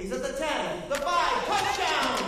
He's 0.00 0.12
at 0.12 0.22
the 0.22 0.28
10, 0.28 0.38
the 0.88 0.94
5, 0.94 1.04
touchdown! 1.48 2.24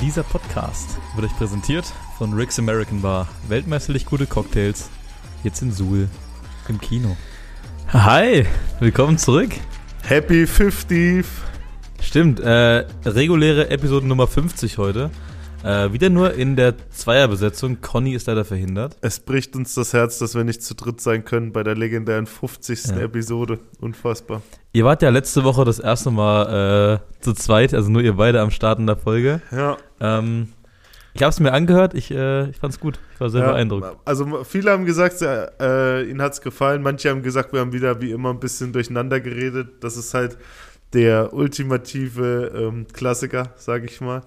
Dieser 0.00 0.24
Podcast 0.24 0.98
wird 1.14 1.30
euch 1.30 1.36
präsentiert 1.36 1.84
von 2.18 2.32
Rick's 2.32 2.58
American 2.58 3.02
Bar. 3.02 3.28
Weltmeisterlich 3.46 4.06
gute 4.06 4.26
Cocktails. 4.26 4.90
Jetzt 5.44 5.62
in 5.62 5.70
Suhl 5.70 6.08
im 6.68 6.80
Kino. 6.80 7.16
Hi, 7.92 8.46
willkommen 8.80 9.16
zurück. 9.16 9.52
Happy 10.02 10.48
50. 10.48 11.24
Stimmt, 12.02 12.40
äh, 12.40 12.84
reguläre 13.04 13.70
Episode 13.70 14.08
Nummer 14.08 14.26
50 14.26 14.78
heute. 14.78 15.12
Äh, 15.64 15.94
wieder 15.94 16.10
nur 16.10 16.34
in 16.34 16.56
der 16.56 16.74
Zweierbesetzung. 16.90 17.80
Conny 17.80 18.14
ist 18.14 18.26
leider 18.26 18.44
verhindert. 18.44 18.98
Es 19.00 19.18
bricht 19.18 19.56
uns 19.56 19.74
das 19.74 19.94
Herz, 19.94 20.18
dass 20.18 20.34
wir 20.34 20.44
nicht 20.44 20.62
zu 20.62 20.74
dritt 20.74 21.00
sein 21.00 21.24
können 21.24 21.52
bei 21.52 21.62
der 21.62 21.74
legendären 21.74 22.26
50. 22.26 22.88
Ja. 22.88 22.98
Episode. 22.98 23.58
Unfassbar. 23.80 24.42
Ihr 24.72 24.84
wart 24.84 25.00
ja 25.00 25.08
letzte 25.08 25.42
Woche 25.42 25.64
das 25.64 25.78
erste 25.78 26.10
Mal 26.10 27.00
äh, 27.00 27.22
zu 27.22 27.32
zweit, 27.32 27.72
also 27.72 27.90
nur 27.90 28.02
ihr 28.02 28.14
beide 28.14 28.40
am 28.42 28.50
Start 28.50 28.78
in 28.78 28.86
der 28.86 28.96
Folge. 28.96 29.40
Ja. 29.50 29.78
Ähm, 30.00 30.48
ich 31.14 31.22
habe 31.22 31.30
es 31.30 31.40
mir 31.40 31.52
angehört, 31.52 31.94
ich, 31.94 32.10
äh, 32.10 32.50
ich 32.50 32.58
fand's 32.58 32.78
gut. 32.78 32.98
Ich 33.14 33.20
war 33.20 33.30
sehr 33.30 33.42
ja. 33.42 33.52
beeindruckt. 33.52 33.96
Also 34.04 34.44
viele 34.44 34.70
haben 34.70 34.84
gesagt, 34.84 35.22
äh, 35.22 36.02
ihnen 36.02 36.20
hat's 36.20 36.42
gefallen. 36.42 36.82
Manche 36.82 37.08
haben 37.08 37.22
gesagt, 37.22 37.54
wir 37.54 37.60
haben 37.60 37.72
wieder 37.72 38.02
wie 38.02 38.10
immer 38.10 38.30
ein 38.30 38.40
bisschen 38.40 38.72
durcheinander 38.72 39.20
geredet. 39.20 39.68
Das 39.80 39.96
ist 39.96 40.12
halt 40.12 40.36
der 40.92 41.32
ultimative 41.32 42.52
ähm, 42.54 42.86
Klassiker, 42.92 43.54
sage 43.56 43.86
ich 43.86 44.00
mal. 44.02 44.22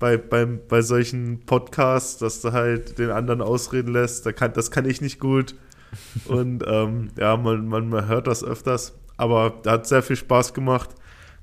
Bei, 0.00 0.16
beim, 0.16 0.58
bei 0.68 0.82
solchen 0.82 1.42
Podcasts, 1.46 2.18
dass 2.18 2.40
du 2.40 2.52
halt 2.52 2.98
den 2.98 3.10
anderen 3.10 3.40
ausreden 3.42 3.92
lässt. 3.92 4.26
Da 4.26 4.32
kann, 4.32 4.52
das 4.52 4.72
kann 4.72 4.84
ich 4.88 5.00
nicht 5.00 5.20
gut. 5.20 5.54
Und 6.26 6.64
ähm, 6.66 7.10
ja, 7.18 7.36
man, 7.36 7.68
man, 7.68 7.88
man 7.88 8.08
hört 8.08 8.26
das 8.26 8.42
öfters. 8.42 8.94
Aber 9.16 9.54
da 9.62 9.72
hat 9.72 9.86
sehr 9.86 10.02
viel 10.02 10.16
Spaß 10.16 10.54
gemacht. 10.54 10.90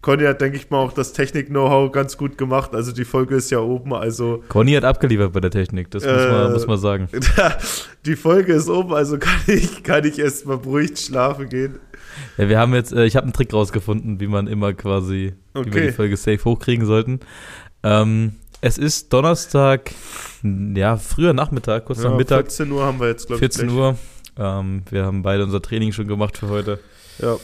Conny 0.02 0.24
hat, 0.26 0.42
denke 0.42 0.58
ich 0.58 0.70
mal, 0.70 0.78
auch 0.78 0.94
das 0.94 1.12
Technik-Know-how 1.14 1.92
ganz 1.92 2.18
gut 2.18 2.38
gemacht. 2.38 2.74
Also 2.74 2.92
die 2.92 3.04
Folge 3.04 3.36
ist 3.36 3.50
ja 3.50 3.60
oben, 3.60 3.94
also 3.94 4.44
Conny 4.48 4.74
hat 4.74 4.84
abgeliefert 4.84 5.34
bei 5.34 5.40
der 5.40 5.50
Technik, 5.52 5.90
das 5.92 6.04
muss, 6.04 6.12
man, 6.14 6.46
Äh, 6.48 6.54
muss 6.54 6.68
man 6.68 6.78
sagen. 6.78 7.10
die 8.06 8.16
Folge 8.16 8.54
ist 8.54 8.70
oben, 8.70 8.94
also 8.94 9.18
kann 9.18 9.40
ich, 9.48 9.84
kann 9.84 10.06
ich 10.06 10.20
erst 10.20 10.46
mal 10.46 10.58
beruhigt 10.58 11.00
schlafen 11.00 11.50
gehen. 11.50 11.80
Ja, 12.38 12.48
wir 12.48 12.60
haben 12.60 12.74
jetzt, 12.76 12.94
äh, 12.94 13.06
ich 13.06 13.16
habe 13.16 13.26
einen 13.26 13.34
Trick 13.34 13.52
rausgefunden, 13.54 14.20
wie 14.20 14.28
man 14.28 14.48
immer 14.48 14.74
quasi, 14.74 15.34
wie 15.54 15.66
wir 15.66 15.68
Okay. 15.68 15.88
die 15.88 15.92
Folge 15.94 16.16
safe 16.16 16.46
hochkriegen 16.46 16.86
sollten. 16.86 17.20
Ähm, 17.84 18.34
es 18.62 18.78
ist 18.78 19.14
Donnerstag, 19.14 19.92
ja, 20.44 20.98
früher 20.98 21.34
Nachmittag, 21.34 21.86
kurz 21.86 22.00
nach 22.00 22.12
Ja, 22.12 22.18
Mittag, 22.18 22.46
14 22.48 22.72
Uhr 22.72 22.84
haben 22.84 23.00
wir 23.00 23.08
jetzt, 23.08 23.28
glaube 23.28 23.36
ich. 23.46 23.52
14 23.54 23.68
gleich. 23.68 23.78
Uhr. 23.78 23.98
Ähm, 24.38 24.84
wir 24.90 25.06
haben 25.06 25.24
beide 25.24 25.44
unser 25.44 25.62
Training 25.62 25.92
schon 25.92 26.08
gemacht 26.08 26.38
für 26.38 26.50
heute 26.50 26.80
Ja. 27.20 27.38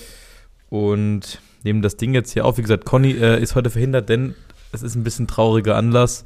und 0.69 1.41
nehmen 1.64 1.81
das 1.81 1.97
Ding 1.97 2.14
jetzt 2.14 2.31
hier 2.31 2.45
auf. 2.45 2.58
Wie 2.58 2.61
gesagt, 2.61 2.86
Conny 2.86 3.11
äh, 3.14 3.41
ist 3.41 3.56
heute 3.56 3.69
verhindert, 3.69 4.09
denn 4.09 4.36
es 4.72 4.81
ist 4.84 4.95
ein 4.95 5.03
bisschen 5.03 5.28
trauriger 5.28 5.75
Anlass. 5.75 6.23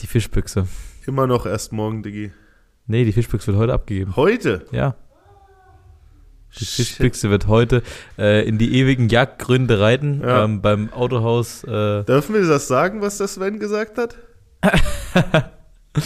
Die 0.00 0.06
Fischbüchse. 0.06 0.66
Immer 1.06 1.26
noch 1.26 1.46
erst 1.46 1.72
morgen, 1.72 2.02
Diggi. 2.02 2.32
Nee, 2.86 3.04
die 3.04 3.12
Fischbüchse 3.12 3.48
wird 3.48 3.58
heute 3.58 3.72
abgegeben. 3.74 4.16
Heute? 4.16 4.66
Ja. 4.70 4.94
Die. 6.58 6.64
Fischbüchse 6.64 7.30
wird 7.30 7.46
heute 7.46 7.82
äh, 8.18 8.46
in 8.48 8.58
die 8.58 8.74
ewigen 8.78 9.08
Jagdgründe 9.08 9.78
reiten 9.80 10.22
Ja. 10.22 10.44
ähm, 10.44 10.60
beim 10.62 10.92
Autohaus. 10.92 11.62
Äh, 11.64 12.04
Dürfen 12.04 12.34
wir 12.34 12.46
das 12.46 12.66
sagen, 12.68 13.00
was 13.00 13.18
der 13.18 13.28
Sven 13.28 13.58
gesagt 13.58 13.98
hat? 13.98 14.16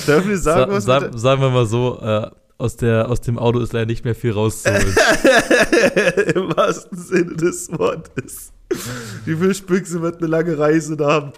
Dürfen 0.06 0.30
wir 0.30 0.38
sagen, 0.38 0.70
sa 0.70 0.76
was 0.76 0.84
sa 0.84 1.18
sagen 1.18 1.42
wir 1.42 1.50
mal 1.50 1.66
so, 1.66 1.98
äh, 2.00 2.30
aus, 2.58 2.76
der, 2.76 3.08
aus 3.10 3.20
dem 3.20 3.38
Auto 3.38 3.58
ist 3.60 3.72
leider 3.72 3.86
nicht 3.86 4.04
mehr 4.04 4.14
viel 4.14 4.32
rauszuholen. 4.32 4.86
im 6.34 6.56
wahrsten 6.56 6.96
Sinne 6.98 7.34
des 7.36 7.70
Wortes. 7.72 8.52
Die 9.26 9.34
Fischbüchse 9.34 10.00
wird 10.00 10.18
eine 10.18 10.28
lange 10.28 10.56
Reise 10.58 10.96
da 10.96 11.06
haben. 11.08 11.32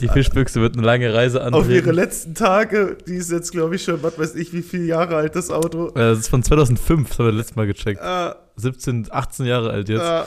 Die 0.00 0.08
Fischbüchse 0.08 0.60
wird 0.60 0.76
eine 0.76 0.84
lange 0.84 1.12
Reise 1.14 1.38
Auf 1.52 1.68
ihre 1.68 1.78
antreten. 1.78 1.94
letzten 1.94 2.34
Tage, 2.34 2.96
die 3.06 3.14
ist 3.16 3.30
jetzt, 3.30 3.52
glaube 3.52 3.76
ich, 3.76 3.84
schon, 3.84 4.02
was 4.02 4.18
weiß 4.18 4.34
ich, 4.34 4.52
wie 4.52 4.62
viele 4.62 4.84
Jahre 4.86 5.14
alt, 5.16 5.36
das 5.36 5.50
Auto. 5.50 5.88
Äh, 5.90 5.94
das 5.94 6.18
ist 6.20 6.28
von 6.28 6.42
2005, 6.42 7.08
das 7.10 7.18
haben 7.18 7.26
wir 7.26 7.32
letztes 7.32 7.54
Mal 7.56 7.66
gecheckt. 7.68 8.00
Ah, 8.02 8.34
17, 8.60 9.08
18 9.10 9.46
Jahre 9.46 9.70
alt 9.70 9.88
jetzt. 9.88 10.02
ah, 10.02 10.26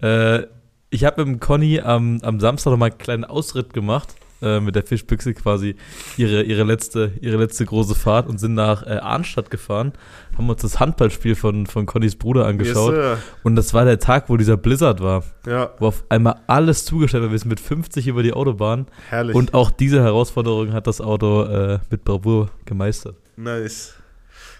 Äh, 0.00 0.46
ich 0.90 1.04
habe 1.04 1.24
mit 1.24 1.34
dem 1.34 1.40
Conny 1.40 1.80
am, 1.80 2.20
am 2.22 2.40
Samstag 2.40 2.70
noch 2.70 2.78
mal 2.78 2.86
einen 2.86 2.98
kleinen 2.98 3.24
Ausritt 3.24 3.72
gemacht. 3.74 4.14
Äh, 4.40 4.60
mit 4.60 4.76
der 4.76 4.84
Fischbüchse 4.84 5.34
quasi 5.34 5.74
ihre, 6.16 6.44
ihre, 6.44 6.62
letzte, 6.62 7.10
ihre 7.20 7.38
letzte 7.38 7.66
große 7.66 7.96
Fahrt 7.96 8.28
und 8.28 8.38
sind 8.38 8.54
nach 8.54 8.86
äh, 8.86 8.90
Arnstadt 8.90 9.50
gefahren, 9.50 9.94
haben 10.36 10.48
uns 10.48 10.62
das 10.62 10.78
Handballspiel 10.78 11.34
von, 11.34 11.66
von 11.66 11.86
Connys 11.86 12.14
Bruder 12.14 12.46
angeschaut. 12.46 12.94
yes, 12.94 13.18
Und 13.42 13.56
das 13.56 13.74
war 13.74 13.84
der 13.84 13.98
Tag, 13.98 14.28
wo 14.28 14.36
dieser 14.36 14.56
Blizzard 14.56 15.00
war, 15.00 15.24
ja, 15.44 15.70
wo 15.80 15.88
auf 15.88 16.04
einmal 16.08 16.36
alles 16.46 16.84
zugestellt 16.84 17.24
war. 17.24 17.32
Wir 17.32 17.38
sind 17.40 17.48
mit 17.48 17.58
50 17.58 18.06
über 18.06 18.22
die 18.22 18.32
Autobahn. 18.32 18.86
herrlich. 19.08 19.34
Und 19.34 19.54
auch 19.54 19.72
diese 19.72 20.00
Herausforderung 20.04 20.72
hat 20.72 20.86
das 20.86 21.00
Auto 21.00 21.42
äh, 21.42 21.80
mit 21.90 22.04
Bravour 22.04 22.50
gemeistert. 22.64 23.16
Nice. 23.36 23.94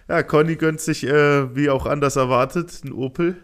Ja, 0.08 0.22
Conny 0.22 0.56
gönnt 0.56 0.80
sich, 0.80 1.06
äh, 1.06 1.54
wie 1.54 1.68
auch 1.70 1.86
anders 1.86 2.16
erwartet, 2.16 2.80
einen 2.82 2.92
Opel. 2.94 3.36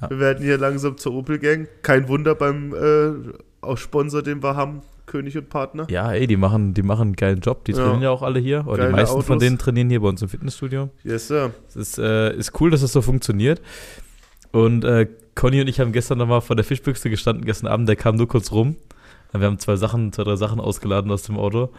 Ja. 0.00 0.10
Wir 0.10 0.18
werden 0.18 0.44
hier 0.44 0.58
langsam 0.58 0.96
zur 0.96 1.12
Opel-Gang. 1.14 1.68
Kein 1.82 2.08
Wunder 2.08 2.34
beim 2.34 2.72
äh, 2.74 3.32
auch 3.60 3.76
Sponsor, 3.76 4.22
den 4.22 4.42
wir 4.42 4.56
haben, 4.56 4.82
König 5.06 5.36
und 5.36 5.48
Partner. 5.48 5.86
Ja, 5.90 6.12
ey, 6.12 6.26
die 6.26 6.36
machen, 6.36 6.74
die 6.74 6.82
machen 6.82 7.02
einen 7.08 7.16
geilen 7.16 7.40
Job. 7.40 7.64
Die 7.64 7.72
Ja. 7.72 7.78
trainieren 7.78 8.02
ja 8.02 8.10
auch 8.10 8.22
alle 8.22 8.38
hier. 8.38 8.64
Oder 8.66 8.76
Geile 8.76 8.88
die 8.88 8.94
meisten 8.94 9.22
von 9.22 9.34
Autos. 9.36 9.44
denen 9.44 9.58
trainieren 9.58 9.90
hier 9.90 10.00
bei 10.00 10.08
uns 10.08 10.22
im 10.22 10.28
Fitnessstudio. 10.28 10.90
Yes, 11.02 11.28
sir. 11.28 11.52
Es 11.68 11.76
ist, 11.76 11.98
äh, 11.98 12.34
ist 12.36 12.58
cool, 12.60 12.70
dass 12.70 12.80
das 12.82 12.92
so 12.92 13.02
funktioniert. 13.02 13.60
Und 14.52 14.84
äh, 14.84 15.08
Conny 15.34 15.60
und 15.60 15.68
ich 15.68 15.80
haben 15.80 15.92
gestern 15.92 16.18
nochmal 16.18 16.40
vor 16.40 16.56
der 16.56 16.64
Fischbüchse 16.64 17.10
gestanden, 17.10 17.44
gestern 17.44 17.66
Abend, 17.68 17.88
der 17.88 17.96
kam 17.96 18.16
nur 18.16 18.28
kurz 18.28 18.50
rum. 18.52 18.76
Wir 19.32 19.42
haben 19.46 19.58
zwei 19.58 19.76
Sachen, 19.76 20.12
zwei, 20.12 20.24
drei 20.24 20.36
Sachen 20.36 20.58
ausgeladen 20.58 21.10
aus 21.10 21.22
dem 21.22 21.36
Auto 21.36 21.70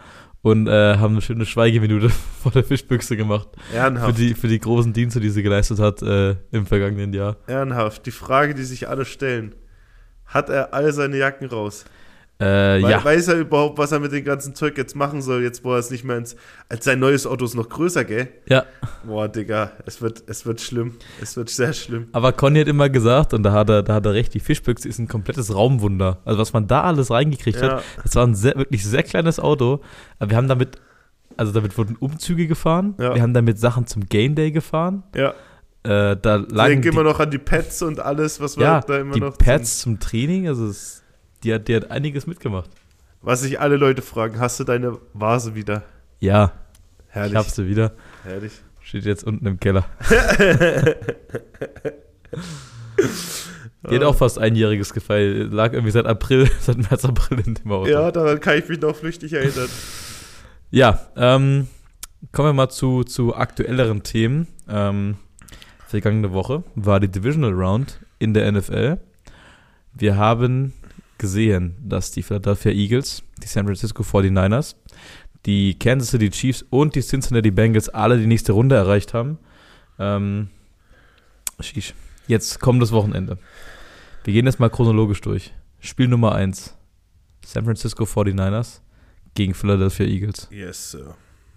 und 0.42 0.66
äh, 0.66 0.96
haben 0.96 1.14
eine 1.14 1.22
schöne 1.22 1.46
Schweigeminute 1.46 2.08
vor 2.42 2.52
der 2.52 2.64
Fischbüchse 2.64 3.16
gemacht. 3.16 3.48
Für 3.70 3.76
Ehrenhaft. 3.76 4.18
die, 4.18 4.34
für 4.34 4.48
die 4.48 4.58
großen 4.58 4.92
Dienste, 4.92 5.20
die 5.20 5.30
sie 5.30 5.42
geleistet 5.42 5.78
hat 5.78 6.02
äh, 6.02 6.36
im 6.50 6.66
vergangenen 6.66 7.12
Jahr. 7.12 7.36
Ehrenhaft. 7.46 8.06
Die 8.06 8.10
Frage, 8.10 8.54
die 8.54 8.64
sich 8.64 8.88
alle 8.88 9.04
stellen: 9.04 9.54
Hat 10.26 10.48
er 10.48 10.72
all 10.74 10.92
seine 10.92 11.16
Jacken 11.16 11.48
raus? 11.48 11.84
Äh, 12.40 12.82
Weil, 12.82 12.90
ja, 12.90 13.04
Weiß 13.04 13.28
er 13.28 13.36
überhaupt, 13.38 13.76
was 13.76 13.92
er 13.92 14.00
mit 14.00 14.12
dem 14.12 14.24
ganzen 14.24 14.54
Zeug 14.54 14.78
jetzt 14.78 14.96
machen 14.96 15.20
soll, 15.20 15.42
jetzt 15.42 15.62
wo 15.62 15.72
er 15.74 15.78
es 15.78 15.90
nicht 15.90 16.04
mehr 16.04 16.16
ins. 16.16 16.36
Als 16.70 16.86
sein 16.86 16.98
neues 16.98 17.26
Auto 17.26 17.44
ist 17.44 17.54
noch 17.54 17.68
größer, 17.68 18.04
gell? 18.04 18.28
ja. 18.46 18.64
Boah, 19.04 19.28
Digga, 19.28 19.72
es 19.86 20.00
wird, 20.00 20.24
es 20.26 20.46
wird 20.46 20.60
schlimm. 20.60 20.94
Es 21.20 21.36
wird 21.36 21.50
sehr 21.50 21.72
schlimm. 21.74 22.08
Aber 22.12 22.32
Conny 22.32 22.60
hat 22.60 22.68
immer 22.68 22.88
gesagt, 22.88 23.34
und 23.34 23.42
da 23.42 23.52
hat 23.52 23.68
er, 23.68 23.82
da 23.82 23.94
hat 23.94 24.06
er 24.06 24.14
recht, 24.14 24.32
die 24.32 24.40
Fischbüchse 24.40 24.88
ist 24.88 24.98
ein 24.98 25.06
komplettes 25.08 25.54
Raumwunder. 25.54 26.18
Also 26.24 26.38
was 26.38 26.52
man 26.54 26.66
da 26.66 26.82
alles 26.82 27.10
reingekriegt 27.10 27.60
Ja. 27.60 27.76
hat, 27.76 27.82
das 28.02 28.14
war 28.16 28.26
ein 28.26 28.34
sehr, 28.34 28.56
wirklich 28.56 28.84
sehr 28.86 29.02
kleines 29.02 29.38
Auto. 29.38 29.80
Aber 30.18 30.30
wir 30.30 30.36
haben 30.38 30.48
damit, 30.48 30.78
also 31.36 31.52
damit 31.52 31.76
wurden 31.76 31.96
Umzüge 31.96 32.46
gefahren, 32.46 32.94
Ja. 32.98 33.14
wir 33.14 33.20
haben 33.22 33.34
damit 33.34 33.58
Sachen 33.58 33.86
zum 33.86 34.06
Game 34.06 34.34
Day 34.34 34.50
gefahren. 34.50 35.02
Ja. 35.14 35.34
Äh, 35.82 36.16
da 36.20 36.40
Ich 36.40 36.50
lagen 36.52 36.68
denke 36.72 36.90
die, 36.90 36.94
immer 36.96 37.02
noch 37.04 37.20
an 37.20 37.30
die 37.30 37.38
Pads 37.38 37.82
und 37.82 38.00
alles, 38.00 38.40
was 38.40 38.56
wir 38.56 38.64
ja, 38.64 38.80
da 38.80 38.98
immer 38.98 39.14
die 39.14 39.20
noch. 39.20 39.36
Pads 39.38 39.80
zum 39.80 39.98
Training, 40.00 40.46
also 40.48 40.66
es, 40.66 41.02
die, 41.42 41.54
hat, 41.54 41.68
die 41.68 41.76
hat 41.76 41.90
einiges 41.90 42.26
mitgemacht. 42.26 42.70
Was 43.22 43.42
sich 43.42 43.60
alle 43.60 43.76
Leute 43.76 44.02
fragen, 44.02 44.40
hast 44.40 44.58
du 44.60 44.64
deine 44.64 44.98
Vase 45.12 45.54
wieder? 45.54 45.82
Ja, 46.20 46.52
Herrlich. 47.08 47.32
ich 47.32 47.38
hab 47.38 47.46
sie 47.46 47.66
wieder. 47.68 47.92
Herrlich. 48.24 48.52
Steht 48.80 49.04
jetzt 49.04 49.24
unten 49.24 49.46
im 49.46 49.60
Keller. 49.60 49.84
Die 53.88 53.94
hat 53.96 54.02
auch 54.04 54.16
fast 54.16 54.38
einjähriges 54.38 54.92
gefeiert. 54.92 55.52
Lag 55.52 55.72
irgendwie 55.72 55.90
seit 55.90 56.06
April, 56.06 56.50
seit 56.60 56.78
März, 56.78 57.04
April 57.04 57.40
in 57.46 57.54
dem 57.54 57.72
Auto. 57.72 57.90
Ja, 57.90 58.10
daran 58.10 58.40
kann 58.40 58.58
ich 58.58 58.68
mich 58.68 58.80
noch 58.80 58.94
flüchtig 58.94 59.32
erinnern. 59.32 59.68
Ja, 60.70 61.00
ähm, 61.16 61.68
kommen 62.32 62.48
wir 62.48 62.52
mal 62.52 62.68
zu, 62.68 63.04
zu 63.04 63.34
aktuelleren 63.34 64.02
Themen. 64.02 64.48
Ähm, 64.68 65.16
vergangene 65.86 66.32
Woche 66.32 66.62
war 66.74 67.00
die 67.00 67.08
Divisional 67.08 67.52
Round 67.52 68.00
in 68.18 68.34
der 68.34 68.50
NFL. 68.52 68.98
Wir 69.94 70.16
haben 70.16 70.74
gesehen, 71.20 71.76
dass 71.80 72.10
die 72.10 72.24
Philadelphia 72.24 72.72
Eagles, 72.72 73.22
die 73.40 73.46
San 73.46 73.66
Francisco 73.66 74.02
49ers, 74.02 74.74
die 75.46 75.78
Kansas 75.78 76.10
City 76.10 76.30
Chiefs 76.30 76.64
und 76.70 76.96
die 76.96 77.02
Cincinnati 77.02 77.52
Bengals 77.52 77.88
alle 77.88 78.18
die 78.18 78.26
nächste 78.26 78.52
Runde 78.52 78.74
erreicht 78.74 79.14
haben. 79.14 79.38
Ähm, 79.98 80.48
sheesh. 81.60 81.94
Jetzt 82.26 82.60
kommt 82.60 82.82
das 82.82 82.90
Wochenende. 82.92 83.38
Wir 84.24 84.34
gehen 84.34 84.46
jetzt 84.46 84.60
mal 84.60 84.70
chronologisch 84.70 85.20
durch. 85.20 85.52
Spiel 85.78 86.08
Nummer 86.08 86.34
1. 86.34 86.76
San 87.44 87.64
Francisco 87.64 88.04
49ers 88.04 88.80
gegen 89.34 89.54
Philadelphia 89.54 90.06
Eagles. 90.06 90.48
Yes, 90.50 90.92
Sir. 90.92 91.14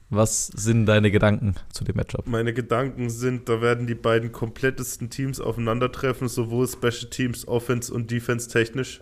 Was 0.09 0.47
sind 0.47 0.85
deine 0.85 1.09
Gedanken 1.09 1.55
zu 1.71 1.83
dem 1.83 1.95
Matchup? 1.95 2.27
Meine 2.27 2.53
Gedanken 2.53 3.09
sind, 3.09 3.49
da 3.49 3.61
werden 3.61 3.87
die 3.87 3.95
beiden 3.95 4.31
komplettesten 4.31 5.09
Teams 5.09 5.39
aufeinandertreffen, 5.39 6.27
sowohl 6.27 6.67
Special 6.67 7.09
Teams, 7.09 7.47
Offense 7.47 7.93
und 7.93 8.11
Defense 8.11 8.49
technisch. 8.49 9.01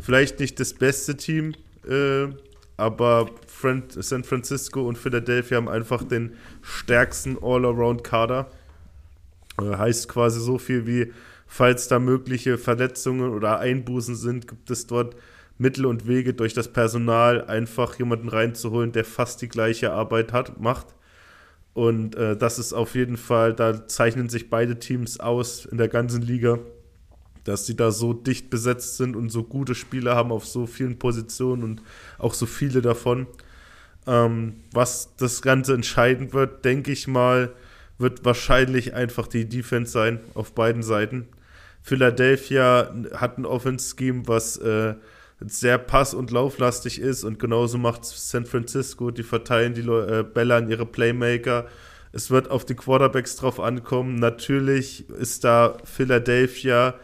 Vielleicht 0.00 0.40
nicht 0.40 0.58
das 0.60 0.74
beste 0.74 1.16
Team, 1.16 1.54
äh, 1.88 2.28
aber 2.76 3.30
San 3.46 4.24
Francisco 4.24 4.88
und 4.88 4.96
Philadelphia 4.96 5.58
haben 5.58 5.68
einfach 5.68 6.02
den 6.02 6.36
stärksten 6.62 7.36
All-Around-Kader. 7.42 8.50
Äh, 9.60 9.76
heißt 9.76 10.08
quasi 10.08 10.40
so 10.40 10.58
viel 10.58 10.86
wie 10.86 11.12
falls 11.46 11.88
da 11.88 11.98
mögliche 11.98 12.58
Verletzungen 12.58 13.34
oder 13.34 13.58
Einbußen 13.58 14.14
sind, 14.14 14.46
gibt 14.46 14.70
es 14.70 14.86
dort 14.86 15.16
Mittel 15.58 15.84
und 15.84 16.06
Wege 16.06 16.32
durch 16.32 16.54
das 16.54 16.72
Personal 16.72 17.44
einfach 17.44 17.98
jemanden 17.98 18.28
reinzuholen, 18.28 18.92
der 18.92 19.04
fast 19.04 19.42
die 19.42 19.48
gleiche 19.48 19.92
Arbeit 19.92 20.32
hat, 20.32 20.60
macht. 20.60 20.94
Und 21.74 22.14
äh, 22.14 22.36
das 22.36 22.58
ist 22.58 22.72
auf 22.72 22.94
jeden 22.94 23.16
Fall, 23.16 23.52
da 23.52 23.86
zeichnen 23.86 24.28
sich 24.28 24.48
beide 24.48 24.78
Teams 24.78 25.20
aus 25.20 25.66
in 25.66 25.76
der 25.76 25.88
ganzen 25.88 26.22
Liga, 26.22 26.60
dass 27.44 27.66
sie 27.66 27.76
da 27.76 27.90
so 27.90 28.12
dicht 28.12 28.50
besetzt 28.50 28.96
sind 28.96 29.16
und 29.16 29.30
so 29.30 29.42
gute 29.44 29.74
Spieler 29.74 30.14
haben 30.14 30.32
auf 30.32 30.46
so 30.46 30.66
vielen 30.66 30.98
Positionen 30.98 31.62
und 31.62 31.82
auch 32.18 32.34
so 32.34 32.46
viele 32.46 32.82
davon. 32.82 33.26
Ähm, 34.06 34.56
was 34.72 35.14
das 35.16 35.42
Ganze 35.42 35.74
entscheiden 35.74 36.32
wird, 36.32 36.64
denke 36.64 36.92
ich 36.92 37.06
mal, 37.06 37.52
wird 37.98 38.24
wahrscheinlich 38.24 38.94
einfach 38.94 39.26
die 39.26 39.48
Defense 39.48 39.92
sein 39.92 40.20
auf 40.34 40.54
beiden 40.54 40.82
Seiten. 40.82 41.28
Philadelphia 41.82 42.94
hat 43.14 43.38
ein 43.38 43.46
Offense-Scheme, 43.46 44.26
was 44.26 44.56
äh, 44.56 44.94
sehr 45.46 45.78
pass- 45.78 46.14
und 46.14 46.30
lauflastig 46.30 47.00
ist 47.00 47.24
und 47.24 47.38
genauso 47.38 47.78
macht 47.78 48.04
San 48.04 48.44
Francisco. 48.44 49.10
Die 49.10 49.22
verteilen 49.22 49.74
die 49.74 49.80
äh, 49.80 50.22
Bälle 50.22 50.56
an 50.56 50.70
ihre 50.70 50.86
Playmaker. 50.86 51.66
Es 52.12 52.30
wird 52.30 52.50
auf 52.50 52.64
die 52.64 52.74
Quarterbacks 52.74 53.36
drauf 53.36 53.60
ankommen. 53.60 54.16
Natürlich 54.16 55.08
ist 55.10 55.44
da 55.44 55.78
Philadelphia 55.84 56.94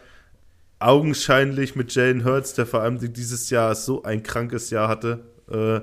augenscheinlich 0.79 1.75
mit 1.75 1.93
Jalen 1.93 2.23
Hurts, 2.23 2.53
der 2.53 2.65
vor 2.65 2.81
allem 2.81 2.99
dieses 3.13 3.49
Jahr 3.49 3.73
so 3.75 4.03
ein 4.03 4.23
krankes 4.23 4.69
Jahr 4.69 4.87
hatte, 4.87 5.25
äh, 5.49 5.81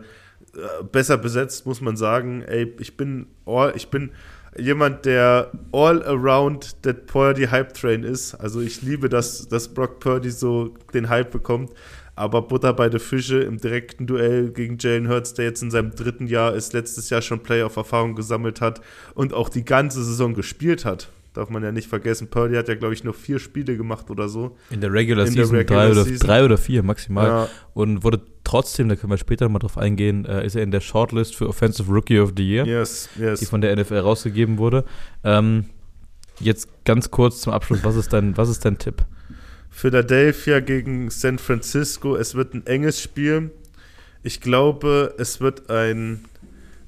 besser 0.92 1.18
besetzt, 1.18 1.66
muss 1.66 1.80
man 1.80 1.96
sagen. 1.96 2.42
Ey, 2.42 2.72
ich 2.78 2.96
bin, 2.96 3.26
all, 3.44 3.72
ich 3.76 3.88
bin 3.88 4.12
jemand, 4.56 5.04
der 5.04 5.50
all 5.72 6.02
around 6.04 6.82
that 6.82 7.06
Purdy 7.06 7.46
Hype 7.46 7.74
Train 7.74 8.04
ist. 8.04 8.34
Also 8.34 8.60
ich 8.60 8.82
liebe, 8.82 9.08
dass, 9.08 9.48
dass 9.48 9.72
Brock 9.72 10.00
Purdy 10.00 10.30
so 10.30 10.74
den 10.92 11.08
Hype 11.08 11.30
bekommt. 11.30 11.72
Aber 12.16 12.42
Butter 12.42 12.72
bei 12.72 12.88
der 12.88 13.00
Fische 13.00 13.40
im 13.40 13.58
direkten 13.58 14.06
Duell 14.06 14.50
gegen 14.50 14.78
Jalen 14.78 15.08
Hurts, 15.08 15.34
der 15.34 15.46
jetzt 15.46 15.62
in 15.62 15.72
seinem 15.72 15.90
dritten 15.90 16.28
Jahr 16.28 16.54
ist, 16.54 16.72
letztes 16.72 17.10
Jahr 17.10 17.22
schon 17.22 17.42
Playoff-Erfahrung 17.42 18.14
gesammelt 18.14 18.60
hat 18.60 18.80
und 19.14 19.34
auch 19.34 19.48
die 19.48 19.64
ganze 19.64 20.04
Saison 20.04 20.34
gespielt 20.34 20.84
hat. 20.84 21.08
Darf 21.34 21.50
man 21.50 21.64
ja 21.64 21.72
nicht 21.72 21.88
vergessen. 21.88 22.28
Purdy 22.28 22.54
hat 22.54 22.68
ja, 22.68 22.76
glaube 22.76 22.94
ich, 22.94 23.02
nur 23.02 23.12
vier 23.12 23.40
Spiele 23.40 23.76
gemacht 23.76 24.08
oder 24.08 24.28
so. 24.28 24.56
In 24.70 24.80
der 24.80 24.92
Regular 24.92 25.26
in 25.26 25.32
Season, 25.32 25.50
der 25.50 25.60
Regular 25.62 25.86
drei, 25.86 25.90
oder, 25.90 26.04
Season. 26.04 26.26
drei 26.26 26.44
oder 26.44 26.56
vier 26.56 26.82
maximal. 26.84 27.26
Ja. 27.26 27.48
Und 27.74 28.04
wurde 28.04 28.20
trotzdem, 28.44 28.88
da 28.88 28.94
können 28.94 29.10
wir 29.10 29.18
später 29.18 29.48
mal 29.48 29.58
drauf 29.58 29.76
eingehen, 29.76 30.26
äh, 30.26 30.46
ist 30.46 30.54
er 30.54 30.62
in 30.62 30.70
der 30.70 30.80
Shortlist 30.80 31.34
für 31.34 31.48
Offensive 31.48 31.90
Rookie 31.90 32.20
of 32.20 32.34
the 32.36 32.48
Year, 32.48 32.64
yes, 32.64 33.08
yes. 33.18 33.40
die 33.40 33.46
von 33.46 33.60
der 33.60 33.74
NFL 33.74 33.98
rausgegeben 33.98 34.58
wurde. 34.58 34.84
Ähm, 35.24 35.64
jetzt 36.38 36.68
ganz 36.84 37.10
kurz 37.10 37.40
zum 37.40 37.52
Abschluss, 37.52 37.82
was 37.82 37.96
ist 37.96 38.12
dein, 38.12 38.36
was 38.36 38.48
ist 38.48 38.64
dein 38.64 38.78
Tipp? 38.78 39.04
Philadelphia 39.70 40.60
gegen 40.60 41.10
San 41.10 41.38
Francisco. 41.38 42.14
Es 42.14 42.36
wird 42.36 42.54
ein 42.54 42.64
enges 42.64 43.00
Spiel. 43.00 43.50
Ich 44.22 44.40
glaube, 44.40 45.16
es 45.18 45.40
wird 45.40 45.68
ein, 45.68 46.26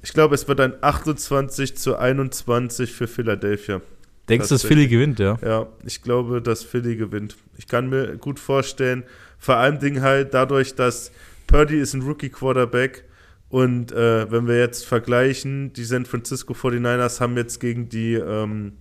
ich 0.01 0.13
glaube, 0.13 0.35
es 0.35 0.47
wird 0.47 0.61
ein 0.61 0.73
28 0.79 1.75
zu 1.75 1.97
21 1.97 2.93
für 2.93 3.07
Philadelphia. 3.07 3.81
Denkst 4.29 4.49
du, 4.49 4.55
dass 4.55 4.63
Philly 4.63 4.87
gewinnt, 4.87 5.19
ja? 5.19 5.37
Ja, 5.41 5.67
ich 5.85 6.01
glaube, 6.01 6.41
dass 6.41 6.63
Philly 6.63 6.95
gewinnt. 6.95 7.37
Ich 7.57 7.67
kann 7.67 7.89
mir 7.89 8.17
gut 8.17 8.39
vorstellen, 8.39 9.03
vor 9.37 9.55
allem 9.55 9.79
Ding 9.79 10.01
halt 10.01 10.33
dadurch, 10.33 10.75
dass 10.75 11.11
Purdy 11.47 11.79
ist 11.79 11.93
ein 11.93 12.01
Rookie-Quarterback 12.01 13.05
und 13.49 13.91
äh, 13.93 14.29
wenn 14.29 14.47
wir 14.47 14.59
jetzt 14.59 14.85
vergleichen, 14.85 15.71
die 15.73 15.85
San 15.85 16.05
Francisco 16.05 16.53
49ers 16.53 17.21
haben 17.21 17.37
jetzt 17.37 17.59
gegen 17.59 17.87
die, 17.87 18.15
ähm, 18.15 18.73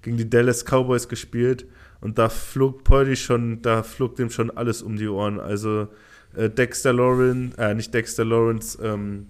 gegen 0.00 0.16
die 0.16 0.28
Dallas 0.28 0.64
Cowboys 0.64 1.08
gespielt 1.08 1.66
und 2.00 2.18
da 2.18 2.30
flog 2.30 2.84
Purdy 2.84 3.16
schon, 3.16 3.60
da 3.60 3.82
flog 3.82 4.16
dem 4.16 4.30
schon 4.30 4.50
alles 4.50 4.80
um 4.82 4.96
die 4.96 5.08
Ohren. 5.08 5.38
Also 5.38 5.88
äh, 6.34 6.48
Dexter 6.48 6.94
Lawrence, 6.94 7.58
äh, 7.58 7.74
nicht 7.74 7.92
Dexter 7.92 8.24
Lawrence, 8.24 8.78
ähm, 8.82 9.26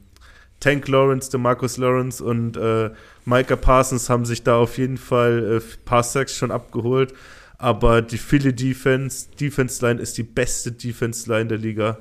Tank 0.64 0.88
Lawrence, 0.88 1.30
DeMarcus 1.30 1.76
Lawrence 1.76 2.24
und 2.24 2.56
äh, 2.56 2.88
Micah 3.26 3.56
Parsons 3.56 4.08
haben 4.08 4.24
sich 4.24 4.44
da 4.44 4.56
auf 4.56 4.78
jeden 4.78 4.96
Fall 4.96 5.58
äh, 5.58 5.76
paar 5.84 6.02
Sacks 6.02 6.34
schon 6.34 6.50
abgeholt. 6.50 7.12
Aber 7.58 8.00
die 8.00 8.16
Philly 8.16 8.54
Defense, 8.54 9.28
Defense 9.38 9.86
Line 9.86 10.00
ist 10.00 10.16
die 10.16 10.22
beste 10.22 10.72
Defense 10.72 11.30
Line 11.30 11.48
der 11.48 11.58
Liga. 11.58 11.98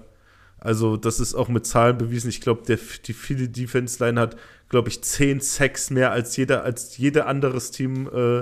Also, 0.59 0.95
das 0.95 1.19
ist 1.19 1.35
auch 1.35 1.49
mit 1.49 1.65
Zahlen 1.65 1.97
bewiesen. 1.97 2.29
Ich 2.29 2.39
glaube, 2.39 2.63
die 2.63 3.13
Philly 3.13 3.49
Defense 3.49 4.01
Line 4.01 4.17
hat, 4.17 4.37
glaube 4.69 4.87
ich, 4.87 5.01
zehn 5.01 5.41
Sacks 5.41 5.89
mehr 5.89 6.13
als 6.13 6.37
jeder, 6.37 6.63
als 6.63 6.97
jeder 6.97 7.27
anderes 7.27 7.71
Team 7.71 8.09
äh, 8.13 8.39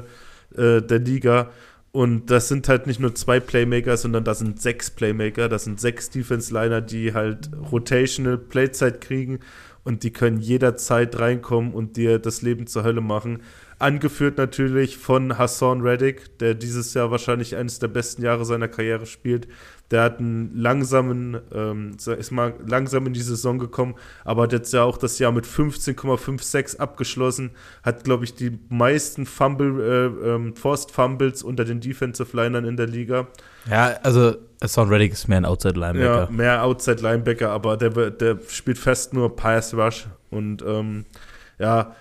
äh, 0.55 0.83
der 0.83 0.99
Liga. 0.99 1.49
Und 1.91 2.29
das 2.29 2.47
sind 2.47 2.69
halt 2.69 2.85
nicht 2.85 2.99
nur 2.99 3.15
zwei 3.15 3.39
Playmaker, 3.39 3.97
sondern 3.97 4.23
das 4.23 4.37
sind 4.37 4.61
sechs 4.61 4.91
Playmaker, 4.91 5.49
das 5.49 5.63
sind 5.63 5.81
sechs 5.81 6.11
Defense-Liner, 6.11 6.79
die 6.81 7.13
halt 7.13 7.49
rotational 7.71 8.37
Playzeit 8.37 9.01
kriegen 9.01 9.39
und 9.83 10.03
die 10.03 10.11
können 10.11 10.39
jederzeit 10.39 11.19
reinkommen 11.19 11.73
und 11.73 11.97
dir 11.97 12.19
das 12.19 12.41
Leben 12.41 12.67
zur 12.67 12.83
Hölle 12.83 13.01
machen. 13.01 13.41
Angeführt 13.79 14.37
natürlich 14.37 14.97
von 14.97 15.37
Hassan 15.37 15.81
Reddick, 15.81 16.37
der 16.39 16.53
dieses 16.53 16.93
Jahr 16.93 17.09
wahrscheinlich 17.09 17.55
eines 17.55 17.79
der 17.79 17.87
besten 17.87 18.21
Jahre 18.21 18.45
seiner 18.45 18.67
Karriere 18.67 19.05
spielt. 19.07 19.47
Der 19.91 20.03
hat 20.03 20.19
einen 20.19 20.55
langsamen, 20.55 21.37
ähm, 21.53 21.97
ist 21.97 22.31
mal 22.31 22.53
langsam 22.65 23.05
in 23.07 23.13
die 23.13 23.21
Saison 23.21 23.59
gekommen, 23.59 23.95
aber 24.23 24.43
hat 24.43 24.53
jetzt 24.53 24.73
ja 24.73 24.83
auch 24.83 24.97
das 24.97 25.19
Jahr 25.19 25.31
mit 25.31 25.45
15,56 25.45 26.79
abgeschlossen. 26.79 27.51
Hat, 27.83 28.03
glaube 28.03 28.23
ich, 28.23 28.33
die 28.33 28.57
meisten 28.69 29.25
Fumble, 29.25 29.81
äh, 30.23 30.29
ähm, 30.29 30.55
Forced 30.55 30.91
Fumbles 30.91 31.43
unter 31.43 31.65
den 31.65 31.81
Defensive 31.81 32.35
Linern 32.35 32.65
in 32.65 32.77
der 32.77 32.87
Liga. 32.87 33.27
Ja, 33.69 33.97
also 34.01 34.35
Hassan 34.61 34.89
Reddick 34.89 35.13
ist 35.13 35.27
mehr 35.27 35.37
ein 35.37 35.45
Outside 35.45 35.79
Linebacker. 35.79 36.23
Ja, 36.23 36.29
mehr 36.31 36.63
Outside 36.63 37.01
Linebacker, 37.01 37.49
aber 37.49 37.77
der, 37.77 38.11
der 38.11 38.39
spielt 38.47 38.77
fest 38.77 39.13
nur 39.13 39.35
Pass 39.35 39.73
Rush 39.73 40.07
und 40.29 40.63
ähm, 40.65 41.05
ja, 41.59 41.95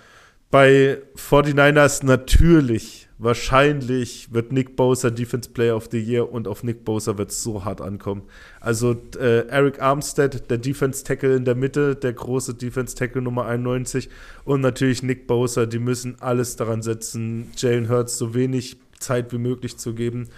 bei 0.50 0.98
49ers 1.16 2.04
natürlich, 2.04 3.08
wahrscheinlich 3.20 4.32
wird 4.32 4.50
Nick 4.50 4.76
Bosa 4.76 5.10
Defense 5.10 5.50
Player 5.50 5.76
of 5.76 5.88
the 5.92 5.98
Year 5.98 6.32
und 6.32 6.48
auf 6.48 6.62
Nick 6.62 6.86
Bosa 6.86 7.18
wird 7.18 7.30
es 7.30 7.42
so 7.42 7.64
hart 7.64 7.82
ankommen. 7.82 8.22
Also 8.60 8.96
äh, 9.18 9.46
Eric 9.48 9.80
Armstead, 9.80 10.50
der 10.50 10.56
Defense 10.56 11.04
Tackle 11.04 11.36
in 11.36 11.44
der 11.44 11.54
Mitte, 11.54 11.94
der 11.96 12.14
große 12.14 12.54
Defense 12.54 12.96
Tackle 12.96 13.20
Nummer 13.20 13.44
91 13.44 14.08
und 14.44 14.62
natürlich 14.62 15.02
Nick 15.02 15.26
Bosa, 15.26 15.66
die 15.66 15.78
müssen 15.78 16.16
alles 16.20 16.56
daran 16.56 16.80
setzen, 16.80 17.50
Jalen 17.58 17.90
Hurts 17.90 18.16
so 18.16 18.32
wenig 18.32 18.78
Zeit 18.98 19.32
wie 19.32 19.38
möglich 19.38 19.76
zu 19.76 19.94
geben. 19.94 20.28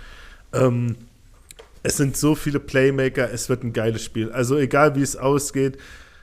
Ähm, 0.52 0.96
es 1.84 1.96
sind 1.96 2.16
so 2.16 2.34
viele 2.34 2.58
Playmaker, 2.58 3.30
es 3.30 3.48
wird 3.48 3.62
ein 3.62 3.72
geiles 3.72 4.04
Spiel. 4.04 4.32
Also 4.32 4.56
egal 4.56 4.96
wie 4.96 5.02
es 5.02 5.16
ausgeht, 5.16 5.78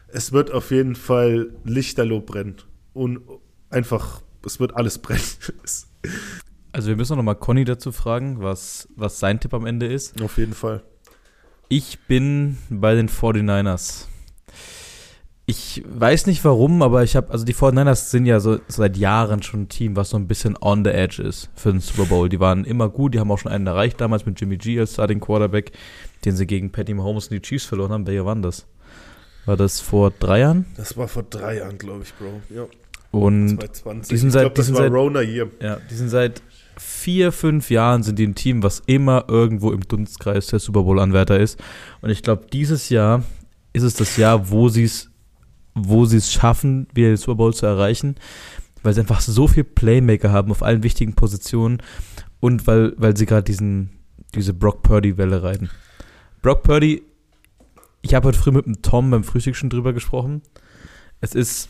es 0.10 0.34
wird 0.34 0.52
auf 0.52 0.72
jeden 0.72 0.96
Fall 0.96 1.52
Lichterloh 1.64 2.20
brennen. 2.20 2.58
Und 2.94 3.22
einfach, 3.70 4.22
es 4.46 4.60
wird 4.60 4.76
alles 4.76 4.98
brennen. 4.98 5.22
also 6.72 6.90
wir 6.90 6.96
müssen 6.96 7.18
noch 7.18 7.24
mal 7.24 7.36
Conny 7.36 7.66
dazu 7.66 7.92
fragen, 7.92 8.42
was, 8.42 8.88
was 8.96 9.20
sein 9.20 9.40
Tipp 9.40 9.54
am 9.54 9.66
Ende 9.66 9.88
ist. 9.88 10.22
Auf 10.22 10.38
jeden 10.38 10.54
Fall. 10.54 10.84
Ich 11.68 12.00
bin 12.08 12.58
bei 12.70 12.96
den 12.96 13.10
49ers. 13.10 14.06
Ich 15.46 15.84
weiß 15.88 16.28
nicht 16.28 16.46
warum, 16.46 16.84
aber 16.84 17.04
ich 17.04 17.16
habe, 17.16 17.32
also 17.32 17.44
die 17.44 17.56
49ers 17.56 18.12
sind 18.12 18.28
ja 18.28 18.40
so 18.40 18.60
seit 18.68 18.98
Jahren 18.98 19.42
schon 19.42 19.64
ein 19.64 19.70
Team, 19.70 19.96
was 19.96 20.12
so 20.12 20.18
ein 20.18 20.28
bisschen 20.28 20.56
on 20.62 20.84
the 20.84 20.92
edge 20.92 21.24
ist 21.24 21.50
für 21.56 21.72
den 21.72 21.80
Super 21.80 22.06
Bowl. 22.06 22.30
Die 22.30 22.40
waren 22.40 22.66
immer 22.66 22.88
gut, 22.88 23.16
die 23.16 23.20
haben 23.20 23.32
auch 23.32 23.40
schon 23.40 23.52
einen 23.52 23.66
erreicht 23.66 24.00
damals 24.00 24.28
mit 24.28 24.40
Jimmy 24.40 24.58
G 24.58 24.80
als 24.80 24.94
Starting 24.94 25.20
Quarterback, 25.20 25.72
den 26.24 26.36
sie 26.36 26.46
gegen 26.46 26.72
Patty 26.72 26.94
Mahomes 26.94 27.30
und 27.30 27.34
die 27.34 27.42
Chiefs 27.42 27.66
verloren 27.66 27.92
haben. 27.92 28.06
Welcher 28.06 28.26
war 28.26 28.36
das? 28.36 28.68
War 29.46 29.58
das 29.58 29.80
vor 29.80 30.12
drei 30.12 30.42
Jahren? 30.42 30.66
Das 30.78 30.96
war 30.98 31.08
vor 31.08 31.24
drei 31.24 31.58
Jahren, 31.58 31.80
glaube 31.80 32.04
ich, 32.04 32.14
Bro. 32.14 32.42
Ja. 32.56 32.66
Und 33.12 33.60
2020. 33.60 34.10
die 34.10 34.18
sind 34.18 34.32
seit, 34.32 34.44
glaub, 34.44 34.56
die 34.56 34.62
sind 34.62 34.76
seit, 34.76 34.92
Rona 34.92 35.22
hier. 35.22 35.50
Ja, 35.60 35.78
die 35.90 35.96
sind 35.96 36.10
seit 36.10 36.44
vier, 36.80 37.32
fünf 37.32 37.70
Jahren 37.70 38.04
sind 38.04 38.20
die 38.20 38.28
ein 38.28 38.36
Team, 38.36 38.64
was 38.64 38.82
immer 38.86 39.26
irgendwo 39.28 39.72
im 39.72 39.82
Dunstkreis 39.82 40.48
der 40.48 40.60
Super 40.60 40.84
Bowl-Anwärter 40.84 41.40
ist. 41.40 41.62
Und 42.02 42.10
ich 42.10 42.24
glaube, 42.24 42.48
dieses 42.52 42.90
Jahr 42.90 43.24
ist 43.74 43.84
es 43.84 43.96
das 43.96 44.18
Jahr, 44.18 44.50
wo 44.50 44.70
sie 44.70 44.86
es 44.86 45.10
wo 45.88 46.06
sie 46.06 46.18
es 46.18 46.32
schaffen, 46.32 46.88
wieder 46.94 47.10
den 47.10 47.18
Super 47.18 47.36
Bowl 47.36 47.54
zu 47.54 47.66
erreichen, 47.66 48.16
weil 48.84 48.94
sie 48.94 49.02
einfach 49.02 49.22
so 49.22 49.48
viel 49.48 49.64
Playmaker 49.64 50.32
haben 50.32 50.52
auf 50.52 50.64
allen 50.64 50.84
wichtigen 50.84 51.14
Positionen 51.14 51.82
und 52.40 52.68
weil, 52.68 52.94
weil 52.98 53.16
sie 53.18 53.26
gerade 53.26 53.44
diesen, 53.44 53.90
diese 54.36 54.54
Brock 54.54 54.84
Purdy-Welle 54.84 55.44
reiten. 55.44 55.70
Brock 56.42 56.64
Purdy, 56.64 57.04
ich 58.02 58.14
habe 58.14 58.28
heute 58.28 58.38
früh 58.38 58.52
mit 58.52 58.66
dem 58.66 58.82
Tom 58.82 59.12
beim 59.12 59.24
Frühstück 59.24 59.56
schon 59.56 59.70
drüber 59.70 59.94
gesprochen. 59.94 60.42
Es 61.22 61.36
ist, 61.36 61.70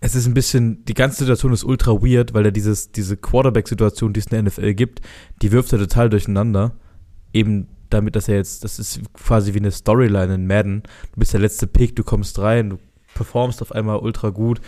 es 0.00 0.14
ist 0.14 0.26
ein 0.26 0.34
bisschen, 0.34 0.84
die 0.84 0.94
ganze 0.94 1.18
Situation 1.18 1.52
ist 1.52 1.64
ultra 1.64 1.92
weird, 1.92 2.34
weil 2.34 2.44
er 2.44 2.52
dieses, 2.52 2.92
diese 2.92 3.16
Quarterback-Situation, 3.16 4.12
die 4.12 4.20
es 4.20 4.26
in 4.26 4.30
der 4.30 4.42
NFL 4.42 4.74
gibt, 4.74 5.00
die 5.42 5.52
wirft 5.52 5.72
er 5.72 5.78
total 5.78 6.10
durcheinander. 6.10 6.72
Eben 7.32 7.68
damit, 7.90 8.16
dass 8.16 8.28
er 8.28 8.36
jetzt, 8.36 8.64
das 8.64 8.78
ist 8.78 9.00
quasi 9.14 9.54
wie 9.54 9.58
eine 9.58 9.70
Storyline 9.70 10.34
in 10.34 10.46
Madden. 10.46 10.82
Du 11.12 11.20
bist 11.20 11.32
der 11.32 11.40
letzte 11.40 11.66
Pick, 11.66 11.96
du 11.96 12.04
kommst 12.04 12.38
rein, 12.38 12.70
du 12.70 12.78
performst 13.14 13.62
auf 13.62 13.72
einmal 13.72 13.98
ultra 13.98 14.30
gut 14.30 14.60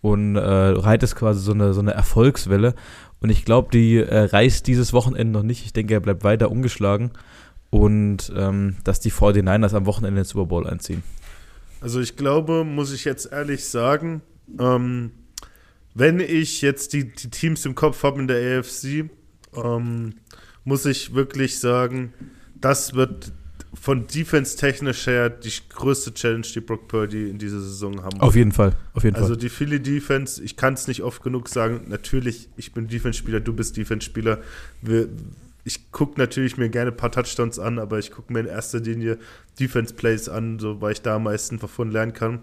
und 0.00 0.36
äh, 0.36 0.40
reitest 0.40 1.16
quasi 1.16 1.40
so 1.40 1.52
eine, 1.52 1.72
so 1.72 1.80
eine 1.80 1.92
Erfolgswelle. 1.92 2.74
Und 3.20 3.30
ich 3.30 3.44
glaube, 3.44 3.70
die 3.72 3.96
äh, 3.96 4.18
reißt 4.18 4.66
dieses 4.66 4.92
Wochenende 4.92 5.32
noch 5.32 5.42
nicht. 5.42 5.64
Ich 5.64 5.72
denke, 5.72 5.94
er 5.94 6.00
bleibt 6.00 6.24
weiter 6.24 6.50
ungeschlagen. 6.50 7.12
Und 7.70 8.32
ähm, 8.36 8.76
dass 8.84 9.00
die 9.00 9.10
49ers 9.10 9.74
am 9.74 9.86
Wochenende 9.86 10.20
den 10.20 10.24
Super 10.24 10.46
Bowl 10.46 10.66
einziehen. 10.66 11.02
Also 11.80 12.00
ich 12.00 12.16
glaube, 12.16 12.64
muss 12.64 12.92
ich 12.92 13.04
jetzt 13.04 13.32
ehrlich 13.32 13.64
sagen, 13.64 14.22
ähm, 14.58 15.12
wenn 15.94 16.20
ich 16.20 16.60
jetzt 16.62 16.92
die, 16.92 17.12
die 17.12 17.30
Teams 17.30 17.64
im 17.66 17.74
Kopf 17.74 18.02
habe 18.02 18.20
in 18.20 18.28
der 18.28 18.58
AFC, 18.58 19.10
ähm, 19.54 20.14
muss 20.64 20.86
ich 20.86 21.14
wirklich 21.14 21.58
sagen, 21.60 22.12
das 22.60 22.94
wird 22.94 23.32
von 23.74 24.06
defense-technisch 24.06 25.06
her 25.06 25.28
die 25.30 25.52
größte 25.68 26.14
Challenge, 26.14 26.46
die 26.54 26.60
Brock 26.60 26.88
Purdy 26.88 27.28
in 27.28 27.38
dieser 27.38 27.60
Saison 27.60 28.02
haben 28.02 28.20
Auf 28.20 28.34
jeden 28.34 28.52
Fall, 28.52 28.72
auf 28.94 29.04
jeden 29.04 29.16
Also 29.16 29.30
Fall. 29.30 29.36
die 29.36 29.48
Philly 29.48 29.80
Defense, 29.80 30.42
ich 30.42 30.56
kann 30.56 30.74
es 30.74 30.88
nicht 30.88 31.02
oft 31.02 31.22
genug 31.22 31.48
sagen. 31.48 31.82
Natürlich, 31.88 32.48
ich 32.56 32.72
bin 32.72 32.88
Defense-Spieler, 32.88 33.40
du 33.40 33.52
bist 33.52 33.76
Defense-Spieler. 33.76 34.40
Ich 35.64 35.92
gucke 35.92 36.20
natürlich 36.20 36.56
mir 36.56 36.68
gerne 36.68 36.92
ein 36.92 36.96
paar 36.96 37.10
Touchdowns 37.12 37.58
an, 37.58 37.78
aber 37.78 37.98
ich 37.98 38.10
gucke 38.10 38.32
mir 38.32 38.40
in 38.40 38.46
erster 38.46 38.80
Linie 38.80 39.18
Defense-Plays 39.58 40.28
an, 40.28 40.58
so 40.58 40.80
weil 40.80 40.92
ich 40.92 41.02
da 41.02 41.16
am 41.16 41.24
meisten 41.24 41.58
davon 41.58 41.90
lernen 41.90 42.12
kann. 42.12 42.40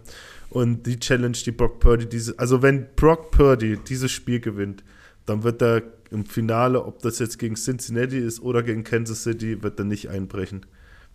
Und 0.51 0.86
die 0.86 1.00
Challenge, 1.00 1.31
die 1.46 1.51
Brock 1.51 1.79
Purdy 1.79 2.05
diese, 2.08 2.38
also 2.38 2.62
wenn 2.62 2.88
Brock 2.96 3.31
Purdy 3.31 3.77
dieses 3.88 4.12
Spiel 4.12 4.39
gewinnt, 4.39 4.84
dann 5.25 5.43
wird 5.43 5.62
er 5.62 5.81
im 6.12 6.25
Finale, 6.25 6.84
ob 6.84 7.01
das 7.01 7.20
jetzt 7.20 7.39
gegen 7.39 7.55
Cincinnati 7.55 8.17
ist 8.17 8.41
oder 8.41 8.62
gegen 8.62 8.84
Kansas 8.84 9.24
City, 9.24 9.63
wird 9.63 9.79
er 9.79 9.86
nicht 9.86 10.10
einbrechen. 10.10 10.65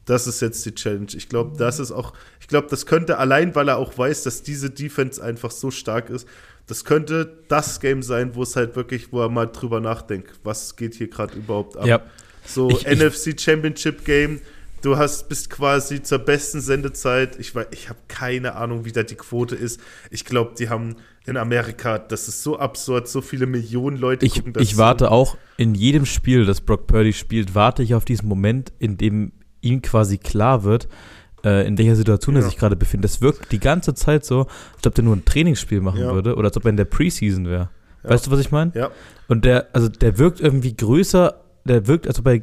Das 0.07 0.27
ist 0.27 0.41
jetzt 0.41 0.65
die 0.65 0.75
Challenge. 0.75 1.09
Ich 1.15 1.29
glaube, 1.29 1.59
das 1.59 1.79
ist 1.81 1.93
auch, 1.93 2.15
ich 2.41 2.49
glaube, 2.49 2.69
das 2.71 2.87
könnte 2.87 3.19
allein, 3.19 3.55
weil 3.55 3.69
er 3.69 3.77
auch 3.77 3.99
weiß, 3.99 4.23
dass 4.23 4.43
diese 4.43 4.71
Defense 4.71 5.23
einfach 5.23 5.51
so 5.51 5.71
stark 5.71 6.09
ist, 6.09 6.27
das 6.67 6.85
könnte 6.85 7.39
das 7.49 7.79
Game 7.81 8.03
sein, 8.03 8.35
wo 8.35 8.43
es 8.43 8.57
halt 8.57 8.75
wirklich, 8.75 9.13
wo 9.13 9.21
er 9.21 9.29
mal 9.29 9.47
drüber 9.47 9.81
nachdenkt, 9.81 10.33
was 10.45 10.77
geht 10.77 10.95
hier 10.95 11.09
gerade 11.09 11.37
überhaupt 11.37 11.77
ab. 11.77 11.87
Ja. 11.87 12.03
So 12.47 12.71
Ich- 12.71 12.87
ich- 12.87 12.99
NFC 12.99 13.39
Championship 13.39 14.05
Game, 14.05 14.41
du 14.83 14.97
hast 14.97 15.29
bist 15.29 15.51
quasi 15.51 16.03
zur 16.03 16.19
besten 16.19 16.61
Sendezeit. 16.61 17.39
Ich 17.39 17.55
weiß, 17.55 17.67
ich 17.73 17.89
habe 17.89 17.99
keine 18.09 18.55
Ahnung, 18.57 18.85
wie 18.85 18.93
da 18.93 19.03
die 19.03 19.15
Quote 19.17 19.55
ist. 19.57 19.81
Ich 20.11 20.25
glaube, 20.25 20.53
die 20.59 20.69
haben 20.69 20.97
in 21.27 21.37
Amerika, 21.37 21.99
das 21.99 22.29
ist 22.29 22.43
so 22.43 22.59
absurd, 22.59 23.09
so 23.09 23.21
viele 23.21 23.47
Millionen 23.47 23.97
Leute 23.97 24.25
Ich, 24.27 24.35
gucken 24.35 24.53
das. 24.53 24.63
ich 24.63 24.77
warte 24.77 25.11
auch 25.11 25.37
in 25.57 25.75
jedem 25.75 26.07
Spiel, 26.07 26.45
das 26.47 26.61
Brock 26.61 26.87
Purdy 26.87 27.13
spielt, 27.13 27.55
warte 27.55 27.83
ich 27.83 27.95
auf 27.95 28.05
diesen 28.05 28.29
Moment, 28.29 28.73
in 28.79 28.97
dem 28.97 29.33
ihm 29.61 29.83
quasi 29.83 30.19
klar 30.19 30.63
wird, 30.63 30.87
äh, 31.45 31.67
in 31.67 31.77
welcher 31.79 31.97
Situation 31.97 32.37
er 32.37 32.43
Ja. 32.43 32.49
sich 32.49 32.57
gerade 32.57 32.77
befindet. 32.77 33.11
Das 33.11 33.21
wirkt 33.21 33.51
die 33.51 33.59
ganze 33.59 33.95
Zeit 33.95 34.25
so, 34.25 34.47
als 34.77 34.87
ob 34.87 34.95
der 34.95 35.03
nur 35.03 35.17
ein 35.17 35.25
Trainingsspiel 35.25 35.81
machen 35.81 36.01
Ja. 36.01 36.13
würde 36.15 36.37
oder 36.37 36.47
als 36.49 36.57
ob 36.57 36.65
er 36.65 36.71
in 36.71 36.77
der 36.77 36.85
Preseason 36.85 37.47
wäre. 37.47 37.71
Ja. 38.05 38.11
Weißt 38.11 38.29
du, 38.29 38.31
was 38.31 38.39
ich 38.39 38.53
meine? 38.53 38.71
Ja, 38.77 38.91
Und 39.27 39.45
der, 39.45 39.67
also 39.73 39.89
der 39.89 40.19
wirkt 40.19 40.41
irgendwie 40.41 40.77
größer, 40.77 41.41
der 41.65 41.89
wirkt, 41.89 42.07
als 42.07 42.21
ob 42.21 42.27
er 42.29 42.41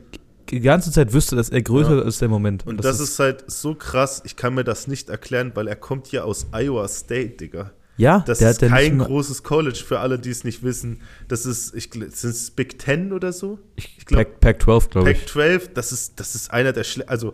die 0.50 0.60
ganze 0.60 0.92
Zeit 0.92 1.14
wüsste, 1.14 1.36
dass 1.36 1.50
er 1.50 1.62
größer 1.62 1.98
Ja. 1.98 2.02
ist 2.04 2.22
der 2.22 2.30
Moment. 2.30 2.66
und 2.68 2.84
das, 2.84 3.00
ist 3.00 3.18
halt 3.20 3.44
so 3.48 3.76
krass, 3.76 4.22
ich 4.26 4.36
kann 4.36 4.54
mir 4.54 4.64
das 4.64 4.88
nicht 4.88 5.10
erklären, 5.10 5.52
weil 5.56 5.68
er 5.68 5.76
kommt 5.76 6.12
ja 6.12 6.24
aus 6.24 6.48
Iowa 6.54 6.88
State, 6.88 7.38
Digga. 7.38 7.72
ja, 7.98 8.24
Das 8.28 8.42
ist 8.42 8.60
kein 8.62 9.00
großes 9.00 9.44
College 9.44 9.84
für 9.86 10.00
alle, 10.00 10.18
die 10.20 10.30
es 10.32 10.44
nicht 10.44 10.64
wissen. 10.64 11.02
Das 11.28 11.46
ist, 11.46 11.74
ich 11.76 11.90
sind 11.94 12.12
es 12.32 12.52
Big 12.52 12.80
Ten 12.80 13.14
oder 13.14 13.32
so? 13.34 13.60
ich 13.76 13.96
ich 14.00 14.06
glaub- 14.06 14.40
Pac, 14.40 14.40
Pac 14.40 14.62
12, 14.64 14.90
glaube 14.90 15.12
ich. 15.12 15.26
Pac-12, 15.26 15.70
das 15.74 15.92
ist, 15.92 16.20
das 16.20 16.36
ist 16.36 16.52
einer 16.52 16.74
der 16.74 16.84
schle 16.84 17.08
also 17.08 17.34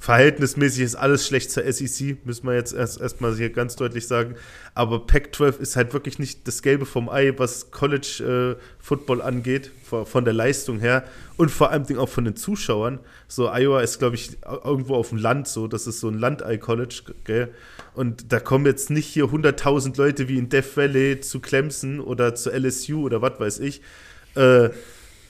verhältnismäßig 0.00 0.82
ist 0.82 0.96
alles 0.96 1.26
schlecht 1.26 1.50
zur 1.50 1.70
SEC, 1.70 2.24
müssen 2.24 2.46
wir 2.46 2.54
jetzt 2.54 2.72
erst 2.72 3.00
erstmal 3.00 3.36
hier 3.36 3.50
ganz 3.50 3.76
deutlich 3.76 4.08
sagen. 4.08 4.34
Aber 4.74 5.06
Pac-12 5.06 5.60
ist 5.60 5.76
halt 5.76 5.92
wirklich 5.92 6.18
nicht 6.18 6.48
das 6.48 6.62
Gelbe 6.62 6.86
vom 6.86 7.10
Ei, 7.10 7.34
was 7.36 7.70
College 7.70 8.56
äh, 8.58 8.62
Football 8.82 9.20
angeht, 9.20 9.70
von, 9.84 10.24
der 10.24 10.32
Leistung 10.32 10.80
her 10.80 11.04
und 11.36 11.50
vor 11.50 11.70
allem 11.70 11.84
auch 11.98 12.08
von 12.08 12.24
den 12.24 12.34
Zuschauern. 12.34 12.98
So 13.28 13.50
Iowa 13.50 13.82
ist, 13.82 13.98
glaube 13.98 14.14
ich, 14.14 14.38
irgendwo 14.64 14.94
auf 14.94 15.10
dem 15.10 15.18
Land 15.18 15.48
so, 15.48 15.68
das 15.68 15.86
ist 15.86 16.00
so 16.00 16.08
ein 16.08 16.18
Landei-College, 16.18 17.02
gell? 17.24 17.54
Und 17.94 18.32
da 18.32 18.40
kommen 18.40 18.64
jetzt 18.64 18.88
nicht 18.88 19.06
hier 19.06 19.26
100.000 19.26 19.98
Leute 19.98 20.28
wie 20.28 20.38
in 20.38 20.48
Death 20.48 20.76
Valley 20.76 21.20
zu 21.20 21.40
Clemson 21.40 22.00
oder 22.00 22.34
zu 22.34 22.50
LSU 22.50 23.04
oder 23.04 23.20
was 23.20 23.38
weiß 23.38 23.58
ich. 23.58 23.82
Äh, 24.34 24.70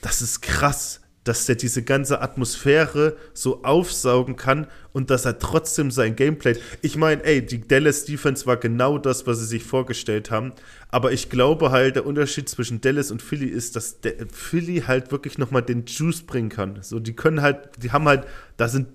das 0.01 0.23
ist 0.23 0.43
krass, 0.43 1.00
dass 1.25 1.47
der 1.47 1.57
diese 1.57 1.83
ganze 1.83 2.23
Atmosphäre 2.23 3.17
so 3.35 3.63
aufsaugen 3.63 4.37
kann 4.37 4.67
und 4.93 5.11
dass 5.11 5.27
er 5.27 5.39
trotzdem 5.39 5.91
sein 5.91 6.17
Gameplay. 6.17 6.57
Ich 6.81 6.97
meine, 6.97 7.23
ey, 7.25 7.45
die 7.45 7.61
Dallas 7.67 8.05
Defense 8.07 8.47
war 8.47 8.57
genau 8.57 8.97
das, 8.97 9.27
was 9.27 9.39
sie 9.39 9.47
sich 9.47 9.63
vorgestellt 9.63 10.31
haben. 10.31 10.53
Aber 10.89 11.13
ich 11.13 11.29
glaube 11.29 11.71
halt, 11.71 11.97
der 11.97 12.07
Unterschied 12.07 12.49
zwischen 12.49 12.81
Dallas 12.81 13.11
und 13.11 13.21
Philly 13.23 13.47
ist, 13.47 13.77
dass 13.77 14.01
der 14.01 14.15
Philly 14.33 14.85
halt 14.87 15.13
wirklich 15.13 15.37
nochmal 15.37 15.63
den 15.63 15.85
Juice 15.87 16.23
bringen 16.23 16.49
kann. 16.49 16.79
So, 16.81 16.99
die 16.99 17.13
können 17.13 17.43
halt, 17.43 17.83
die 17.83 17.93
haben 17.93 18.07
halt, 18.07 18.25
da 18.57 18.69
sind 18.69 18.89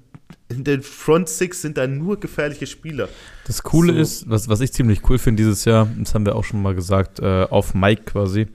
in 0.50 0.64
den 0.64 0.82
Front 0.82 1.30
Six 1.30 1.62
sind 1.62 1.78
da 1.78 1.88
nur 1.88 2.20
gefährliche 2.20 2.68
Spieler. 2.68 3.10
Das 3.46 3.64
Coole 3.64 3.94
So. 3.94 4.00
ist, 4.00 4.30
was, 4.30 4.48
was 4.48 4.62
ich 4.62 4.72
ziemlich 4.74 5.08
cool 5.10 5.18
finde 5.18 5.44
dieses 5.44 5.66
Jahr, 5.66 5.88
das 6.00 6.14
haben 6.14 6.26
wir 6.26 6.36
auch 6.36 6.44
schon 6.44 6.62
mal 6.62 6.76
gesagt, 6.76 7.20
äh, 7.20 7.44
auf 7.50 7.74
Mike 7.74 8.04
quasi, 8.06 8.48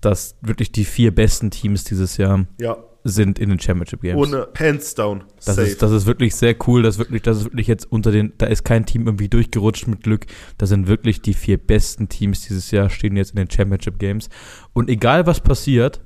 dass 0.00 0.36
wirklich 0.42 0.72
die 0.72 0.84
vier 0.84 1.14
besten 1.14 1.50
Teams 1.50 1.84
dieses 1.84 2.16
Jahr 2.16 2.46
Ja, 2.60 2.76
sind 3.04 3.38
in 3.38 3.48
den 3.48 3.58
Championship 3.60 4.02
Games. 4.02 4.16
ohne 4.28 4.48
Hands 4.58 4.94
down. 4.94 5.24
das, 5.36 5.56
safe. 5.56 5.62
ist, 5.62 5.82
das 5.82 5.90
ist 5.92 6.06
wirklich 6.06 6.34
sehr 6.34 6.54
cool, 6.66 6.82
dass 6.82 6.98
wirklich, 6.98 7.22
das 7.22 7.38
ist 7.38 7.44
wirklich 7.44 7.66
jetzt 7.66 7.90
unter 7.90 8.10
den, 8.10 8.32
da 8.38 8.46
ist 8.46 8.64
kein 8.64 8.84
Team 8.86 9.06
irgendwie 9.06 9.28
durchgerutscht 9.28 9.86
mit 9.88 10.02
Glück. 10.02 10.26
Da 10.58 10.66
sind 10.66 10.88
wirklich 10.88 11.22
die 11.22 11.32
vier 11.34 11.56
besten 11.58 12.08
Teams 12.08 12.42
dieses 12.46 12.70
Jahr, 12.70 12.90
stehen 12.90 13.16
jetzt 13.16 13.30
in 13.30 13.36
den 13.36 13.50
Championship 13.50 13.98
Games. 13.98 14.28
Und 14.72 14.90
egal 14.90 15.26
was 15.26 15.40
passiert, 15.40 16.00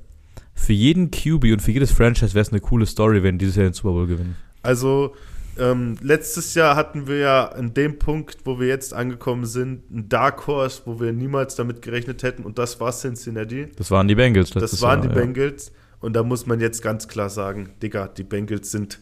für 0.54 0.74
jeden 0.74 1.10
QB 1.10 1.44
und 1.52 1.60
für 1.62 1.72
jedes 1.72 1.90
Franchise 1.92 2.34
wäre 2.34 2.42
es 2.42 2.50
eine 2.50 2.60
coole 2.60 2.86
Story, 2.86 3.22
wenn 3.22 3.38
die 3.38 3.46
dieses 3.46 3.56
Jahr 3.56 3.66
den 3.66 3.72
Super 3.72 3.92
Bowl 3.92 4.06
gewinnen. 4.06 4.36
Also 4.62 5.14
ähm, 5.58 5.96
letztes 6.00 6.54
Jahr 6.54 6.76
hatten 6.76 7.06
wir 7.06 7.18
ja 7.18 7.48
an 7.48 7.74
dem 7.74 7.98
Punkt, 7.98 8.38
wo 8.44 8.58
wir 8.58 8.68
jetzt 8.68 8.94
angekommen 8.94 9.44
sind, 9.44 9.90
ein 9.90 10.08
Dark 10.08 10.46
Horse, 10.46 10.82
wo 10.86 11.00
wir 11.00 11.12
niemals 11.12 11.54
damit 11.54 11.82
gerechnet 11.82 12.22
hätten 12.22 12.44
und 12.44 12.58
das 12.58 12.80
war 12.80 12.92
Cincinnati. 12.92 13.66
Das 13.76 13.90
waren 13.90 14.08
die 14.08 14.14
Bengals 14.14 14.50
Das 14.50 14.80
waren 14.82 15.02
Jahr. 15.02 15.12
die 15.12 15.18
ja. 15.18 15.22
Bengals 15.22 15.72
und 16.00 16.14
da 16.14 16.22
muss 16.22 16.46
man 16.46 16.60
jetzt 16.60 16.82
ganz 16.82 17.06
klar 17.06 17.30
sagen, 17.30 17.74
Digga, 17.82 18.08
die 18.08 18.24
Bengals 18.24 18.70
sind 18.70 19.00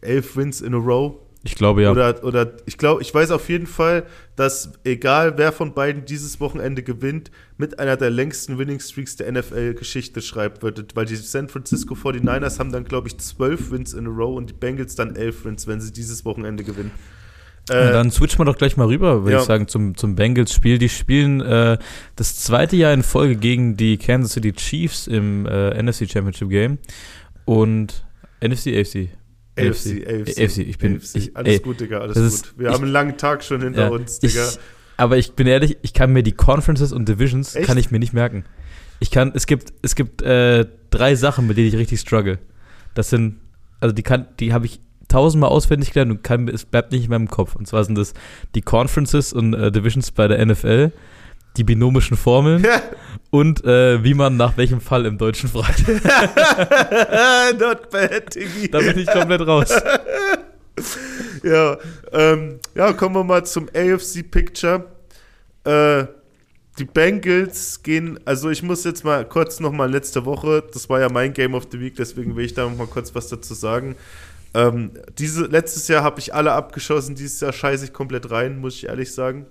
elf 0.00 0.36
Wins 0.36 0.60
in 0.60 0.74
a 0.74 0.78
row. 0.78 1.16
Ich 1.48 1.54
glaube 1.54 1.82
ja. 1.82 1.90
Oder, 1.90 2.22
oder 2.24 2.52
ich 2.66 2.76
glaube, 2.76 3.00
ich 3.00 3.12
weiß 3.12 3.30
auf 3.30 3.48
jeden 3.48 3.66
Fall, 3.66 4.04
dass 4.36 4.72
egal 4.84 5.38
wer 5.38 5.50
von 5.50 5.72
beiden 5.72 6.04
dieses 6.04 6.40
Wochenende 6.40 6.82
gewinnt, 6.82 7.30
mit 7.56 7.78
einer 7.78 7.96
der 7.96 8.10
längsten 8.10 8.58
Winning 8.58 8.80
Streaks 8.80 9.16
der 9.16 9.32
NFL 9.32 9.72
Geschichte 9.72 10.20
schreibt 10.20 10.62
wird. 10.62 10.94
Weil 10.94 11.06
die 11.06 11.16
San 11.16 11.48
Francisco 11.48 11.94
49ers 11.94 12.58
haben 12.58 12.70
dann, 12.70 12.84
glaube 12.84 13.08
ich, 13.08 13.16
zwölf 13.16 13.70
Wins 13.70 13.94
in 13.94 14.06
a 14.06 14.10
row 14.10 14.36
und 14.36 14.50
die 14.50 14.54
Bengals 14.54 14.94
dann 14.94 15.16
elf 15.16 15.46
Wins, 15.46 15.66
wenn 15.66 15.80
sie 15.80 15.90
dieses 15.90 16.26
Wochenende 16.26 16.64
gewinnen. 16.64 16.90
Ja, 17.70 17.88
Äh, 17.88 17.92
dann 17.92 18.10
switchen 18.10 18.40
wir 18.40 18.44
doch 18.44 18.58
gleich 18.58 18.76
mal 18.76 18.86
rüber, 18.86 19.22
würde 19.22 19.32
ja. 19.32 19.40
ich 19.40 19.46
sagen, 19.46 19.68
zum, 19.68 19.96
zum 19.96 20.16
Bengals-Spiel. 20.16 20.76
Die 20.78 20.90
spielen 20.90 21.40
äh, 21.40 21.78
das 22.16 22.36
zweite 22.36 22.76
Jahr 22.76 22.92
in 22.92 23.02
Folge 23.02 23.36
gegen 23.36 23.76
die 23.78 23.96
Kansas 23.96 24.32
City 24.32 24.52
Chiefs 24.52 25.06
im 25.06 25.46
äh, 25.46 25.82
NFC 25.82 26.10
Championship 26.10 26.50
Game. 26.50 26.78
Und 27.46 28.04
NFC, 28.42 28.76
AFC. 28.76 29.08
AFC, 29.58 30.06
AFC, 30.06 30.38
AFC, 30.40 30.58
ich 30.58 30.78
bin. 30.78 30.96
AFC. 30.96 31.16
Ich, 31.16 31.36
alles 31.36 31.52
ey, 31.54 31.58
gut, 31.60 31.80
Digga, 31.80 31.98
alles 31.98 32.14
gut. 32.16 32.24
ist- 32.24 32.58
Wir 32.58 32.68
ich- 32.68 32.74
haben 32.74 32.84
einen 32.84 32.92
langen 32.92 33.16
Tag 33.16 33.42
schon 33.44 33.60
hinter 33.62 33.82
ja, 33.82 33.88
uns, 33.88 34.18
ich, 34.22 34.32
Digga. 34.32 34.48
aber 34.96 35.16
ich 35.18 35.32
bin 35.32 35.46
ehrlich, 35.46 35.76
ich 35.82 35.92
kann 35.94 36.12
mir 36.12 36.22
die 36.22 36.32
Conferences 36.32 36.92
und 36.92 37.08
Divisions 37.08 37.54
Echt? 37.54 37.66
kann 37.66 37.78
ich 37.78 37.90
mir 37.90 37.98
nicht 37.98 38.12
merken. 38.12 38.44
Ich 39.00 39.10
kann, 39.10 39.32
es 39.34 39.46
gibt, 39.46 39.72
es 39.82 39.94
gibt 39.94 40.22
äh, 40.22 40.66
drei 40.90 41.14
Sachen, 41.14 41.46
mit 41.46 41.56
denen 41.56 41.68
ich 41.68 41.76
richtig 41.76 42.00
struggle. 42.00 42.38
Das 42.94 43.10
sind, 43.10 43.36
also 43.80 43.94
die 43.94 44.02
kann, 44.02 44.26
die 44.40 44.52
habe 44.52 44.66
ich 44.66 44.80
tausendmal 45.08 45.50
auswendig 45.50 45.92
gelernt 45.92 46.10
und 46.10 46.22
kann, 46.24 46.48
es 46.48 46.64
bleibt 46.64 46.92
nicht 46.92 47.04
in 47.04 47.10
meinem 47.10 47.28
Kopf. 47.28 47.54
Und 47.54 47.66
zwar 47.68 47.84
sind 47.84 47.96
das 47.96 48.12
die 48.54 48.60
Conferences 48.62 49.32
und 49.32 49.54
äh, 49.54 49.70
Divisions 49.72 50.10
bei 50.10 50.26
der 50.28 50.44
NFL, 50.44 50.90
die 51.58 51.64
binomischen 51.64 52.16
Formeln 52.16 52.66
und 53.30 53.64
äh, 53.64 54.02
wie 54.02 54.14
man 54.14 54.36
nach 54.36 54.56
welchem 54.56 54.80
Fall 54.80 55.06
im 55.06 55.18
Deutschen 55.18 55.48
fragt. 55.48 55.86
Not 57.58 57.90
bad, 57.90 58.34
Diggi. 58.34 58.70
da 58.70 58.78
bin 58.78 58.98
ich 58.98 59.06
komplett 59.06 59.46
raus. 59.46 59.70
Ja, 61.42 61.76
ähm, 62.12 62.60
ja, 62.76 62.92
kommen 62.92 63.16
wir 63.16 63.24
mal 63.24 63.44
zum 63.44 63.68
AFC 63.74 64.28
Picture. 64.28 64.84
Äh, 65.64 66.06
die 66.78 66.84
Bengals 66.84 67.82
gehen, 67.82 68.20
also 68.24 68.50
ich 68.50 68.62
muss 68.62 68.84
jetzt 68.84 69.04
mal 69.04 69.24
kurz 69.24 69.58
nochmal 69.58 69.90
letzte 69.90 70.24
Woche, 70.24 70.62
das 70.72 70.88
war 70.88 71.00
ja 71.00 71.08
mein 71.08 71.32
Game 71.32 71.54
of 71.54 71.66
the 71.70 71.80
Week, 71.80 71.96
deswegen 71.96 72.36
will 72.36 72.44
ich 72.44 72.54
da 72.54 72.68
noch 72.68 72.76
mal 72.76 72.86
kurz 72.86 73.14
was 73.14 73.28
dazu 73.28 73.54
sagen. 73.54 73.96
Ähm, 74.54 74.92
diese, 75.18 75.46
letztes 75.46 75.88
Jahr 75.88 76.02
habe 76.02 76.20
ich 76.20 76.32
alle 76.32 76.52
abgeschossen, 76.52 77.14
dieses 77.14 77.40
Jahr 77.40 77.52
scheiße 77.52 77.86
ich 77.86 77.92
komplett 77.92 78.30
rein, 78.30 78.60
muss 78.60 78.76
ich 78.76 78.86
ehrlich 78.86 79.12
sagen, 79.12 79.46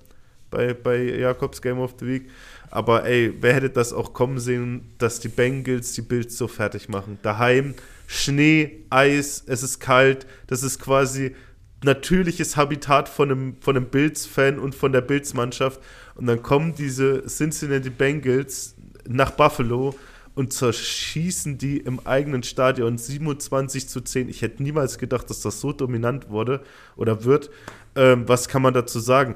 bei, 0.49 0.73
bei 0.73 0.97
Jakobs 0.97 1.61
Game 1.61 1.79
of 1.79 1.95
the 1.99 2.07
Week. 2.07 2.29
Aber 2.69 3.05
ey, 3.05 3.33
wer 3.39 3.53
hätte 3.53 3.69
das 3.69 3.93
auch 3.93 4.13
kommen 4.13 4.39
sehen, 4.39 4.93
dass 4.97 5.19
die 5.19 5.29
Bengals 5.29 5.93
die 5.93 6.01
Bills 6.01 6.37
so 6.37 6.47
fertig 6.47 6.89
machen? 6.89 7.17
Daheim, 7.21 7.75
Schnee, 8.07 8.85
Eis, 8.89 9.43
es 9.47 9.63
ist 9.63 9.79
kalt, 9.79 10.25
das 10.47 10.63
ist 10.63 10.79
quasi 10.79 11.35
natürliches 11.83 12.57
Habitat 12.57 13.07
von 13.07 13.31
einem, 13.31 13.55
von 13.61 13.77
einem 13.77 13.87
Bills-Fan 13.87 14.59
und 14.59 14.75
von 14.75 14.91
der 14.91 15.01
Bills-Mannschaft. 15.01 15.79
Und 16.15 16.25
dann 16.25 16.41
kommen 16.41 16.73
diese 16.75 17.25
Cincinnati 17.27 17.89
Bengals, 17.89 18.75
nach 19.07 19.31
Buffalo 19.31 19.95
und 20.35 20.53
zerschießen 20.53 21.57
die 21.57 21.77
im 21.77 22.05
eigenen 22.05 22.43
Stadion 22.43 22.97
27 22.97 23.87
zu 23.87 24.01
10. 24.01 24.29
Ich 24.29 24.41
hätte 24.41 24.61
niemals 24.61 24.97
gedacht, 24.97 25.29
dass 25.29 25.41
das 25.41 25.61
so 25.61 25.71
dominant 25.71 26.29
wurde 26.29 26.61
oder 26.95 27.23
wird. 27.23 27.49
Ähm, 27.95 28.27
was 28.27 28.47
kann 28.47 28.61
man 28.61 28.73
dazu 28.73 28.99
sagen? 28.99 29.35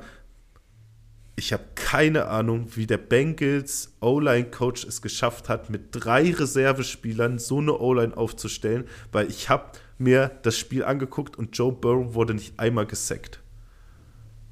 Ich 1.41 1.51
habe 1.51 1.63
keine 1.73 2.27
Ahnung, 2.27 2.67
wie 2.75 2.85
der 2.85 2.99
Bengals 2.99 3.95
O-Line-Coach 3.99 4.85
es 4.85 5.01
geschafft 5.01 5.49
hat, 5.49 5.71
mit 5.71 5.87
drei 5.89 6.31
Reservespielern 6.31 7.39
so 7.39 7.57
eine 7.57 7.79
O-Line 7.79 8.15
aufzustellen, 8.15 8.83
weil 9.11 9.27
ich 9.27 9.49
habe 9.49 9.71
mir 9.97 10.29
das 10.43 10.55
Spiel 10.59 10.83
angeguckt 10.83 11.35
und 11.39 11.57
Joe 11.57 11.71
Burrow 11.71 12.13
wurde 12.13 12.35
nicht 12.35 12.59
einmal 12.59 12.85
gesackt. 12.85 13.39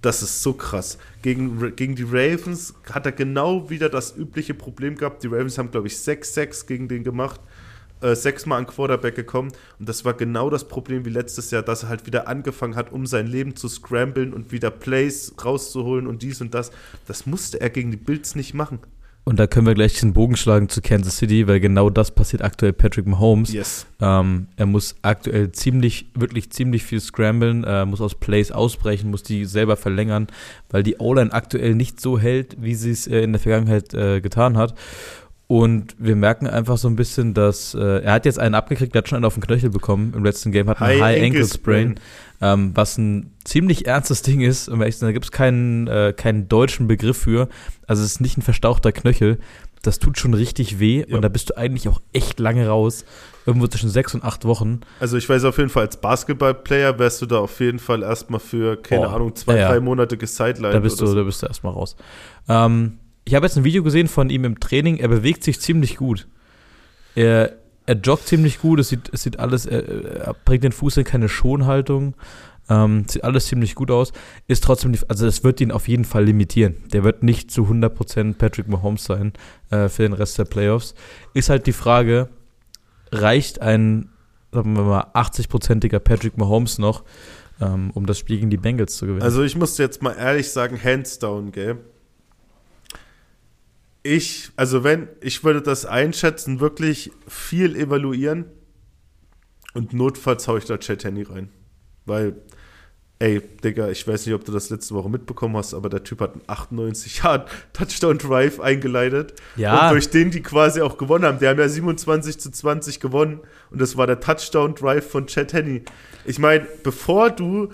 Das 0.02 0.24
ist 0.24 0.42
so 0.42 0.54
krass. 0.54 0.98
Gegen, 1.22 1.76
gegen 1.76 1.96
die 1.96 2.08
Ravens 2.10 2.74
hat 2.92 3.06
er 3.06 3.12
genau 3.12 3.70
wieder 3.70 3.90
das 3.90 4.18
übliche 4.18 4.56
Problem 4.56 4.96
gehabt. 4.96 5.22
Die 5.22 5.28
Ravens 5.28 5.60
haben, 5.60 5.70
glaube 5.70 5.86
ich, 5.86 5.94
6-6 5.94 6.66
gegen 6.66 6.88
den 6.88 7.04
gemacht. 7.04 7.40
Äh, 8.02 8.16
sechsmal 8.16 8.60
an 8.60 8.68
Quarterback 8.68 9.16
gekommen. 9.16 9.52
Und 9.78 9.90
das 9.90 10.06
war 10.06 10.14
genau 10.14 10.50
das 10.50 10.68
Problem 10.68 11.04
wie 11.04 11.10
letztes 11.10 11.52
Jahr, 11.52 11.64
dass 11.64 11.84
er 11.84 11.90
halt 11.90 12.06
wieder 12.06 12.30
angefangen 12.30 12.76
hat, 12.76 12.94
um 12.94 13.06
sein 13.06 13.28
Leben 13.28 13.58
zu 13.58 13.68
scramblen 13.68 14.34
und 14.34 14.54
wieder 14.54 14.72
Plays 14.72 15.34
rauszuholen 15.44 16.08
und 16.08 16.22
dies 16.22 16.40
und 16.40 16.54
das. 16.54 16.72
Das 17.08 17.26
musste 17.26 17.60
er 17.60 17.70
gegen 17.70 17.92
die 17.92 17.98
Bills 17.98 18.36
nicht 18.36 18.54
machen. 18.54 18.80
Und 19.26 19.38
da 19.38 19.48
können 19.48 19.68
wir 19.68 19.76
gleich 19.76 20.00
den 20.00 20.14
Bogen 20.14 20.38
schlagen 20.38 20.70
zu 20.70 20.82
Kansas 20.82 21.18
City, 21.18 21.46
weil 21.48 21.60
genau 21.60 21.90
das 21.90 22.12
passiert 22.12 22.42
aktuell 22.42 22.74
Patrick 22.74 23.06
Mahomes. 23.06 23.54
Yes. 23.54 23.86
Ähm, 24.00 24.48
er 24.56 24.66
muss 24.66 24.96
aktuell 25.02 25.52
ziemlich, 25.52 26.10
wirklich 26.16 26.52
ziemlich 26.52 26.84
viel 26.84 27.00
scramblen, 27.00 27.64
äh, 27.64 27.86
muss 27.86 28.02
aus 28.02 28.16
Plays 28.16 28.52
ausbrechen, 28.52 29.12
muss 29.12 29.24
die 29.24 29.46
selber 29.46 29.76
verlängern, 29.78 30.28
weil 30.70 30.84
die 30.84 30.96
O-Line 30.98 31.32
aktuell 31.32 31.76
nicht 31.76 32.00
so 32.00 32.18
hält, 32.18 32.56
wie 32.60 32.74
sie 32.74 32.92
es 32.92 33.08
äh, 33.08 33.20
in 33.20 33.34
der 33.34 33.42
Vergangenheit 33.42 33.94
äh, 33.94 34.22
getan 34.22 34.58
hat. 34.58 34.74
Und 35.52 35.96
wir 35.98 36.16
merken 36.16 36.46
einfach 36.46 36.78
so 36.78 36.88
ein 36.88 36.96
bisschen, 36.96 37.34
dass 37.34 37.74
äh, 37.74 38.04
er 38.04 38.14
hat 38.14 38.26
jetzt 38.26 38.38
einen 38.38 38.54
abgekriegt, 38.54 38.94
der 38.94 39.00
hat 39.00 39.10
schon 39.10 39.16
einen 39.16 39.26
auf 39.26 39.34
den 39.34 39.42
Knöchel 39.42 39.72
bekommen 39.72 40.14
im 40.16 40.24
letzten 40.24 40.52
Game, 40.52 40.70
hat 40.70 40.80
einen 40.80 41.02
High, 41.02 41.18
High 41.18 41.24
Ankle 41.24 41.48
Sprain, 41.48 42.00
ähm, 42.40 42.70
was 42.76 43.00
ein 43.00 43.32
ziemlich 43.46 43.88
ernstes 43.88 44.22
Ding 44.22 44.42
ist. 44.42 44.70
Um 44.70 44.80
ehrlich 44.80 44.94
zu 44.94 45.00
sein, 45.00 45.08
da 45.08 45.14
gibt 45.14 45.26
es 45.26 45.32
keinen, 45.32 45.88
äh, 45.88 46.14
keinen 46.16 46.50
deutschen 46.50 46.88
Begriff 46.88 47.18
für. 47.18 47.50
Also 47.88 48.04
es 48.04 48.12
ist 48.12 48.22
nicht 48.22 48.38
ein 48.38 48.44
verstauchter 48.44 48.92
Knöchel. 48.92 49.40
Das 49.82 49.98
tut 49.98 50.20
schon 50.20 50.36
richtig 50.36 50.80
weh 50.80 51.04
ja. 51.08 51.16
und 51.16 51.24
da 51.24 51.30
bist 51.30 51.50
du 51.50 51.58
eigentlich 51.58 51.90
auch 51.90 52.00
echt 52.14 52.40
lange 52.40 52.68
raus. 52.68 53.04
Irgendwo 53.48 53.66
zwischen 53.66 53.90
sechs 53.90 54.14
und 54.14 54.24
acht 54.24 54.46
Wochen. 54.46 54.82
Also 55.00 55.18
ich 55.18 55.28
weiß 55.28 55.46
auf 55.46 55.58
jeden 55.58 55.70
Fall, 55.72 55.86
als 55.86 55.98
Basketballplayer 55.98 57.00
wärst 57.00 57.24
du 57.24 57.26
da 57.26 57.40
auf 57.40 57.60
jeden 57.60 57.80
Fall 57.80 58.04
erstmal 58.04 58.40
für, 58.40 58.78
keine 58.78 59.10
oh, 59.10 59.14
Ahnung, 59.14 59.36
zwei, 59.36 59.58
ja, 59.58 59.70
drei 59.70 59.80
Monate 59.80 60.16
gesidelined. 60.16 60.76
Da 60.76 60.80
bist 60.80 61.02
du, 61.02 61.08
so. 61.08 61.16
da 61.16 61.24
bist 61.24 61.42
du 61.42 61.48
erstmal 61.48 61.74
raus. 61.74 61.96
Ähm, 62.48 63.00
ich 63.30 63.36
habe 63.36 63.46
jetzt 63.46 63.58
ein 63.58 63.64
Video 63.64 63.84
gesehen 63.84 64.08
von 64.08 64.32
ihm 64.32 64.44
im 64.44 64.60
Training. 64.60 64.98
Er 64.98 65.08
bewegt 65.08 65.44
sich 65.44 65.60
ziemlich 65.60 65.98
gut. 65.98 66.28
Er, 67.14 67.58
er 67.86 67.96
joggt 67.96 68.26
ziemlich 68.26 68.58
gut. 68.58 68.80
Es 68.80 68.90
sieht, 68.90 69.08
es 69.14 69.22
sieht 69.22 69.38
alles, 69.38 69.68
er, 69.68 69.88
er 70.26 70.36
bringt 70.46 70.64
den 70.64 70.72
Fuß 70.72 70.98
in 70.98 71.04
keine 71.04 71.30
Schonhaltung. 71.30 72.16
Ähm, 72.70 73.06
sieht 73.08 73.24
alles 73.24 73.46
ziemlich 73.46 73.76
gut 73.76 73.92
aus. 73.92 74.14
Ist 74.48 74.64
trotzdem, 74.64 74.96
also 75.10 75.28
es 75.28 75.44
wird 75.44 75.62
ihn 75.62 75.72
auf 75.72 75.88
jeden 75.88 76.06
Fall 76.06 76.26
limitieren. 76.26 76.78
Der 76.92 77.04
wird 77.04 77.22
nicht 77.22 77.52
zu 77.52 77.66
100% 77.66 78.34
Patrick 78.34 78.68
Mahomes 78.68 79.04
sein 79.04 79.34
äh, 79.70 79.90
für 79.90 80.02
den 80.02 80.14
Rest 80.14 80.40
der 80.40 80.46
Playoffs. 80.46 80.96
Ist 81.36 81.50
halt 81.50 81.68
die 81.68 81.74
Frage, 81.74 82.30
reicht 83.12 83.62
ein, 83.62 84.10
sagen 84.52 84.76
wir 84.76 84.86
mal, 84.86 85.06
80%iger 85.14 86.00
Patrick 86.00 86.36
Mahomes 86.36 86.80
noch, 86.80 87.04
ähm, 87.62 87.92
um 87.94 88.08
das 88.08 88.18
Spiel 88.18 88.38
gegen 88.38 88.50
die 88.50 88.58
Bengals 88.58 88.98
zu 88.98 89.06
gewinnen? 89.06 89.22
Also 89.22 89.44
ich 89.44 89.56
muss 89.56 89.78
jetzt 89.78 90.02
mal 90.02 90.14
ehrlich 90.14 90.50
sagen, 90.50 90.84
hands 90.84 91.20
down, 91.20 91.52
gell? 91.52 91.78
Ich, 94.12 94.50
also 94.56 94.84
wenn, 94.84 95.08
ich 95.22 95.44
würde 95.44 95.62
das 95.62 95.86
einschätzen, 95.86 96.60
wirklich 96.60 97.12
viel 97.28 97.76
evaluieren 97.76 98.46
und 99.76 99.94
notfalls 99.94 100.48
haue 100.48 100.58
ich 100.58 100.66
da 100.66 100.80
Chat 100.80 101.04
Henny 101.04 101.22
rein. 101.22 101.50
Weil, 102.08 102.42
ey, 103.20 103.40
Digga, 103.64 103.88
ich 103.90 104.08
weiß 104.08 104.26
nicht, 104.26 104.34
ob 104.34 104.44
du 104.44 104.52
das 104.52 104.72
letzte 104.72 104.96
Woche 104.96 105.12
mitbekommen 105.12 105.56
hast, 105.58 105.76
aber 105.76 105.90
der 105.90 106.04
Typ 106.04 106.22
hat 106.22 106.34
einen 106.34 106.42
98 106.48 107.20
Yard 107.20 107.52
Touchdown 107.74 108.18
Drive 108.18 108.60
eingeleitet. 108.60 109.36
Ja. 109.56 109.90
Und 109.90 109.92
durch 109.94 110.10
den 110.10 110.32
die 110.32 110.42
quasi 110.42 110.82
auch 110.82 110.98
gewonnen 110.98 111.26
haben. 111.26 111.38
Die 111.38 111.48
haben 111.48 111.60
ja 111.60 111.70
27 111.70 112.40
zu 112.40 112.50
20 112.50 113.00
gewonnen 113.00 113.42
und 113.70 113.80
das 113.80 113.96
war 113.96 114.08
der 114.08 114.20
Touchdown 114.20 114.74
Drive 114.74 115.08
von 115.08 115.28
Chat 115.28 115.54
Henny. 115.54 115.84
Ich 116.26 116.40
meine, 116.40 116.66
bevor 116.82 117.30
du 117.30 117.70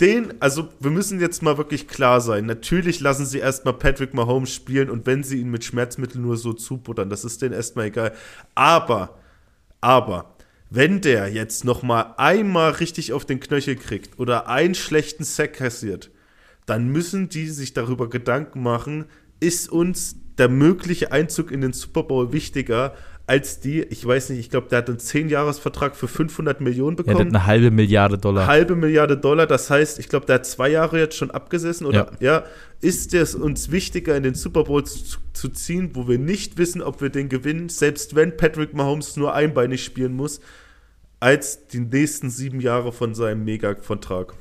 den, 0.00 0.40
also 0.40 0.68
wir 0.80 0.90
müssen 0.90 1.20
jetzt 1.20 1.42
mal 1.42 1.58
wirklich 1.58 1.86
klar 1.86 2.20
sein. 2.20 2.46
Natürlich 2.46 3.00
lassen 3.00 3.26
sie 3.26 3.38
erstmal 3.38 3.74
Patrick 3.74 4.14
Mahomes 4.14 4.52
spielen 4.52 4.90
und 4.90 5.06
wenn 5.06 5.22
sie 5.22 5.40
ihn 5.40 5.50
mit 5.50 5.64
Schmerzmitteln 5.64 6.22
nur 6.22 6.36
so 6.36 6.52
zubuttern, 6.52 7.10
das 7.10 7.24
ist 7.24 7.42
denen 7.42 7.54
erstmal 7.54 7.86
egal. 7.86 8.12
Aber, 8.54 9.18
aber, 9.80 10.34
wenn 10.70 11.00
der 11.00 11.28
jetzt 11.28 11.64
noch 11.64 11.82
mal 11.82 12.14
einmal 12.16 12.72
richtig 12.72 13.12
auf 13.12 13.24
den 13.24 13.40
Knöchel 13.40 13.76
kriegt 13.76 14.18
oder 14.18 14.48
einen 14.48 14.74
schlechten 14.74 15.24
Sack 15.24 15.54
kassiert, 15.54 16.10
dann 16.64 16.88
müssen 16.88 17.28
die 17.28 17.48
sich 17.48 17.74
darüber 17.74 18.08
Gedanken 18.08 18.62
machen, 18.62 19.06
ist 19.40 19.70
uns 19.70 20.16
der 20.38 20.48
mögliche 20.48 21.12
Einzug 21.12 21.50
in 21.50 21.60
den 21.60 21.72
Super 21.72 22.04
Bowl 22.04 22.32
wichtiger 22.32 22.94
als 23.30 23.60
die, 23.60 23.80
ich 23.82 24.04
weiß 24.04 24.30
nicht, 24.30 24.40
ich 24.40 24.50
glaube, 24.50 24.66
der 24.68 24.78
hat 24.78 24.88
einen 24.88 24.98
10-Jahres-Vertrag 24.98 25.94
für 25.94 26.08
500 26.08 26.60
Millionen 26.60 26.96
bekommen. 26.96 27.16
Ja, 27.16 27.24
eine 27.24 27.46
halbe 27.46 27.70
Milliarde 27.70 28.18
Dollar. 28.18 28.48
Halbe 28.48 28.74
Milliarde 28.74 29.16
Dollar, 29.16 29.46
das 29.46 29.70
heißt, 29.70 30.00
ich 30.00 30.08
glaube, 30.08 30.26
der 30.26 30.34
hat 30.34 30.46
zwei 30.46 30.68
Jahre 30.68 30.98
jetzt 30.98 31.14
schon 31.14 31.30
abgesessen. 31.30 31.86
Oder 31.86 32.10
ja, 32.18 32.40
ja 32.40 32.44
ist 32.80 33.14
es 33.14 33.36
uns 33.36 33.70
wichtiger, 33.70 34.16
in 34.16 34.24
den 34.24 34.34
Super 34.34 34.64
Bowl 34.64 34.82
zu, 34.82 35.18
zu, 35.32 35.48
ziehen, 35.48 35.90
wo 35.92 36.08
wir 36.08 36.18
nicht 36.18 36.58
wissen, 36.58 36.82
ob 36.82 37.00
wir 37.00 37.08
den 37.08 37.28
gewinnen, 37.28 37.68
selbst 37.68 38.16
wenn 38.16 38.36
Patrick 38.36 38.74
Mahomes 38.74 39.16
nur 39.16 39.32
einbeinig 39.32 39.84
spielen 39.84 40.14
muss, 40.14 40.40
als 41.20 41.68
die 41.68 41.78
nächsten 41.78 42.30
sieben 42.30 42.58
Jahre 42.58 42.90
von 42.90 43.14
seinem 43.14 43.44
Mega-Vertrag? 43.44 44.34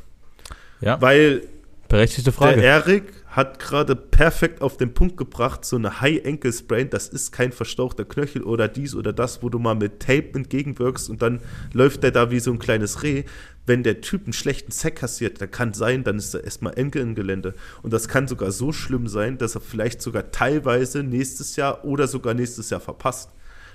Ja. 0.81 0.99
Weil 0.99 1.43
Berechtigte 1.89 2.31
Frage. 2.31 2.59
Der 2.59 2.85
Erik 2.87 3.03
hat 3.29 3.59
gerade 3.59 3.95
perfekt 3.95 4.61
auf 4.61 4.77
den 4.77 4.93
Punkt 4.93 5.15
gebracht, 5.15 5.63
so 5.63 5.75
eine 5.75 6.01
High 6.01 6.25
Ankle 6.25 6.51
Sprain, 6.51 6.89
das 6.89 7.07
ist 7.07 7.31
kein 7.31 7.51
verstauchter 7.51 8.03
Knöchel 8.03 8.41
oder 8.41 8.67
dies 8.67 8.95
oder 8.95 9.13
das, 9.13 9.43
wo 9.43 9.49
du 9.49 9.59
mal 9.59 9.75
mit 9.75 9.99
Tape 9.99 10.31
entgegenwirkst 10.33 11.09
und 11.09 11.21
dann 11.21 11.39
läuft 11.71 12.01
der 12.01 12.11
da 12.11 12.31
wie 12.31 12.39
so 12.39 12.51
ein 12.51 12.59
kleines 12.59 13.03
Reh. 13.03 13.23
Wenn 13.67 13.83
der 13.83 14.01
Typ 14.01 14.23
einen 14.23 14.33
schlechten 14.33 14.71
Sack 14.71 14.95
kassiert, 14.95 15.39
dann 15.41 15.51
kann 15.51 15.73
sein, 15.73 16.03
dann 16.03 16.17
ist 16.17 16.33
er 16.33 16.43
erstmal 16.43 16.73
Enkel 16.73 17.03
im 17.03 17.13
Gelände. 17.13 17.53
Und 17.83 17.93
das 17.93 18.07
kann 18.07 18.27
sogar 18.27 18.51
so 18.51 18.71
schlimm 18.71 19.07
sein, 19.07 19.37
dass 19.37 19.53
er 19.53 19.61
vielleicht 19.61 20.01
sogar 20.01 20.31
teilweise 20.31 21.03
nächstes 21.03 21.55
Jahr 21.55 21.85
oder 21.85 22.07
sogar 22.07 22.33
nächstes 22.33 22.71
Jahr 22.71 22.79
verpasst. 22.79 23.29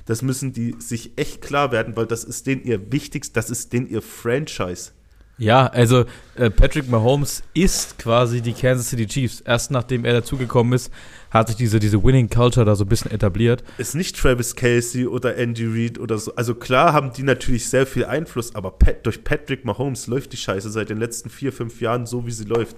Das 0.05 0.21
müssen 0.21 0.53
die 0.53 0.75
sich 0.81 1.13
echt 1.17 1.43
klar 1.43 1.71
werden, 1.71 1.97
weil 1.97 2.07
das 2.07 2.25
ist 2.25 2.49
denen 2.49 2.65
ihr 2.65 2.91
wichtigstes, 2.91 3.33
das 3.33 3.51
ist 3.51 3.73
denen 3.73 3.89
ihr 3.89 4.03
Franchise. 4.03 4.91
Ja, 5.37 5.67
also 5.67 6.05
äh, 6.37 6.49
Patrick 6.49 6.89
Mahomes 6.89 7.43
ist 7.55 7.99
quasi 7.99 8.41
die 8.41 8.53
Kansas 8.53 8.91
City 8.91 9.07
Chiefs. 9.07 9.41
Erst 9.41 9.73
nachdem 9.73 10.05
er 10.05 10.13
dazugekommen 10.13 10.73
ist, 10.75 10.93
hat 11.31 11.49
sich 11.49 11.57
diese, 11.57 11.81
diese 11.81 12.03
Winning 12.05 12.31
Culture 12.31 12.65
da 12.65 12.77
so 12.77 12.85
ein 12.85 12.89
bisschen 12.89 13.11
etabliert. 13.11 13.65
Ist 13.79 13.97
nicht 13.97 14.17
Travis 14.17 14.55
Kelsey 14.55 15.07
oder 15.07 15.37
Andy 15.37 15.67
Reid 15.67 15.99
oder 15.99 16.19
so. 16.19 16.35
Also 16.37 16.55
klar 16.55 16.93
haben 16.93 17.13
die 17.13 17.25
natürlich 17.25 17.69
sehr 17.69 17.87
viel 17.87 18.05
Einfluss, 18.05 18.55
aber 18.55 18.71
Pat, 18.71 19.05
durch 19.05 19.25
Patrick 19.25 19.65
Mahomes 19.65 20.07
läuft 20.07 20.33
die 20.33 20.37
Scheiße 20.37 20.71
seit 20.71 20.91
den 20.91 20.99
letzten 20.99 21.31
vier, 21.31 21.53
fünf 21.53 21.81
Jahren 21.81 22.07
so, 22.07 22.27
wie 22.27 22.33
sie 22.33 22.45
läuft. 22.45 22.77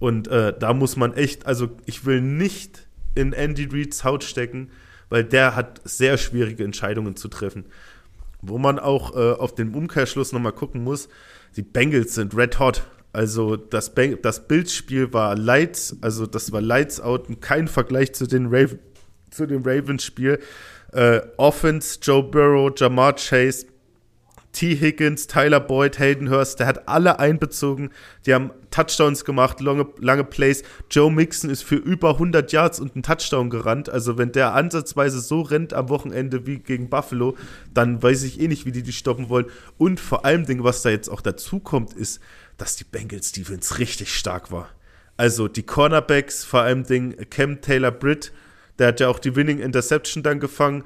Und 0.00 0.26
äh, 0.26 0.52
da 0.58 0.74
muss 0.74 0.96
man 0.96 1.14
echt, 1.14 1.46
also 1.46 1.68
ich 1.86 2.04
will 2.04 2.20
nicht 2.20 2.88
in 3.14 3.32
Andy 3.32 3.68
Reids 3.70 4.02
Haut 4.02 4.24
stecken, 4.24 4.70
weil 5.08 5.22
der 5.22 5.54
hat 5.54 5.80
sehr 5.84 6.18
schwierige 6.18 6.64
Entscheidungen 6.64 7.14
zu 7.14 7.28
treffen. 7.28 7.66
Wo 8.42 8.58
man 8.58 8.80
auch 8.80 9.14
äh, 9.14 9.32
auf 9.32 9.54
den 9.54 9.72
Umkehrschluss 9.72 10.32
nochmal 10.32 10.52
gucken 10.52 10.82
muss, 10.82 11.08
die 11.56 11.62
Bengals 11.62 12.14
sind 12.14 12.36
red 12.36 12.58
hot. 12.58 12.82
Also 13.12 13.56
das, 13.56 13.94
Bang 13.94 14.18
das 14.20 14.46
Bildspiel 14.46 15.12
war 15.12 15.36
Lights, 15.36 15.96
also 16.02 16.26
das 16.26 16.52
war 16.52 16.60
Lights 16.60 17.00
out 17.00 17.28
und 17.28 17.40
kein 17.40 17.66
Vergleich 17.66 18.12
zu, 18.12 18.26
den 18.26 18.46
Raven 18.46 18.78
zu 19.30 19.46
dem 19.46 19.62
Ravens-Spiel. 19.64 20.38
Äh, 20.92 21.20
Offense, 21.38 21.98
Joe 22.02 22.22
Burrow, 22.22 22.72
Jamar 22.76 23.16
Chase, 23.16 23.66
T. 24.56 24.74
Higgins, 24.74 25.26
Tyler 25.26 25.60
Boyd, 25.60 25.98
Hayden 25.98 26.30
Hurst, 26.30 26.60
der 26.60 26.66
hat 26.66 26.88
alle 26.88 27.18
einbezogen. 27.18 27.90
Die 28.24 28.32
haben 28.32 28.52
Touchdowns 28.70 29.26
gemacht, 29.26 29.60
lange, 29.60 29.86
lange 29.98 30.24
Plays. 30.24 30.62
Joe 30.90 31.12
Mixon 31.12 31.50
ist 31.50 31.62
für 31.62 31.76
über 31.76 32.12
100 32.12 32.50
Yards 32.52 32.80
und 32.80 32.94
einen 32.94 33.02
Touchdown 33.02 33.50
gerannt. 33.50 33.90
Also 33.90 34.16
wenn 34.16 34.32
der 34.32 34.54
ansatzweise 34.54 35.20
so 35.20 35.42
rennt 35.42 35.74
am 35.74 35.90
Wochenende 35.90 36.46
wie 36.46 36.56
gegen 36.56 36.88
Buffalo, 36.88 37.36
dann 37.74 38.02
weiß 38.02 38.22
ich 38.22 38.40
eh 38.40 38.48
nicht, 38.48 38.64
wie 38.64 38.72
die 38.72 38.82
die 38.82 38.94
stoppen 38.94 39.28
wollen. 39.28 39.44
Und 39.76 40.00
vor 40.00 40.24
allem, 40.24 40.46
was 40.64 40.80
da 40.80 40.88
jetzt 40.88 41.10
auch 41.10 41.20
dazu 41.20 41.60
kommt, 41.60 41.92
ist, 41.92 42.20
dass 42.56 42.76
die 42.76 42.84
Bengals 42.84 43.32
Defense 43.32 43.78
richtig 43.78 44.14
stark 44.14 44.50
war. 44.50 44.70
Also 45.18 45.48
die 45.48 45.64
Cornerbacks, 45.64 46.44
vor 46.44 46.62
allem 46.62 46.86
Cam 47.28 47.60
Taylor 47.60 47.90
Britt, 47.90 48.32
der 48.78 48.88
hat 48.88 49.00
ja 49.00 49.08
auch 49.08 49.18
die 49.18 49.36
Winning 49.36 49.58
Interception 49.58 50.22
dann 50.22 50.40
gefangen 50.40 50.84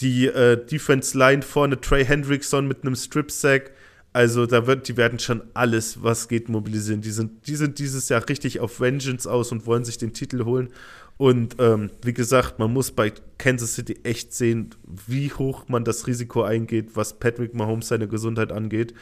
die 0.00 0.26
äh, 0.26 0.64
Defense 0.64 1.16
Line 1.16 1.42
vorne, 1.42 1.80
Trey 1.80 2.04
Hendrickson 2.04 2.66
mit 2.66 2.82
einem 2.82 2.96
Strip 2.96 3.30
Sack. 3.30 3.72
Also 4.12 4.44
da 4.44 4.66
wird, 4.66 4.88
die 4.88 4.96
werden 4.96 5.18
schon 5.18 5.42
alles, 5.54 6.02
was 6.02 6.28
geht, 6.28 6.48
mobilisieren. 6.48 7.00
Die 7.00 7.10
sind, 7.10 7.46
die 7.46 7.56
sind 7.56 7.78
dieses 7.78 8.08
Jahr 8.08 8.28
richtig 8.28 8.60
auf 8.60 8.80
Vengeance 8.80 9.30
aus 9.30 9.52
und 9.52 9.66
wollen 9.66 9.84
sich 9.84 9.96
den 9.96 10.12
Titel 10.12 10.44
holen. 10.44 10.68
Und 11.16 11.56
ähm, 11.60 11.90
wie 12.02 12.12
gesagt, 12.12 12.58
man 12.58 12.72
muss 12.72 12.90
bei 12.90 13.12
Kansas 13.38 13.74
City 13.74 14.00
echt 14.02 14.34
sehen, 14.34 14.70
wie 15.06 15.32
hoch 15.32 15.68
man 15.68 15.84
das 15.84 16.06
Risiko 16.06 16.42
eingeht, 16.42 16.96
was 16.96 17.18
Patrick 17.18 17.54
Mahomes 17.54 17.88
seine 17.88 18.08
Gesundheit 18.08 18.52
angeht. 18.52 18.92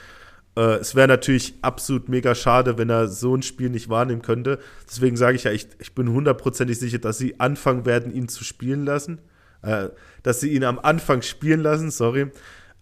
Äh, 0.56 0.76
es 0.76 0.94
wäre 0.94 1.08
natürlich 1.08 1.54
absolut 1.62 2.08
mega 2.08 2.34
schade, 2.34 2.78
wenn 2.78 2.90
er 2.90 3.08
so 3.08 3.34
ein 3.34 3.42
Spiel 3.42 3.70
nicht 3.70 3.88
wahrnehmen 3.88 4.22
könnte. 4.22 4.58
Deswegen 4.88 5.16
sage 5.16 5.36
ich 5.36 5.44
ja, 5.44 5.52
ich, 5.52 5.68
ich 5.78 5.94
bin 5.94 6.12
hundertprozentig 6.12 6.78
sicher, 6.78 6.98
dass 6.98 7.18
sie 7.18 7.40
anfangen 7.40 7.86
werden, 7.86 8.12
ihn 8.12 8.28
zu 8.28 8.44
spielen 8.44 8.84
lassen. 8.84 9.18
Äh, 9.62 9.88
dass 10.22 10.40
sie 10.40 10.52
ihn 10.52 10.64
am 10.64 10.78
Anfang 10.78 11.22
spielen 11.22 11.60
lassen, 11.60 11.90
sorry. 11.90 12.30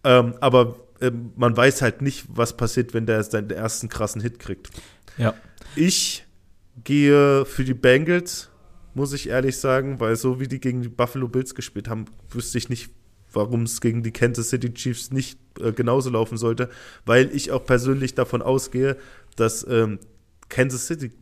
Ähm, 0.05 0.35
aber 0.41 0.77
äh, 1.01 1.11
man 1.37 1.57
weiß 1.57 1.83
halt 1.83 2.03
nicht, 2.03 2.27
was 2.29 2.57
passiert, 2.57 2.95
wenn 2.95 3.07
der 3.07 3.23
seinen 3.23 3.51
ersten 3.51 3.89
krassen 3.89 4.21
Hit 4.21 4.39
kriegt. 4.39 4.71
Ja. 5.17 5.35
Ich 5.77 6.27
gehe 6.85 7.45
für 7.45 7.65
die 7.65 7.75
Bengals, 7.75 8.51
muss 8.95 9.13
ich 9.13 9.29
ehrlich 9.29 9.57
sagen, 9.57 10.01
weil 10.01 10.17
so 10.17 10.41
wie 10.41 10.49
die 10.49 10.61
gegen 10.61 10.83
die 10.83 10.89
Buffalo 10.89 11.29
Bills 11.29 11.55
gespielt 11.55 11.89
haben, 11.89 12.07
wüsste 12.31 12.59
ich 12.59 12.69
nicht, 12.69 12.91
warum 13.33 13.65
es 13.65 13.81
gegen 13.81 14.03
die 14.03 14.13
Kansas 14.13 14.51
City 14.51 14.73
Chiefs 14.73 15.11
nicht 15.11 15.39
äh, 15.61 15.73
genauso 15.73 16.11
laufen 16.11 16.39
sollte, 16.39 16.71
weil 17.05 17.35
ich 17.35 17.53
auch 17.53 17.65
persönlich 17.65 18.15
davon 18.15 18.43
ausgehe, 18.43 18.97
dass 19.37 19.67
ähm, 19.69 19.99
Kansas 20.49 20.87
City, 20.87 21.13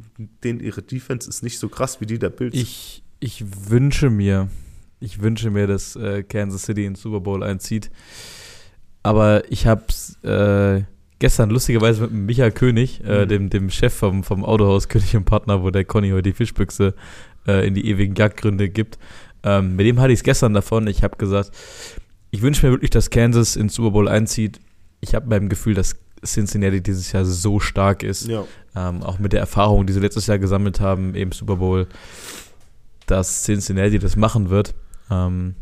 denen 0.44 0.60
ihre 0.60 0.82
Defense 0.82 1.28
ist 1.28 1.42
nicht 1.42 1.58
so 1.58 1.68
krass 1.68 2.00
wie 2.00 2.06
die 2.06 2.18
der 2.18 2.30
Bills. 2.30 2.54
Ich, 2.54 3.02
ich 3.18 3.44
wünsche 3.68 4.08
mir, 4.08 4.48
ich 5.00 5.20
wünsche 5.20 5.50
mir, 5.50 5.66
dass 5.66 5.96
äh, 5.96 6.22
Kansas 6.22 6.62
City 6.64 6.84
in 6.84 6.92
den 6.92 6.96
Super 6.96 7.20
Bowl 7.20 7.42
einzieht. 7.42 7.90
Aber 9.02 9.50
ich 9.52 9.66
habe 9.66 9.84
äh, 10.22 10.82
gestern 11.18 11.50
lustigerweise 11.50 12.02
mit 12.02 12.12
Michael 12.12 12.52
König, 12.52 13.02
äh, 13.04 13.24
Mhm. 13.24 13.28
dem, 13.28 13.50
dem 13.50 13.70
Chef 13.70 13.94
vom, 13.94 14.24
vom 14.24 14.44
Autohaus 14.44 14.88
König 14.88 15.14
und 15.16 15.24
Partner, 15.24 15.62
wo 15.62 15.70
der 15.70 15.84
Conny 15.84 16.10
heute 16.10 16.22
die 16.22 16.32
Fischbüchse 16.32 16.94
äh, 17.46 17.66
in 17.66 17.74
die 17.74 17.88
ewigen 17.88 18.14
Jagdgründe 18.14 18.68
gibt. 18.68 18.98
Ähm, 19.44 19.76
mit 19.76 19.86
dem 19.86 20.00
hatte 20.00 20.12
ich 20.12 20.20
es 20.20 20.24
gestern 20.24 20.54
davon. 20.54 20.86
Ich 20.88 21.02
habe 21.04 21.16
gesagt, 21.16 21.50
ich 22.30 22.42
wünsche 22.42 22.66
mir 22.66 22.72
wirklich, 22.72 22.90
dass 22.90 23.10
Kansas 23.10 23.54
ins 23.54 23.74
Super 23.74 23.92
Bowl 23.92 24.08
einzieht. 24.08 24.60
Ich 25.00 25.14
habe 25.14 25.26
beim 25.28 25.48
Gefühl, 25.48 25.74
dass 25.74 25.94
Cincinnati 26.24 26.82
dieses 26.82 27.12
Jahr 27.12 27.24
so 27.24 27.60
stark 27.60 28.02
ist, 28.02 28.26
ja. 28.26 28.44
ähm, 28.74 29.02
auch 29.02 29.18
mit 29.18 29.32
der 29.32 29.40
Erfahrung, 29.40 29.86
die 29.86 29.92
sie 29.92 30.00
letztes 30.00 30.26
Jahr 30.26 30.38
gesammelt 30.38 30.80
haben 30.80 31.14
im 31.14 31.30
Super 31.30 31.56
Bowl, 31.56 31.86
dass 33.06 33.44
Cincinnati 33.44 33.98
das 34.00 34.16
machen 34.16 34.50
wird. 34.50 34.74
Ähm, 35.10 35.54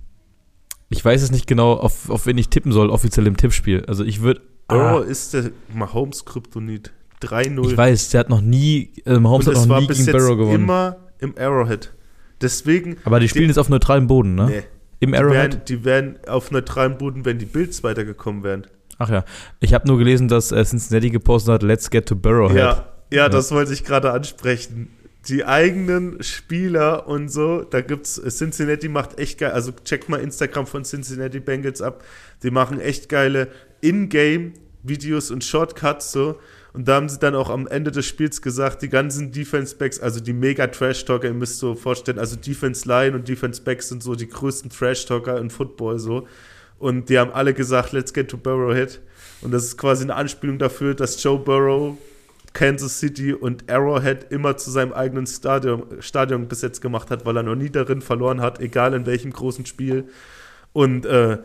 ich 0.91 1.05
weiß 1.05 1.23
es 1.23 1.31
nicht 1.31 1.47
genau, 1.47 1.73
auf, 1.75 2.09
auf 2.11 2.27
wen 2.27 2.39
ich 2.39 2.49
tippen 2.49 2.73
soll, 2.73 2.91
offiziell 2.91 3.27
im 3.27 3.37
Tippspiel. 3.37 3.85
Also 3.87 4.05
ich 4.05 4.23
würde. 4.23 4.41
Burrow 4.69 5.03
Ah, 5.05 5.11
ist 5.11 5.35
der 5.35 5.51
Mahomes-Kryptonit. 5.75 6.93
3-0. 7.23 7.71
ich 7.71 7.77
weiß, 7.77 8.11
der 8.11 8.21
hat 8.21 8.29
noch 8.29 8.41
nie, 8.43 8.93
äh, 9.07 9.19
Mahomes 9.19 9.47
hat 9.47 9.55
noch 9.67 9.81
nie 9.81 9.87
gegen 9.87 10.07
Barrow 10.07 10.37
gewonnen. 10.37 10.65
immer 10.65 10.97
im 11.21 11.35
Arrowhead. 11.39 11.93
Deswegen, 12.41 12.97
Aber 13.05 13.21
die 13.21 13.29
spielen 13.29 13.49
jetzt 13.49 13.59
auf 13.59 13.69
neutralem 13.71 14.07
Boden, 14.07 14.35
ne? 14.35 14.47
nee, 14.47 14.63
Im 15.01 15.15
Arrowhead. 15.15 15.69
die 15.69 15.85
wären 15.85 16.17
auf 16.27 16.51
neutralem 16.51 16.99
Boden, 16.99 17.25
wenn 17.25 17.39
die 17.39 17.47
Bills 17.47 17.83
weitergekommen 17.83 18.43
wären. 18.43 18.67
Ach 18.99 19.09
ja. 19.09 19.25
Ich 19.61 19.73
habe 19.73 19.87
nur 19.89 19.97
gelesen, 19.99 20.29
dass 20.29 20.53
äh, 20.53 20.63
Cincinnati 20.65 21.11
gepostet 21.11 21.55
hat, 21.55 21.63
let's 21.63 21.89
get 21.91 22.07
to 22.07 22.15
Barrowhead. 22.17 22.57
Ja, 22.59 22.89
ja, 23.11 23.29
das 23.29 23.51
wollte 23.53 23.73
ich 23.73 23.85
gerade 23.85 24.13
ansprechen. 24.13 24.89
Die 25.29 25.45
eigenen 25.45 26.23
Spieler 26.23 27.07
und 27.09 27.29
so, 27.31 27.63
da 27.63 27.81
gibt's, 27.81 28.21
Cincinnati 28.29 28.89
macht 28.89 29.19
echt 29.19 29.39
geil, 29.39 29.53
also 29.53 29.73
checkt 29.85 30.11
mal 30.11 30.21
Instagram 30.21 30.67
von 30.67 30.85
Cincinnati 30.85 31.41
Bengals 31.41 31.81
ab, 31.81 32.05
die 32.43 32.51
machen 32.51 32.79
echt 32.79 33.09
geile 33.09 33.49
In-Game-Videos 33.81 35.31
und 35.31 35.43
Shortcuts 35.43 36.13
so. 36.13 36.39
Und 36.75 36.89
da 36.89 36.97
haben 36.97 37.09
sie 37.09 37.21
dann 37.21 37.37
auch 37.37 37.51
am 37.51 37.69
Ende 37.69 37.93
des 37.93 38.05
Spiels 38.05 38.43
gesagt, 38.43 38.83
die 38.83 38.89
ganzen 38.89 39.31
Defense-Backs, 39.31 40.01
also 40.01 40.21
die 40.21 40.33
mega 40.33 40.67
Trash-Talker, 40.67 41.29
ihr 41.29 41.35
müsst 41.35 41.59
so 41.59 41.75
vorstellen, 41.75 42.19
also 42.19 42.37
Defense-Line 42.37 43.15
und 43.15 43.29
Defense-Backs 43.29 43.89
sind 43.89 44.03
so 44.03 44.17
die 44.17 44.29
größten 44.29 44.71
Trash-Talker 44.71 45.39
in 45.39 45.51
Football 45.51 45.99
so. 46.01 46.27
Und 46.79 47.09
die 47.09 47.19
haben 47.19 47.31
alle 47.31 47.55
gesagt, 47.55 47.93
let's 47.93 48.13
get 48.13 48.29
to 48.29 48.37
Burrowhead. 48.37 49.01
Und 49.41 49.53
das 49.53 49.65
ist 49.65 49.79
quasi 49.79 50.03
eine 50.03 50.17
Anspielung 50.17 50.59
dafür, 50.59 50.95
dass 50.95 51.23
Joe 51.23 51.39
Burrow 51.39 51.97
Kansas 52.55 53.01
City 53.01 53.35
und 53.35 53.71
Arrowhead 53.71 54.31
immer 54.31 54.57
zu 54.57 54.71
seinem 54.71 54.93
eigenen 54.93 55.27
Stadion, 55.27 55.85
Stadion 56.01 56.49
bis 56.49 56.62
jetzt 56.62 56.81
gemacht 56.81 57.11
hat, 57.11 57.27
weil 57.27 57.37
er 57.37 57.43
noch 57.43 57.57
nie 57.57 57.69
darin 57.69 58.01
verloren 58.01 58.40
hat, 58.40 58.61
egal 58.61 58.95
in 58.95 59.05
welchem 59.05 59.33
großen 59.33 59.67
Spiel. 59.67 60.09
Und 60.73 61.05
äh, 61.05 61.38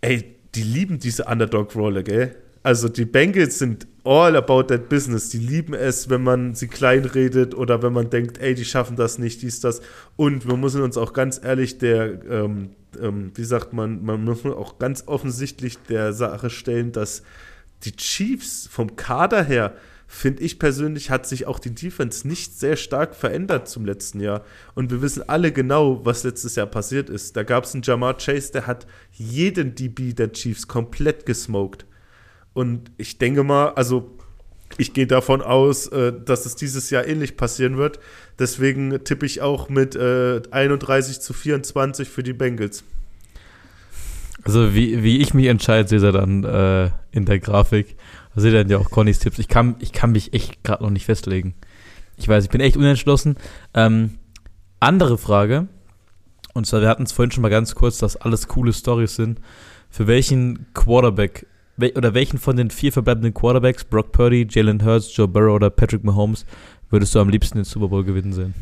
ey, 0.00 0.36
die 0.54 0.62
lieben 0.62 0.98
diese 0.98 1.24
Underdog-Rolle, 1.24 2.02
gell? 2.02 2.34
Also 2.62 2.88
die 2.88 3.04
Bengals 3.04 3.58
sind 3.58 3.86
all 4.04 4.34
about 4.36 4.64
that 4.64 4.88
business. 4.88 5.28
Die 5.28 5.38
lieben 5.38 5.74
es, 5.74 6.08
wenn 6.08 6.22
man 6.22 6.54
sie 6.54 6.68
kleinredet 6.68 7.54
oder 7.54 7.82
wenn 7.82 7.92
man 7.92 8.08
denkt, 8.08 8.38
ey, 8.38 8.54
die 8.54 8.64
schaffen 8.64 8.96
das 8.96 9.18
nicht, 9.18 9.42
dies, 9.42 9.60
das. 9.60 9.82
Und 10.16 10.48
wir 10.48 10.56
müssen 10.56 10.80
uns 10.80 10.96
auch 10.96 11.12
ganz 11.12 11.38
ehrlich 11.44 11.76
der, 11.76 12.24
ähm, 12.24 12.70
ähm, 12.98 13.32
wie 13.34 13.44
sagt 13.44 13.74
man, 13.74 14.02
man 14.02 14.24
muss 14.24 14.46
auch 14.46 14.78
ganz 14.78 15.04
offensichtlich 15.06 15.76
der 15.90 16.14
Sache 16.14 16.48
stellen, 16.48 16.92
dass 16.92 17.22
die 17.82 17.92
Chiefs 17.92 18.66
vom 18.70 18.96
Kader 18.96 19.44
her, 19.44 19.74
finde 20.14 20.42
ich 20.42 20.58
persönlich, 20.58 21.10
hat 21.10 21.26
sich 21.26 21.46
auch 21.46 21.58
die 21.58 21.74
Defense 21.74 22.26
nicht 22.26 22.58
sehr 22.58 22.76
stark 22.76 23.14
verändert 23.14 23.68
zum 23.68 23.84
letzten 23.84 24.20
Jahr. 24.20 24.44
Und 24.74 24.90
wir 24.90 25.02
wissen 25.02 25.28
alle 25.28 25.50
genau, 25.50 26.04
was 26.04 26.22
letztes 26.22 26.54
Jahr 26.54 26.66
passiert 26.66 27.10
ist. 27.10 27.36
Da 27.36 27.42
gab 27.42 27.64
es 27.64 27.74
einen 27.74 27.82
Jamar 27.82 28.16
Chase, 28.16 28.52
der 28.52 28.66
hat 28.66 28.86
jeden 29.12 29.74
DB 29.74 30.12
der 30.12 30.32
Chiefs 30.32 30.68
komplett 30.68 31.26
gesmoked. 31.26 31.84
Und 32.52 32.92
ich 32.96 33.18
denke 33.18 33.42
mal, 33.42 33.70
also 33.70 34.16
ich 34.78 34.92
gehe 34.92 35.06
davon 35.06 35.42
aus, 35.42 35.88
äh, 35.88 36.12
dass 36.24 36.46
es 36.46 36.54
dieses 36.54 36.90
Jahr 36.90 37.06
ähnlich 37.06 37.36
passieren 37.36 37.76
wird. 37.76 37.98
Deswegen 38.38 39.02
tippe 39.04 39.26
ich 39.26 39.42
auch 39.42 39.68
mit 39.68 39.96
äh, 39.96 40.42
31 40.50 41.20
zu 41.20 41.32
24 41.32 42.08
für 42.08 42.22
die 42.22 42.32
Bengals. 42.32 42.84
Also 44.44 44.74
wie, 44.74 45.02
wie 45.02 45.18
ich 45.18 45.34
mich 45.34 45.46
entscheide, 45.46 45.88
seht 45.88 46.02
ihr 46.02 46.12
dann 46.12 46.44
äh, 46.44 46.90
in 47.10 47.24
der 47.24 47.40
Grafik. 47.40 47.96
Da 48.34 48.40
seht 48.40 48.52
ihr 48.52 48.60
dann 48.62 48.70
ja 48.70 48.78
auch 48.78 48.90
Connys 48.90 49.18
Tipps. 49.18 49.38
Ich 49.38 49.48
kann, 49.48 49.76
ich 49.78 49.92
kann 49.92 50.12
mich 50.12 50.32
echt 50.32 50.64
gerade 50.64 50.82
noch 50.82 50.90
nicht 50.90 51.06
festlegen. 51.06 51.54
Ich 52.16 52.28
weiß, 52.28 52.44
ich 52.44 52.50
bin 52.50 52.60
echt 52.60 52.76
unentschlossen. 52.76 53.36
Ähm, 53.74 54.18
andere 54.80 55.18
Frage. 55.18 55.68
Und 56.52 56.66
zwar, 56.66 56.80
wir 56.80 56.88
hatten 56.88 57.02
es 57.02 57.12
vorhin 57.12 57.32
schon 57.32 57.42
mal 57.42 57.48
ganz 57.48 57.74
kurz, 57.74 57.98
dass 57.98 58.16
alles 58.16 58.48
coole 58.48 58.72
Stories 58.72 59.16
sind. 59.16 59.40
Für 59.90 60.06
welchen 60.06 60.66
Quarterback 60.74 61.46
wel 61.76 61.92
oder 61.96 62.14
welchen 62.14 62.38
von 62.38 62.56
den 62.56 62.70
vier 62.70 62.92
verbleibenden 62.92 63.34
Quarterbacks, 63.34 63.84
Brock 63.84 64.12
Purdy, 64.12 64.46
Jalen 64.48 64.84
Hurts, 64.84 65.16
Joe 65.16 65.28
Burrow 65.28 65.56
oder 65.56 65.70
Patrick 65.70 66.04
Mahomes, 66.04 66.46
würdest 66.90 67.14
du 67.14 67.20
am 67.20 67.28
liebsten 67.28 67.58
den 67.58 67.64
Super 67.64 67.88
Bowl 67.88 68.04
gewinnen 68.04 68.32
sehen? 68.32 68.54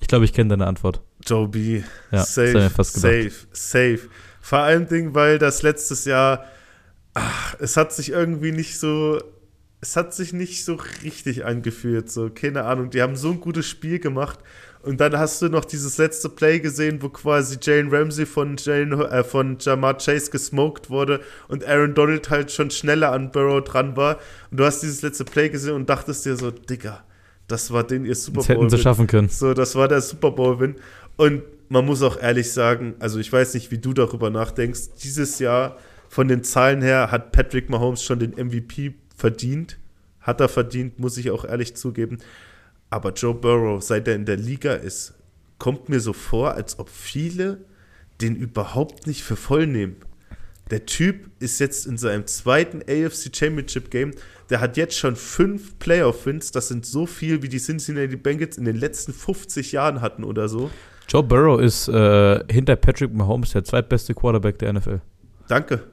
Ich 0.00 0.08
glaube, 0.08 0.24
ich 0.24 0.32
kenne 0.32 0.50
deine 0.50 0.66
Antwort. 0.66 1.00
Joe 1.24 1.48
B. 1.48 1.82
Ja, 2.10 2.24
safe, 2.24 2.70
safe, 2.82 3.32
safe. 3.52 4.00
Vor 4.40 4.58
allem 4.58 4.88
Ding, 4.88 5.14
weil 5.14 5.38
das 5.38 5.62
letztes 5.62 6.04
Jahr, 6.06 6.44
ach, 7.14 7.56
es 7.60 7.76
hat 7.76 7.92
sich 7.92 8.10
irgendwie 8.10 8.52
nicht 8.52 8.78
so, 8.78 9.20
es 9.80 9.96
hat 9.96 10.14
sich 10.14 10.32
nicht 10.32 10.64
so 10.64 10.78
richtig 11.02 11.44
angefühlt. 11.44 12.10
So, 12.10 12.30
keine 12.30 12.64
Ahnung. 12.64 12.90
Die 12.90 13.02
haben 13.02 13.16
so 13.16 13.30
ein 13.30 13.40
gutes 13.40 13.66
Spiel 13.66 13.98
gemacht. 13.98 14.38
Und 14.82 14.98
dann 14.98 15.18
hast 15.18 15.42
du 15.42 15.48
noch 15.50 15.66
dieses 15.66 15.98
letzte 15.98 16.30
Play 16.30 16.58
gesehen, 16.58 17.02
wo 17.02 17.10
quasi 17.10 17.58
Jalen 17.60 17.90
Ramsey 17.94 18.24
von, 18.24 18.56
Jalen, 18.58 18.92
äh, 18.98 19.22
von 19.24 19.58
Jamar 19.60 19.98
Chase 19.98 20.30
gesmoked 20.30 20.88
wurde 20.88 21.20
und 21.48 21.66
Aaron 21.66 21.94
Donald 21.94 22.30
halt 22.30 22.50
schon 22.50 22.70
schneller 22.70 23.12
an 23.12 23.30
Burrow 23.30 23.62
dran 23.62 23.94
war. 23.98 24.18
Und 24.50 24.58
du 24.58 24.64
hast 24.64 24.80
dieses 24.80 25.02
letzte 25.02 25.26
Play 25.26 25.50
gesehen 25.50 25.74
und 25.74 25.90
dachtest 25.90 26.24
dir 26.24 26.34
so, 26.36 26.50
Digga, 26.50 27.04
das 27.46 27.70
war 27.72 27.84
den 27.84 28.06
ihr 28.06 28.14
Super 28.14 28.38
Das 28.38 28.46
Bowl. 28.46 28.56
hätten 28.56 28.70
sie 28.70 28.76
Win. 28.76 28.82
schaffen 28.82 29.06
können. 29.06 29.28
So, 29.28 29.52
das 29.52 29.74
war 29.74 29.86
der 29.86 30.00
Super 30.00 30.30
Bowl-Win. 30.30 30.76
Und 31.16 31.42
man 31.68 31.84
muss 31.84 32.00
auch 32.00 32.18
ehrlich 32.18 32.50
sagen, 32.50 32.94
also 33.00 33.18
ich 33.18 33.30
weiß 33.30 33.52
nicht, 33.54 33.70
wie 33.70 33.78
du 33.78 33.92
darüber 33.92 34.30
nachdenkst, 34.30 34.94
dieses 35.02 35.38
Jahr 35.40 35.76
von 36.10 36.26
den 36.26 36.42
Zahlen 36.42 36.82
her 36.82 37.12
hat 37.12 37.30
Patrick 37.30 37.70
Mahomes 37.70 38.02
schon 38.02 38.18
den 38.18 38.32
MVP 38.32 38.94
verdient. 39.16 39.78
Hat 40.20 40.40
er 40.40 40.48
verdient, 40.48 40.98
muss 40.98 41.16
ich 41.16 41.30
auch 41.30 41.44
ehrlich 41.44 41.76
zugeben. 41.76 42.18
Aber 42.90 43.12
Joe 43.12 43.32
Burrow, 43.32 43.80
seit 43.80 44.08
er 44.08 44.16
in 44.16 44.26
der 44.26 44.36
Liga 44.36 44.72
ist, 44.74 45.14
kommt 45.58 45.88
mir 45.88 46.00
so 46.00 46.12
vor, 46.12 46.54
als 46.54 46.80
ob 46.80 46.88
viele 46.88 47.58
den 48.20 48.34
überhaupt 48.34 49.06
nicht 49.06 49.22
für 49.22 49.36
voll 49.36 49.68
nehmen. 49.68 49.98
Der 50.72 50.84
Typ 50.84 51.30
ist 51.38 51.60
jetzt 51.60 51.86
in 51.86 51.96
seinem 51.96 52.26
zweiten 52.26 52.82
AFC 52.82 53.30
Championship 53.32 53.92
Game. 53.92 54.10
Der 54.50 54.60
hat 54.60 54.76
jetzt 54.76 54.98
schon 54.98 55.14
fünf 55.14 55.78
Playoff-Wins. 55.78 56.50
Das 56.50 56.66
sind 56.66 56.84
so 56.84 57.06
viel, 57.06 57.40
wie 57.44 57.48
die 57.48 57.60
Cincinnati 57.60 58.16
Bengals 58.16 58.58
in 58.58 58.64
den 58.64 58.76
letzten 58.76 59.12
50 59.12 59.70
Jahren 59.70 60.00
hatten 60.00 60.24
oder 60.24 60.48
so. 60.48 60.72
Joe 61.08 61.22
Burrow 61.22 61.60
ist 61.60 61.86
äh, 61.86 62.40
hinter 62.52 62.74
Patrick 62.74 63.14
Mahomes 63.14 63.52
der 63.52 63.62
zweitbeste 63.62 64.12
Quarterback 64.12 64.58
der 64.58 64.72
NFL. 64.72 65.00
Danke. 65.46 65.84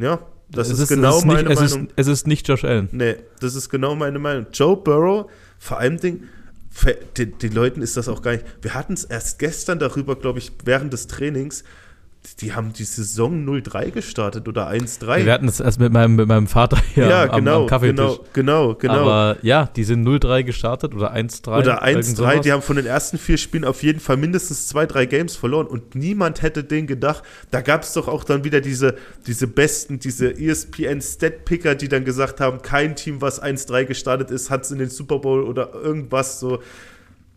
Ja, 0.00 0.18
das 0.50 0.70
Es 0.70 0.80
ist, 0.80 0.88
genau 0.88 1.18
es 1.18 1.24
meine 1.24 1.48
nicht, 1.48 1.60
es 1.60 1.70
Meinung. 1.72 1.88
Ist, 1.88 1.94
es 1.96 2.06
ist 2.06 2.26
nicht 2.26 2.48
Josh 2.48 2.64
Allen. 2.64 2.88
Nee, 2.92 3.16
das 3.40 3.54
ist 3.54 3.68
genau 3.68 3.94
meine 3.94 4.18
Meinung. 4.18 4.46
Joe 4.52 4.76
Burrow, 4.76 5.30
vor 5.58 5.78
allem 5.78 5.98
Ding, 6.00 6.24
den, 7.16 7.38
den 7.38 7.52
Leuten 7.52 7.82
ist 7.82 7.96
das 7.96 8.08
auch 8.08 8.22
gar 8.22 8.32
nicht. 8.32 8.44
Wir 8.62 8.74
hatten 8.74 8.94
es 8.94 9.04
erst 9.04 9.38
gestern 9.38 9.78
darüber, 9.78 10.16
glaube 10.16 10.38
ich, 10.38 10.52
während 10.64 10.92
des 10.92 11.06
Trainings. 11.06 11.64
Die 12.40 12.52
haben 12.54 12.72
die 12.74 12.84
Saison 12.84 13.46
0-3 13.48 13.90
gestartet 13.90 14.46
oder 14.46 14.68
1-3. 14.68 15.24
Wir 15.24 15.32
hatten 15.32 15.46
das 15.46 15.58
erst 15.60 15.80
mit 15.80 15.90
meinem, 15.92 16.16
mit 16.16 16.28
meinem 16.28 16.46
Vater 16.46 16.78
hier 16.94 17.08
ja, 17.08 17.22
am, 17.24 17.38
genau, 17.38 17.62
am 17.62 17.66
Kaffeetisch. 17.66 17.96
genau, 17.96 18.18
genau, 18.32 18.74
genau. 18.74 18.94
Aber 18.94 19.36
ja, 19.42 19.70
die 19.74 19.84
sind 19.84 20.06
0-3 20.06 20.42
gestartet 20.44 20.94
oder 20.94 21.14
1-3. 21.14 21.60
Oder 21.60 21.86
irgend 21.86 22.04
1-3, 22.04 22.16
sowas. 22.16 22.40
die 22.42 22.52
haben 22.52 22.62
von 22.62 22.76
den 22.76 22.84
ersten 22.84 23.16
vier 23.16 23.38
Spielen 23.38 23.64
auf 23.64 23.82
jeden 23.82 24.00
Fall 24.00 24.18
mindestens 24.18 24.68
zwei, 24.68 24.84
drei 24.84 25.06
Games 25.06 25.34
verloren 25.34 25.66
und 25.66 25.94
niemand 25.94 26.42
hätte 26.42 26.62
den 26.62 26.86
gedacht. 26.86 27.22
Da 27.50 27.62
gab 27.62 27.82
es 27.82 27.94
doch 27.94 28.06
auch 28.06 28.24
dann 28.24 28.44
wieder 28.44 28.60
diese, 28.60 28.96
diese 29.26 29.46
besten, 29.46 29.98
diese 29.98 30.38
ESPN-Stat-Picker, 30.38 31.74
die 31.74 31.88
dann 31.88 32.04
gesagt 32.04 32.40
haben, 32.40 32.60
kein 32.60 32.96
Team, 32.96 33.22
was 33.22 33.42
1-3 33.42 33.86
gestartet 33.86 34.30
ist, 34.30 34.50
hat 34.50 34.64
es 34.64 34.70
in 34.70 34.78
den 34.78 34.90
Super 34.90 35.20
Bowl 35.20 35.42
oder 35.42 35.72
irgendwas 35.72 36.38
so. 36.38 36.60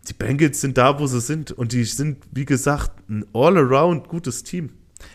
Die 0.08 0.12
Bengals 0.12 0.60
sind 0.60 0.76
da, 0.76 0.98
wo 0.98 1.06
sie 1.06 1.20
sind 1.20 1.50
und 1.52 1.72
die 1.72 1.84
sind, 1.84 2.18
wie 2.32 2.44
gesagt, 2.44 2.92
ein 3.08 3.24
all-around 3.32 4.08
gutes 4.08 4.42
Team. 4.42 4.70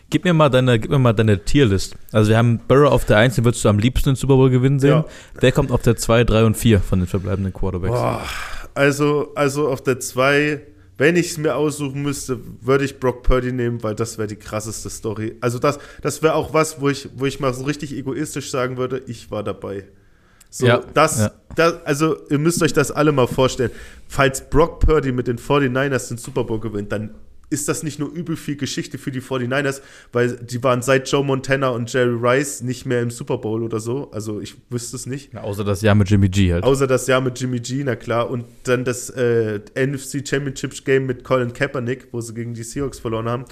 Gib 0.10 0.24
mir 0.24 0.34
mal 0.34 0.50
deine, 0.50 0.80
gib 0.80 0.90
mir 0.90 1.00
mal 1.00 1.14
deine 1.14 1.44
Tierlist. 1.44 1.96
Also 2.12 2.30
wir 2.30 2.38
haben 2.38 2.60
Burrow 2.68 2.92
auf 2.92 3.06
der 3.06 3.18
1, 3.18 3.36
den 3.36 3.46
würdest 3.46 3.64
du 3.64 3.70
am 3.70 3.80
liebsten 3.80 4.12
den 4.12 4.16
Super 4.16 4.36
Bowl 4.36 4.50
gewinnen 4.50 4.80
sehen. 4.80 4.90
Ja. 4.90 5.06
Wer 5.40 5.52
kommt 5.52 5.72
auf 5.72 5.82
der 5.82 5.96
2, 5.96 6.24
3 6.24 6.46
und 6.46 6.58
4 6.58 6.80
von 6.80 7.00
den 7.00 7.08
verbleibenden 7.08 7.54
Quarterbacks? 7.54 7.94
Boah, 7.94 8.24
also, 8.74 9.32
also 9.36 9.70
auf 9.70 9.84
der 9.84 10.00
2, 10.00 10.62
wenn 10.98 11.16
ich 11.16 11.32
es 11.32 11.38
mir 11.38 11.56
aussuchen 11.56 12.02
müsste, 12.02 12.40
würde 12.62 12.86
ich 12.86 13.00
Brock 13.00 13.24
Purdy 13.24 13.52
nehmen, 13.52 13.84
weil 13.84 13.96
das 13.96 14.18
wäre 14.18 14.28
die 14.28 14.36
krasseste 14.36 14.90
Story. 14.90 15.36
Also 15.42 15.60
das, 15.60 15.80
das 16.02 16.24
wäre 16.24 16.34
auch 16.34 16.54
was, 16.54 16.82
wo 16.82 16.90
ich, 16.90 17.10
wo 17.16 17.26
ich 17.26 17.40
mal 17.40 17.54
so 17.54 17.64
richtig 17.64 17.96
egoistisch 17.96 18.50
sagen 18.50 18.78
würde, 18.78 19.04
ich 19.06 19.30
war 19.30 19.44
dabei. 19.44 19.86
So, 20.50 20.68
Ja, 20.68 20.82
das, 20.94 21.20
ja. 21.20 21.32
das, 21.56 21.86
also 21.86 22.18
ihr 22.30 22.40
müsst 22.40 22.62
euch 22.64 22.74
das 22.74 22.92
alle 22.92 23.12
mal 23.12 23.28
vorstellen. 23.28 23.72
Falls 24.08 24.50
Brock 24.50 24.80
Purdy 24.80 25.12
mit 25.12 25.28
den 25.28 25.38
49ers 25.38 26.10
den 26.10 26.18
Super 26.18 26.44
Bowl 26.44 26.60
gewinnt, 26.60 26.92
dann 26.92 27.12
ist 27.50 27.68
das 27.68 27.84
nicht 27.84 28.00
nur 28.00 28.12
übel 28.12 28.36
viel 28.36 28.56
Geschichte 28.56 28.98
für 28.98 29.12
die 29.12 29.22
49ers, 29.22 29.82
weil 30.12 30.36
die 30.38 30.64
waren 30.64 30.82
seit 30.82 31.10
Joe 31.10 31.24
Montana 31.24 31.70
und 31.70 31.92
Jerry 31.92 32.16
Rice 32.16 32.62
nicht 32.62 32.86
mehr 32.86 33.02
im 33.02 33.10
Super 33.10 33.40
Bowl 33.40 33.64
oder 33.64 33.80
so. 33.80 34.12
Also 34.12 34.40
ich 34.40 34.56
wüsste 34.70 34.96
es 34.96 35.06
nicht. 35.06 35.34
Ja, 35.34 35.42
außer 35.42 35.64
das 35.64 35.82
Jahr 35.82 35.96
mit 35.96 36.10
Jimmy 36.10 36.30
G 36.30 36.54
halt. 36.54 36.64
Außer 36.64 36.86
das 36.86 37.08
Jahr 37.08 37.22
mit 37.22 37.40
Jimmy 37.40 37.60
G, 37.60 37.84
na 37.84 37.96
klar. 37.96 38.30
Und 38.30 38.46
dann 38.64 38.86
das 38.86 39.10
äh, 39.10 39.60
NFC 39.76 40.28
Championship 40.28 40.86
Game 40.86 41.08
mit 41.08 41.24
Colin 41.24 41.54
Kaepernick, 41.54 42.10
wo 42.12 42.22
sie 42.22 42.34
gegen 42.34 42.54
die 42.54 42.64
Seahawks 42.64 43.00
verloren 43.00 43.28
haben. 43.28 43.46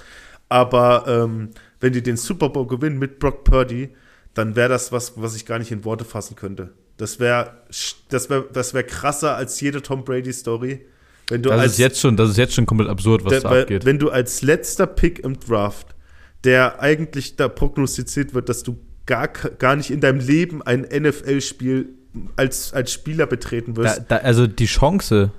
Aber 0.49 1.05
ähm, 1.07 1.49
wenn 1.79 1.93
die 1.93 2.03
den 2.03 2.17
Super 2.17 2.49
Bowl 2.49 2.67
gewinnen 2.67 2.99
mit 2.99 3.19
Brock 3.19 3.43
Purdy, 3.43 3.89
dann 4.33 4.55
wäre 4.55 4.69
das 4.69 4.91
was, 4.91 5.13
was 5.19 5.35
ich 5.35 5.45
gar 5.45 5.57
nicht 5.59 5.71
in 5.71 5.83
Worte 5.83 6.05
fassen 6.05 6.35
könnte. 6.35 6.71
Das 6.97 7.19
wäre 7.19 7.61
das 8.09 8.29
wär, 8.29 8.41
das 8.51 8.73
wär 8.73 8.83
krasser 8.83 9.35
als 9.35 9.59
jede 9.61 9.81
Tom 9.81 10.03
Brady-Story. 10.03 10.85
Wenn 11.29 11.41
du 11.43 11.49
das 11.49 11.59
als 11.59 11.71
ist 11.73 11.79
jetzt 11.79 11.99
schon, 11.99 12.17
das 12.17 12.29
ist 12.29 12.37
jetzt 12.37 12.53
schon 12.53 12.65
komplett 12.65 12.89
absurd, 12.89 13.23
was 13.25 13.31
der, 13.31 13.41
da 13.41 13.61
abgeht. 13.61 13.85
Wenn 13.85 13.99
du 13.99 14.09
als 14.09 14.41
letzter 14.41 14.87
Pick 14.87 15.19
im 15.19 15.39
Draft, 15.39 15.95
der 16.43 16.81
eigentlich 16.81 17.35
da 17.35 17.47
prognostiziert 17.49 18.33
wird, 18.33 18.49
dass 18.49 18.63
du 18.63 18.77
gar, 19.05 19.27
gar 19.27 19.75
nicht 19.75 19.91
in 19.91 19.99
deinem 19.99 20.19
Leben 20.19 20.61
ein 20.61 20.81
NFL-Spiel 20.81 21.89
als, 22.35 22.73
als 22.73 22.91
Spieler 22.91 23.25
betreten 23.25 23.73
Da, 23.73 23.83
wirst. 23.83 24.01
da, 24.07 24.17
also 24.17 24.47
die 24.47 24.65
Chance 24.65 25.31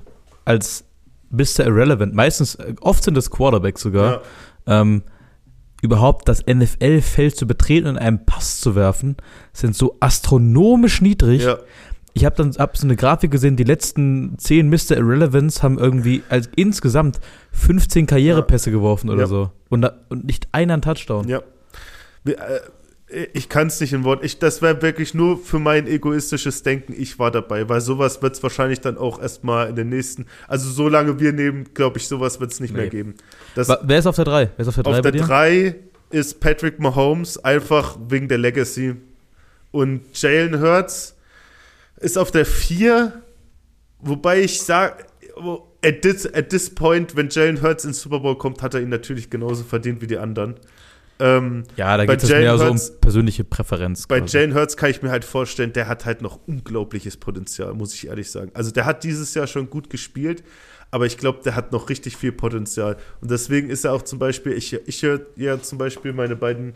als 0.45 0.85
Mr. 1.31 1.67
Irrelevant, 1.67 2.15
meistens, 2.15 2.55
äh, 2.57 2.75
oft 2.81 3.05
sind 3.05 3.17
es 3.17 3.31
Quarterbacks 3.31 3.83
sogar, 3.83 4.23
ähm, 4.67 5.03
überhaupt 5.83 6.29
das 6.29 6.45
NFL-Feld 6.47 7.37
zu 7.37 7.47
betreten 7.47 7.87
und 7.89 7.99
einen 7.99 8.25
Pass 8.27 8.61
zu 8.61 8.75
werfen, 8.75 9.17
sind 9.53 9.77
so 9.77 9.97
astronomisch 10.01 11.01
niedrig. 11.01 11.43
ja. 11.45 11.59
Ich 12.15 12.25
habe 12.25 12.35
dann 12.35 12.51
hab 12.59 12.77
so 12.77 12.85
eine 12.85 12.97
Grafik 12.97 13.31
gesehen, 13.31 13.55
die 13.55 13.63
letzten 13.65 14.37
10 14.39 14.69
Mr. 14.71 14.97
Irrelevants 14.97 15.63
haben 15.63 15.79
irgendwie 15.79 16.23
als 16.29 16.49
insgesamt 16.57 17.21
15 17.53 18.07
Karrierepässe 18.07 18.73
geworfen 18.73 19.09
oder 19.09 19.21
Ja. 19.21 19.27
so. 19.29 19.53
Und, 19.69 19.83
da, 19.83 19.93
und 20.09 20.25
nicht 20.25 20.49
einer 20.51 20.75
ein 20.75 20.83
Touchdown. 20.83 21.29
Ja. 21.29 21.43
Wir, 22.25 22.39
äh, 22.41 22.61
Ich 23.33 23.49
kann 23.49 23.69
es 23.69 23.81
nicht 23.81 23.95
in 23.95 24.05
Wort. 24.05 24.23
Ich, 24.23 24.39
das 24.39 24.61
wäre 24.61 24.83
wirklich 24.83 25.15
nur 25.15 25.39
für 25.39 25.59
mein 25.59 25.87
egoistisches 25.87 26.63
Denken. 26.63 26.95
Ich 26.97 27.19
war 27.19 27.31
dabei, 27.31 27.67
weil 27.69 27.81
sowas 27.81 28.21
wird 28.21 28.35
es 28.35 28.43
wahrscheinlich 28.43 28.81
dann 28.81 28.99
auch 28.99 29.19
erstmal 29.21 29.71
in 29.71 29.77
den 29.77 29.89
nächsten. 29.89 30.27
Also, 30.47 30.69
solange 30.71 31.19
wir 31.19 31.33
nehmen, 31.33 31.73
glaube 31.73 31.97
ich, 31.99 32.07
sowas 32.07 32.39
wird 32.39 32.53
es 32.53 32.61
nicht 32.61 32.73
Nee. 32.75 32.81
mehr 32.81 32.89
geben. 32.91 33.15
Das, 33.55 33.69
Wer 33.83 33.99
ist 33.99 34.07
auf 34.07 34.17
der 34.17 34.27
3? 34.27 34.51
Wer 34.57 34.63
ist 34.63 34.69
auf 34.69 34.75
der 34.75 34.85
3 34.85 34.91
auf 34.91 34.97
bei 35.03 35.11
der 35.11 35.21
dir? 35.23 35.27
3 35.27 35.75
ist 36.11 36.41
Patrick 36.41 36.79
Mahomes, 36.81 37.43
einfach 37.43 37.97
wegen 38.09 38.29
der 38.29 38.39
Legacy. 38.39 38.97
Und 39.71 40.03
Jalen 40.21 40.61
Hurts 40.61 41.17
ist 42.01 42.19
auf 42.19 42.31
der 42.31 42.45
4, 42.45 43.13
wobei 44.01 44.41
ich 44.43 44.61
sage, 44.61 45.05
at 45.85 46.03
this, 46.03 46.27
at 46.35 46.51
this 46.51 46.69
point, 46.75 47.17
wenn 47.17 47.29
Jalen 47.31 47.63
Hurts 47.63 47.85
ins 47.85 48.01
Super 48.03 48.21
Bowl 48.21 48.37
kommt, 48.37 48.63
hat 48.63 48.75
er 48.75 48.81
ihn 48.83 48.89
natürlich 48.91 49.31
genauso 49.31 49.65
verdient 49.65 50.01
wie 50.03 50.07
die 50.07 50.19
anderen. 50.19 50.57
Ähm, 51.21 51.65
Ja, 51.77 51.97
da 51.97 52.07
geht 52.07 52.23
es 52.23 52.29
mehr 52.29 52.57
so 52.59 52.65
um 52.65 52.71
Hurts- 52.71 52.93
persönliche 53.01 53.43
Präferenz. 53.45 54.07
bei 54.07 54.21
quasi. 54.21 54.37
Jalen 54.37 54.55
Hurts 54.55 54.77
kann 54.77 54.91
ich 54.91 55.03
mir 55.03 55.11
halt 55.11 55.25
vorstellen, 55.25 55.73
der 55.73 55.89
hat 55.89 56.05
halt 56.05 56.23
noch 56.23 56.39
unglaubliches 56.47 57.17
Potenzial, 57.17 57.75
muss 57.75 57.93
ich 57.95 58.07
ehrlich 58.07 58.31
sagen. 58.31 58.51
Also 58.55 58.71
der 58.71 58.85
hat 58.87 59.03
dieses 59.05 59.35
Jahr 59.35 59.47
schon 59.49 59.69
gut 59.69 59.91
gespielt, 59.91 60.45
aber 60.91 61.07
ich 61.07 61.19
glaube, 61.19 61.41
der 61.45 61.57
hat 61.57 61.73
noch 61.73 61.89
richtig 61.91 62.17
viel 62.17 62.33
Potenzial. 62.33 62.97
Und 63.21 63.31
deswegen 63.31 63.69
ist 63.69 63.85
er 63.85 63.93
auch 63.93 64.03
zum 64.03 64.19
Beispiel, 64.19 64.53
ich, 64.53 64.73
ich 64.87 65.03
höre 65.03 65.21
ja 65.37 65.61
zum 65.61 65.77
Beispiel 65.79 66.13
meine 66.13 66.37
beiden 66.37 66.75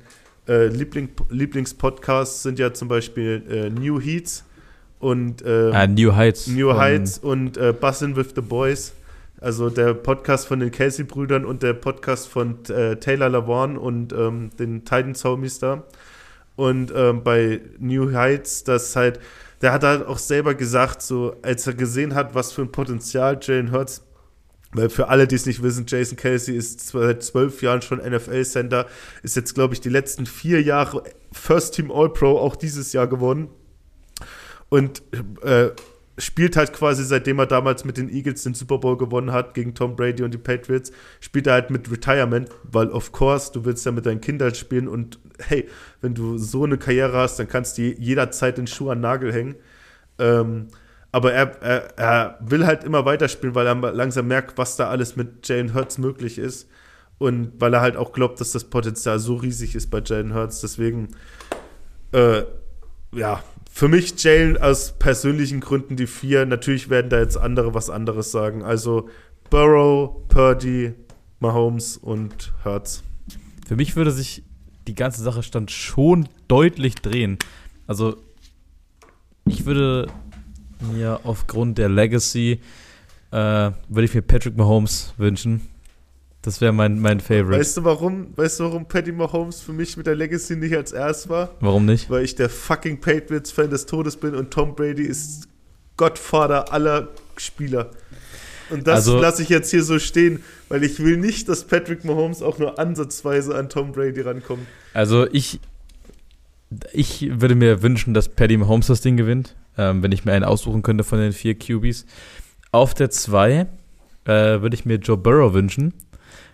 äh, 0.49 0.67
Liebling, 0.67 1.09
Lieblingspodcasts 1.31 2.43
sind 2.43 2.59
ja 2.59 2.73
zum 2.75 2.89
Beispiel 2.89 3.43
äh, 3.49 3.71
New 3.71 4.01
Heats 4.01 4.45
und 4.99 5.43
ähm, 5.47 5.71
Ah, 5.73 5.87
New 5.87 6.15
Heights. 6.15 6.47
New 6.49 6.75
Heights 6.77 7.19
und 7.19 7.57
äh, 7.57 7.73
Bussin' 7.73 8.17
with 8.17 8.31
the 8.35 8.41
Boys. 8.41 8.93
Also 9.43 9.71
der 9.71 9.95
Podcast 9.95 10.47
von 10.47 10.61
den 10.61 10.71
Kelsey-Brüdern 10.71 11.45
und 11.45 11.63
der 11.63 11.73
Podcast 11.73 12.29
von 12.29 12.65
äh, 12.67 12.97
Taylor 12.97 13.29
Lawan 13.29 13.77
und 13.77 14.13
ähm, 14.13 14.51
den 14.59 14.85
Titans 14.85 15.25
Homies 15.25 15.59
da. 15.59 15.83
Und 16.55 16.93
ähm, 16.95 17.25
bei 17.25 17.61
New 17.79 18.15
Heights, 18.15 18.63
das 18.63 18.95
halt, 18.95 19.19
der 19.61 19.73
hat 19.73 19.83
halt 19.83 20.07
auch 20.07 20.19
selber 20.19 20.55
gesagt, 20.55 21.03
so 21.03 21.35
als 21.43 21.67
er 21.67 21.75
gesehen 21.75 22.15
hat, 22.15 22.35
was 22.35 22.53
für 22.53 22.63
ein 22.63 22.71
Potenzial 22.71 23.39
Jalen 23.43 23.73
Hurts, 23.73 24.05
weil 24.73 24.89
für 24.91 25.09
alle, 25.09 25.27
die 25.27 25.35
es 25.35 25.45
nicht 25.45 25.63
wissen, 25.63 25.87
Jason 25.89 26.17
Kelsey 26.17 26.57
ist 26.57 26.91
seit 26.91 27.23
zwölf 27.23 27.63
Jahren 27.63 27.83
schon 27.83 27.99
NFL-Center, 27.99 28.87
ist 29.23 29.37
jetzt, 29.37 29.55
glaube 29.55 29.75
ich, 29.75 29.81
die 29.81 29.89
letzten 29.89 30.25
vier 30.25 30.63
Jahre 30.63 31.03
First 31.33 31.75
Team 31.75 31.91
All-Pro, 31.91 32.39
auch 32.39 32.55
dieses 32.55 32.93
Jahr 32.93 33.09
gewonnen 33.09 33.49
und 34.69 35.03
äh, 35.43 35.71
spielt 36.19 36.57
halt 36.57 36.73
quasi, 36.73 37.05
seitdem 37.05 37.39
er 37.39 37.47
damals 37.47 37.85
mit 37.85 37.97
den 37.97 38.11
Eagles 38.11 38.43
den 38.43 38.55
Super 38.55 38.79
Bowl 38.79 38.99
gewonnen 38.99 39.33
hat 39.33 39.55
gegen 39.55 39.75
Tom 39.75 39.97
Brady 39.97 40.23
und 40.23 40.35
die 40.35 40.39
Patriots, 40.39 40.93
spielt 41.21 41.47
er 41.47 41.55
halt 41.55 41.71
mit 41.71 41.91
Retirement, 41.91 42.49
weil 42.65 42.89
of 42.89 43.13
course, 43.13 43.51
du 43.53 43.65
willst 43.65 43.87
ja 43.87 43.93
mit 43.93 44.07
deinen 44.07 44.21
Kindern 44.21 44.55
spielen 44.55 44.89
und 44.89 45.19
hey, 45.39 45.69
wenn 46.01 46.15
du 46.15 46.37
so 46.39 46.65
eine 46.65 46.79
Karriere 46.79 47.17
hast, 47.17 47.39
dann 47.39 47.49
kannst 47.49 47.79
du 47.79 47.83
jederzeit 47.83 48.59
den 48.59 48.67
Schuh 48.67 48.91
an 48.91 48.99
den 48.99 49.03
Nagel 49.03 49.33
hängen. 49.33 49.57
Ähm, 50.19 50.69
aber 51.13 51.33
er, 51.33 51.63
er, 51.63 51.99
er 51.99 52.39
will 52.41 52.67
halt 52.67 52.85
immer 52.85 53.05
weiterspielen, 53.05 53.55
weil 53.55 53.67
er 53.67 53.75
langsam 53.75 54.29
merkt, 54.29 54.57
was 54.57 54.77
da 54.77 54.89
alles 54.89 55.15
mit 55.15 55.47
Jalen 55.47 55.75
Hurts 55.75 55.99
möglich 55.99 56.39
ist. 56.39 56.69
Und 57.19 57.53
weil 57.61 57.75
er 57.75 57.83
halt 57.83 57.97
auch 57.97 58.13
glaubt, 58.13 58.41
dass 58.41 58.53
das 58.53 58.65
Potenzial 58.65 59.19
so 59.19 59.37
riesig 59.37 59.75
ist 59.75 59.91
bei 59.91 60.03
Jalen 60.05 60.35
Hurts. 60.35 60.63
Deswegen, 60.63 61.09
äh, 62.13 62.43
ja, 63.15 63.43
für 63.75 63.89
mich 63.89 64.23
Jalen 64.23 64.59
aus 64.59 64.93
persönlichen 64.99 65.61
Gründen 65.61 65.97
die 65.97 66.07
vier. 66.07 66.45
Natürlich 66.45 66.91
werden 66.91 67.09
da 67.09 67.19
jetzt 67.19 67.39
andere 67.39 67.73
was 67.73 67.89
anderes 67.89 68.31
sagen. 68.31 68.63
Also 68.63 69.09
Burrow, 69.49 70.29
Purdy, 70.29 70.93
Mahomes 71.41 71.97
und 71.97 72.53
Hurts. 72.65 73.03
Für 73.67 73.75
mich 73.75 73.97
würde 73.97 74.11
sich 74.11 74.45
die 74.87 74.95
ganze 74.95 75.23
Sache 75.23 75.43
stand 75.43 75.71
schon 75.71 76.29
deutlich 76.49 76.97
drehen. 76.97 77.39
Also, 77.87 78.17
ich 79.47 79.65
würde 79.65 80.09
mir 80.93 81.21
aufgrund 81.25 81.79
der 81.79 81.89
Legacy, 81.89 82.61
äh, 83.31 83.37
würde 83.89 84.05
ich 84.05 84.15
mir 84.15 84.23
Patrick 84.23 84.57
Mahomes 84.57 85.15
wünschen. 85.17 85.63
Das 86.43 86.61
wäre 86.61 86.73
mein, 86.73 86.99
mein 86.99 87.21
Favorite. 87.21 87.61
Weißt 87.61 87.77
du 87.77 87.85
warum? 87.85 88.37
Weißt 88.37 88.59
du, 88.59 88.65
warum 88.65 88.87
Patty 88.87 89.13
Mahomes 89.13 89.61
für 89.61 89.73
mich 89.73 89.97
mit 89.97 90.07
der 90.09 90.17
Legacy 90.17 90.57
nicht 90.57 90.75
als 90.75 90.91
erst 90.93 91.29
war? 91.29 91.51
Warum 91.61 91.87
nicht? 91.87 92.11
Weil 92.11 92.25
ich 92.25 92.35
der 92.35 92.49
fucking 92.51 93.01
Patriots-Fan 93.01 93.71
des 93.71 93.87
Todes 93.87 94.17
bin 94.17 94.35
und 94.35 94.51
Tom 94.51 94.75
Brady 94.75 95.05
ist 95.05 95.47
Gottvater 95.97 96.73
aller 96.73 97.09
Spieler. 97.37 97.91
Und 98.71 98.87
das 98.89 98.97
Also- 99.07 99.21
lasse 99.21 99.43
ich 99.43 99.51
jetzt 99.51 99.71
hier 99.71 99.85
so 99.85 99.99
stehen, 100.01 100.43
weil 100.69 100.83
ich 100.83 100.99
will 100.99 101.17
nicht, 101.17 101.49
dass 101.49 101.65
Patrick 101.65 102.05
Mahomes 102.05 102.43
auch 102.43 102.59
nur 102.59 102.79
ansatzweise 102.79 103.55
an 103.55 103.69
Tom 103.69 103.93
Brady 103.93 104.23
rankommt. 104.23 104.67
Also, 104.95 105.27
ich, 105.31 105.61
ich 106.93 107.29
würde 107.41 107.55
mir 107.55 107.83
wünschen, 107.83 108.15
dass 108.15 108.29
Paddy 108.29 108.57
Mahomes 108.57 108.87
das 108.89 109.01
Ding 109.01 109.17
gewinnt, 109.17 109.55
ähm, 109.79 110.03
wenn 110.03 110.11
ich 110.11 110.25
mir 110.25 110.33
einen 110.33 110.45
aussuchen 110.45 110.83
könnte 110.83 111.05
von 111.05 111.19
den 111.19 111.33
vier 111.33 111.55
QBs. 111.57 112.05
Auf 112.73 112.95
der 112.95 113.11
2 113.11 113.67
äh, 114.25 114.27
würde 114.27 114.75
ich 114.75 114.85
mir 114.87 114.97
Joe 114.97 115.17
Burrow 115.19 115.53
wünschen, 115.53 115.93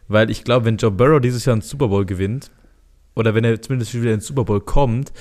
weil 0.08 0.30
ich 0.30 0.44
glaube, 0.44 0.66
wenn 0.66 0.76
Joe 0.76 0.90
Burrow 0.90 1.20
dieses 1.20 1.44
Jahr 1.44 1.54
einen 1.54 1.62
Super 1.62 1.88
Bowl 1.88 2.04
gewinnt, 2.04 2.50
oder 3.14 3.34
wenn 3.34 3.44
er 3.44 3.60
zumindest 3.60 4.00
wieder 4.00 4.14
in 4.14 4.20
Super 4.20 4.44
Bowl 4.44 4.60
kommt, 4.60 5.12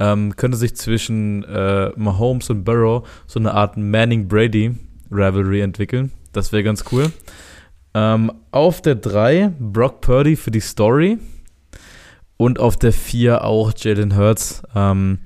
ähm, 0.00 0.34
könnte 0.36 0.56
sich 0.56 0.74
zwischen 0.74 1.44
äh, 1.44 1.90
Mahomes 1.96 2.50
und 2.50 2.64
Burrow 2.64 3.06
so 3.26 3.38
eine 3.38 3.54
Art 3.54 3.76
Manning-Brady-Rivalry 3.76 5.60
entwickeln. 5.60 6.10
Das 6.32 6.52
wäre 6.52 6.64
ganz 6.64 6.84
cool. 6.90 7.12
Ähm, 7.94 8.32
auf 8.50 8.82
der 8.82 8.96
3 8.96 9.52
Brock 9.60 10.00
Purdy 10.00 10.34
für 10.34 10.50
die 10.50 10.60
Story. 10.60 11.18
Und 12.36 12.58
auf 12.58 12.76
der 12.76 12.92
4 12.92 13.44
auch 13.44 13.72
Jalen 13.76 14.16
Hurts. 14.16 14.62
Ähm, 14.74 15.20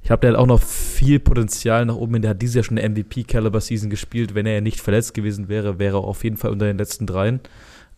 ich 0.00 0.08
glaube, 0.08 0.20
der 0.20 0.30
hat 0.30 0.38
auch 0.38 0.46
noch 0.46 0.62
viel 0.62 1.20
Potenzial 1.20 1.84
nach 1.84 1.96
oben 1.96 2.14
hin. 2.14 2.22
Der 2.22 2.30
hat 2.30 2.40
dieses 2.40 2.54
Jahr 2.54 2.64
schon 2.64 2.78
eine 2.78 2.88
MVP-Caliber-Season 2.88 3.90
gespielt. 3.90 4.34
Wenn 4.34 4.46
er 4.46 4.62
nicht 4.62 4.80
verletzt 4.80 5.12
gewesen 5.12 5.48
wäre, 5.48 5.78
wäre 5.78 5.98
er 5.98 6.04
auf 6.04 6.24
jeden 6.24 6.38
Fall 6.38 6.50
unter 6.50 6.66
den 6.66 6.78
letzten 6.78 7.06
dreien, 7.06 7.40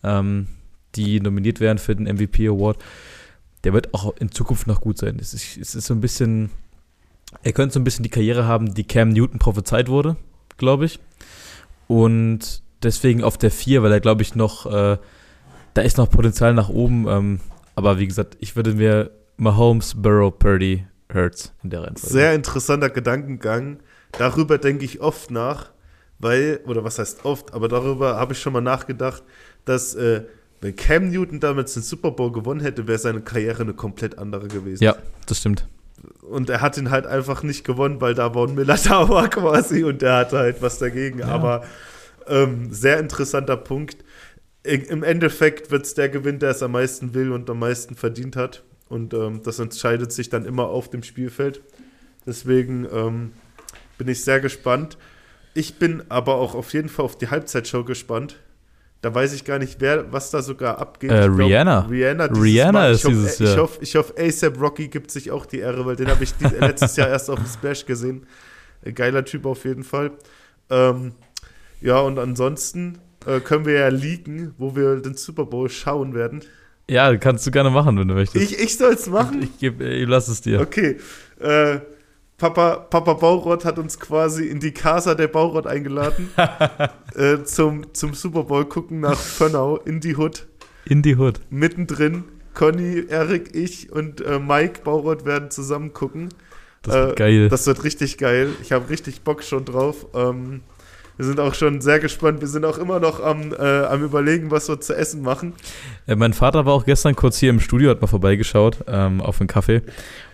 ähm, 0.03 0.47
die 0.95 1.19
nominiert 1.19 1.59
wären 1.59 1.77
für 1.77 1.95
den 1.95 2.05
MVP-Award. 2.05 2.77
Der 3.63 3.73
wird 3.73 3.93
auch 3.93 4.15
in 4.17 4.31
Zukunft 4.31 4.67
noch 4.67 4.81
gut 4.81 4.97
sein. 4.97 5.17
Es 5.19 5.33
ist, 5.33 5.57
es 5.57 5.75
ist 5.75 5.85
so 5.87 5.93
ein 5.93 6.01
bisschen, 6.01 6.51
er 7.43 7.51
könnte 7.53 7.73
so 7.73 7.79
ein 7.79 7.83
bisschen 7.83 8.03
die 8.03 8.09
Karriere 8.09 8.45
haben, 8.45 8.73
die 8.73 8.85
Cam 8.85 9.09
Newton 9.09 9.39
prophezeit 9.39 9.89
wurde, 9.89 10.15
glaube 10.57 10.85
ich. 10.85 10.99
Und 11.87 12.61
deswegen 12.83 13.23
auf 13.23 13.37
der 13.37 13.51
4, 13.51 13.83
weil 13.83 13.91
er, 13.91 13.99
glaube 13.99 14.21
ich, 14.21 14.35
noch, 14.35 14.65
äh, 14.65 14.97
da 15.73 15.81
ist 15.81 15.97
noch 15.97 16.09
Potenzial 16.09 16.53
nach 16.53 16.69
oben. 16.69 17.07
Ähm, 17.07 17.39
aber 17.75 17.99
wie 17.99 18.07
gesagt, 18.07 18.37
ich 18.39 18.55
würde 18.55 18.73
mir 18.73 19.11
Mahomes, 19.37 20.01
Burrow, 20.01 20.37
Purdy, 20.37 20.85
Hurts 21.13 21.53
in 21.63 21.69
der 21.69 21.83
Reihenfolge. 21.83 22.13
Sehr 22.13 22.33
interessanter 22.33 22.89
Gedankengang. 22.89 23.79
Darüber 24.17 24.57
denke 24.57 24.85
ich 24.85 25.01
oft 25.01 25.31
nach, 25.31 25.71
weil, 26.19 26.61
oder 26.65 26.83
was 26.83 26.99
heißt 26.99 27.25
oft, 27.25 27.53
aber 27.53 27.67
darüber 27.67 28.17
habe 28.17 28.33
ich 28.33 28.39
schon 28.39 28.53
mal 28.53 28.61
nachgedacht, 28.61 29.23
dass 29.65 29.93
äh, 29.95 30.23
wenn 30.61 30.75
Cam 30.75 31.09
Newton 31.09 31.39
damals 31.39 31.73
den 31.73 31.83
Super 31.83 32.11
Bowl 32.11 32.31
gewonnen 32.31 32.61
hätte, 32.61 32.87
wäre 32.87 32.97
seine 32.97 33.21
Karriere 33.21 33.63
eine 33.63 33.73
komplett 33.73 34.17
andere 34.17 34.47
gewesen. 34.47 34.83
Ja, 34.83 34.95
das 35.25 35.39
stimmt. 35.39 35.67
Und 36.21 36.49
er 36.49 36.61
hat 36.61 36.77
ihn 36.77 36.89
halt 36.89 37.05
einfach 37.05 37.43
nicht 37.43 37.63
gewonnen, 37.63 38.01
weil 38.01 38.13
da 38.13 38.31
Von 38.31 38.55
Miller 38.55 38.77
da 38.83 39.07
war 39.09 39.29
quasi 39.29 39.83
und 39.83 40.01
der 40.01 40.15
hatte 40.15 40.37
halt 40.37 40.61
was 40.61 40.79
dagegen. 40.79 41.19
Ja. 41.19 41.27
Aber 41.27 41.63
ähm, 42.27 42.71
sehr 42.71 42.99
interessanter 42.99 43.57
Punkt. 43.57 43.97
Im 44.63 45.03
Endeffekt 45.03 45.71
wird 45.71 45.85
es 45.85 45.93
der 45.93 46.09
gewinnen, 46.09 46.39
der 46.39 46.49
es 46.49 46.61
am 46.61 46.73
meisten 46.73 47.13
will 47.13 47.31
und 47.31 47.49
am 47.49 47.59
meisten 47.59 47.95
verdient 47.95 48.35
hat. 48.35 48.63
Und 48.89 49.13
ähm, 49.13 49.41
das 49.43 49.59
entscheidet 49.59 50.11
sich 50.11 50.29
dann 50.29 50.45
immer 50.45 50.67
auf 50.67 50.89
dem 50.89 51.03
Spielfeld. 51.03 51.61
Deswegen 52.25 52.85
ähm, 52.91 53.31
bin 53.97 54.09
ich 54.09 54.23
sehr 54.23 54.41
gespannt. 54.41 54.97
Ich 55.53 55.75
bin 55.75 56.03
aber 56.09 56.35
auch 56.35 56.53
auf 56.53 56.73
jeden 56.73 56.89
Fall 56.89 57.05
auf 57.05 57.17
die 57.17 57.29
Halbzeitshow 57.29 57.85
gespannt. 57.85 58.37
Da 59.01 59.13
weiß 59.13 59.33
ich 59.33 59.45
gar 59.45 59.59
nicht, 59.59 59.79
wer, 59.79 60.11
was 60.11 60.31
da 60.31 60.41
sogar 60.41 60.79
abgeht. 60.79 61.11
Äh, 61.11 61.27
Ich 61.27 61.35
glaub, 61.35 61.49
Rihanna. 61.49 61.79
Rihanna, 61.89 62.27
dieses 62.29 62.43
Rihanna 62.43 62.71
Mal. 62.71 62.91
ist 62.93 62.99
ich 62.99 63.05
hoffe, 63.05 63.15
dieses 63.15 63.39
Ich 63.39 63.47
Jahr. 63.47 63.57
hoffe, 63.57 63.77
ich 63.81 63.95
hoffe, 63.95 64.13
ASAP 64.17 64.59
Rocky 64.61 64.87
gibt 64.87 65.11
sich 65.11 65.29
auch 65.31 65.45
die 65.45 65.59
Ehre, 65.59 65.85
weil 65.85 65.95
den 65.95 66.07
habe 66.09 66.23
ich 66.23 66.33
dies- 66.33 66.51
letztes 66.59 66.95
Jahr 66.95 67.09
erst 67.09 67.29
auf 67.29 67.37
dem 67.39 67.47
Splash 67.47 67.85
gesehen. 67.85 68.25
Ein 68.83 68.95
geiler 68.95 69.23
Typ 69.23 69.45
auf 69.45 69.65
jeden 69.65 69.83
Fall. 69.83 70.11
Ähm, 70.69 71.11
ja, 71.79 71.99
und 71.99 72.17
ansonsten 72.17 72.97
äh, 73.27 73.39
können 73.39 73.65
wir 73.65 73.73
ja 73.73 73.87
leaken, 73.89 74.55
wo 74.57 74.75
wir 74.75 74.95
den 74.97 75.13
Super 75.15 75.45
Bowl 75.45 75.69
schauen 75.69 76.15
werden. 76.15 76.41
Ja, 76.89 77.15
kannst 77.17 77.45
du 77.45 77.51
gerne 77.51 77.69
machen, 77.69 77.99
wenn 77.99 78.07
du 78.07 78.13
möchtest. 78.15 78.43
Ich, 78.51 78.57
ich 78.59 78.77
soll 78.77 78.93
es 78.93 79.07
machen? 79.07 79.43
ich, 79.43 79.59
geb, 79.59 79.79
ich 79.81 80.07
lass 80.07 80.27
es 80.27 80.41
dir. 80.41 80.61
Okay. 80.61 80.97
Äh, 81.39 81.79
Papa, 82.37 82.75
Papa 82.75 83.13
Baurott 83.13 83.65
hat 83.65 83.79
uns 83.79 83.99
quasi 83.99 84.45
in 84.45 84.59
die 84.59 84.71
Casa 84.71 85.15
der 85.15 85.27
Baurott 85.27 85.65
eingeladen 85.65 86.29
äh, 87.15 87.43
zum, 87.43 87.95
zum 87.95 88.13
Super 88.13 88.43
Bowl 88.43 88.65
gucken 88.65 88.99
nach 88.99 89.19
Pönnau 89.39 89.77
in 89.77 89.99
die 89.99 90.15
Hood. 90.15 90.45
In 90.85 91.01
die 91.01 91.15
Hood. 91.15 91.41
Mittendrin 91.49 92.25
Conny, 92.53 93.05
Erik, 93.09 93.55
ich 93.55 93.91
und 93.91 94.21
äh, 94.21 94.37
Mike 94.37 94.81
Baurott 94.83 95.25
werden 95.25 95.49
zusammen 95.49 95.93
gucken. 95.93 96.29
Das 96.83 96.93
wird 96.93 97.11
Äh, 97.13 97.15
geil. 97.15 97.49
Das 97.49 97.65
wird 97.65 97.83
richtig 97.83 98.19
geil. 98.19 98.49
Ich 98.61 98.71
habe 98.71 98.89
richtig 98.89 99.21
Bock 99.21 99.43
schon 99.43 99.65
drauf. 99.65 100.05
Ähm, 100.13 100.61
wir 101.17 101.25
sind 101.25 101.39
auch 101.39 101.53
schon 101.53 101.81
sehr 101.81 101.99
gespannt. 101.99 102.41
Wir 102.41 102.47
sind 102.47 102.63
auch 102.63 102.77
immer 102.77 102.99
noch 102.99 103.19
am, 103.23 103.51
äh, 103.53 103.55
am 103.57 104.03
überlegen, 104.03 104.51
was 104.51 104.69
wir 104.69 104.79
zu 104.79 104.95
essen 104.95 105.21
machen. 105.23 105.53
Äh, 106.05 106.15
mein 106.15 106.33
Vater 106.33 106.65
war 106.65 106.73
auch 106.73 106.85
gestern 106.85 107.15
kurz 107.15 107.37
hier 107.37 107.49
im 107.49 107.59
Studio, 107.59 107.89
hat 107.89 108.01
mal 108.01 108.07
vorbeigeschaut 108.07 108.77
ähm, 108.87 109.19
auf 109.21 109.39
einen 109.41 109.47
Kaffee 109.47 109.81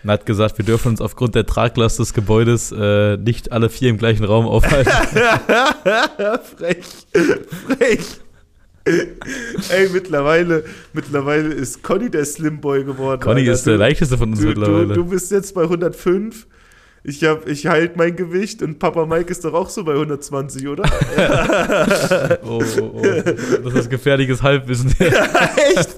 und 0.02 0.10
hat 0.10 0.26
gesagt, 0.26 0.58
wir 0.58 0.64
dürfen 0.64 0.88
uns 0.88 1.00
aufgrund 1.00 1.34
der 1.34 1.46
Traglast 1.46 1.98
des 1.98 2.12
Gebäudes 2.14 2.70
äh, 2.72 3.16
nicht 3.16 3.50
alle 3.52 3.70
vier 3.70 3.90
im 3.90 3.96
gleichen 3.98 4.24
Raum 4.24 4.46
aufhalten. 4.46 4.92
frech. 6.56 6.84
Frech. 7.66 8.20
Ey, 8.86 9.88
mittlerweile, 9.92 10.64
mittlerweile 10.92 11.54
ist 11.54 11.82
Conny 11.82 12.10
der 12.10 12.24
Slimboy 12.26 12.84
geworden. 12.84 13.20
Conny 13.20 13.40
Alter. 13.40 13.52
ist 13.52 13.66
der 13.66 13.74
Du- 13.74 13.80
leichteste 13.80 14.18
von 14.18 14.30
uns 14.30 14.40
Du, 14.40 14.48
mittlerweile. 14.48 14.88
du, 14.88 14.94
du 14.94 15.04
bist 15.06 15.30
jetzt 15.30 15.54
bei 15.54 15.62
105. 15.62 16.46
Ich, 17.06 17.22
hab, 17.22 17.46
ich 17.46 17.66
halt 17.66 17.98
mein 17.98 18.16
Gewicht 18.16 18.62
und 18.62 18.78
Papa 18.78 19.04
Mike 19.04 19.30
ist 19.30 19.44
doch 19.44 19.52
auch 19.52 19.68
so 19.68 19.84
bei 19.84 19.92
120, 19.92 20.66
oder? 20.66 20.84
oh, 22.44 22.62
oh, 22.80 22.92
oh. 22.94 23.02
Das 23.62 23.74
ist 23.74 23.90
gefährliches 23.90 24.42
Halbwissen. 24.42 24.90
Echt? 24.98 25.96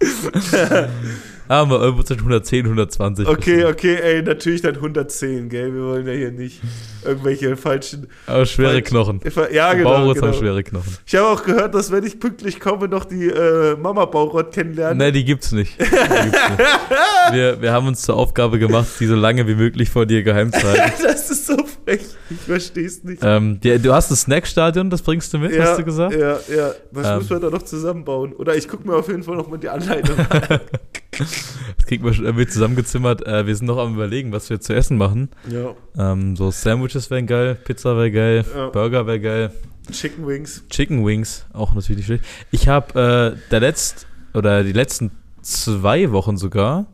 Ah, 1.50 1.64
mal 1.64 1.80
irgendwo 1.80 2.04
zwischen 2.04 2.20
110 2.20 2.60
und 2.60 2.72
120. 2.78 3.26
Okay, 3.26 3.64
okay, 3.64 3.96
ey, 4.00 4.22
natürlich 4.22 4.62
dann 4.62 4.76
110, 4.76 5.48
gell? 5.48 5.74
Wir 5.74 5.82
wollen 5.82 6.06
ja 6.06 6.12
hier 6.12 6.30
nicht 6.30 6.60
irgendwelche 7.04 7.56
falschen. 7.56 8.06
Aber 8.28 8.46
schwere 8.46 8.74
falschen- 8.74 8.84
Knochen. 8.84 9.20
Ja, 9.52 9.74
genau. 9.74 9.90
Baurotts 9.90 10.22
haben 10.22 10.30
genau. 10.30 10.40
schwere 10.40 10.62
Knochen. 10.62 10.96
Ich 11.04 11.16
habe 11.16 11.26
auch 11.26 11.42
gehört, 11.42 11.74
dass 11.74 11.90
wenn 11.90 12.04
ich 12.04 12.20
pünktlich 12.20 12.60
komme, 12.60 12.86
noch 12.86 13.04
die 13.04 13.26
äh, 13.26 13.74
Mama 13.74 14.04
Baurott 14.04 14.52
kennenlernen. 14.52 14.98
Nee, 14.98 15.10
die 15.10 15.24
gibt's 15.24 15.50
nicht. 15.50 15.76
Die 15.80 15.84
gibt's 15.84 15.98
nicht. 16.22 16.68
Wir, 17.32 17.60
wir 17.62 17.72
haben 17.72 17.86
uns 17.86 18.02
zur 18.02 18.16
Aufgabe 18.16 18.58
gemacht, 18.58 18.88
die 18.98 19.06
so 19.06 19.14
lange 19.14 19.46
wie 19.46 19.54
möglich 19.54 19.88
vor 19.90 20.04
dir 20.06 20.22
geheim 20.22 20.52
zu 20.52 20.62
halten. 20.62 20.92
Das 21.02 21.30
ist 21.30 21.46
so 21.46 21.56
frech. 21.98 22.06
Ich 22.30 22.36
versteh's 22.38 23.04
nicht. 23.04 23.22
ähm, 23.24 23.60
die, 23.60 23.78
du 23.78 23.92
hast 23.92 24.10
ein 24.10 24.16
Snackstadion, 24.16 24.90
das 24.90 25.02
bringst 25.02 25.32
du 25.34 25.38
mit, 25.38 25.58
hast 25.58 25.78
du 25.78 25.84
gesagt? 25.84 26.14
Ja, 26.14 26.38
ja. 26.54 26.72
Was 26.92 27.06
Ähm. 27.06 27.16
müssen 27.18 27.30
wir 27.30 27.40
da 27.40 27.50
noch 27.50 27.62
zusammenbauen? 27.62 28.32
Oder 28.34 28.56
ich 28.56 28.68
gucke 28.68 28.86
mir 28.86 28.94
auf 28.96 29.08
jeden 29.08 29.22
Fall 29.22 29.36
noch 29.36 29.48
mal 29.48 29.56
die 29.58 29.68
Anleitung 29.68 30.16
an. 30.18 30.60
Das 31.18 31.86
kriegen 31.86 32.04
wir 32.04 32.14
schon 32.14 32.24
irgendwie 32.24 32.46
zusammengezimmert. 32.46 33.26
Äh, 33.26 33.46
wir 33.46 33.54
sind 33.54 33.66
noch 33.66 33.76
am 33.78 33.94
überlegen, 33.94 34.32
was 34.32 34.48
wir 34.48 34.60
zu 34.60 34.74
essen 34.74 34.96
machen. 34.96 35.28
ja. 35.50 35.74
Ähm, 35.98 36.36
so 36.36 36.50
Sandwiches 36.50 37.10
wären 37.10 37.26
geil, 37.26 37.56
Pizza 37.62 37.96
wäre 37.96 38.10
geil, 38.10 38.44
Ja. 38.54 38.68
Burger 38.68 39.06
wäre 39.06 39.20
geil, 39.20 39.52
Chicken 39.90 40.26
Wings. 40.26 40.62
Chicken 40.70 41.04
Wings 41.04 41.44
auch 41.52 41.74
natürlich 41.74 41.98
nicht 41.98 42.06
schlecht. 42.06 42.24
Ich 42.52 42.68
habe 42.68 43.34
äh, 43.36 43.50
der 43.50 43.60
letzt 43.60 44.06
oder 44.34 44.62
die 44.62 44.72
letzten 44.72 45.10
zwei 45.42 46.10
Wochen 46.12 46.36
sogar 46.36 46.86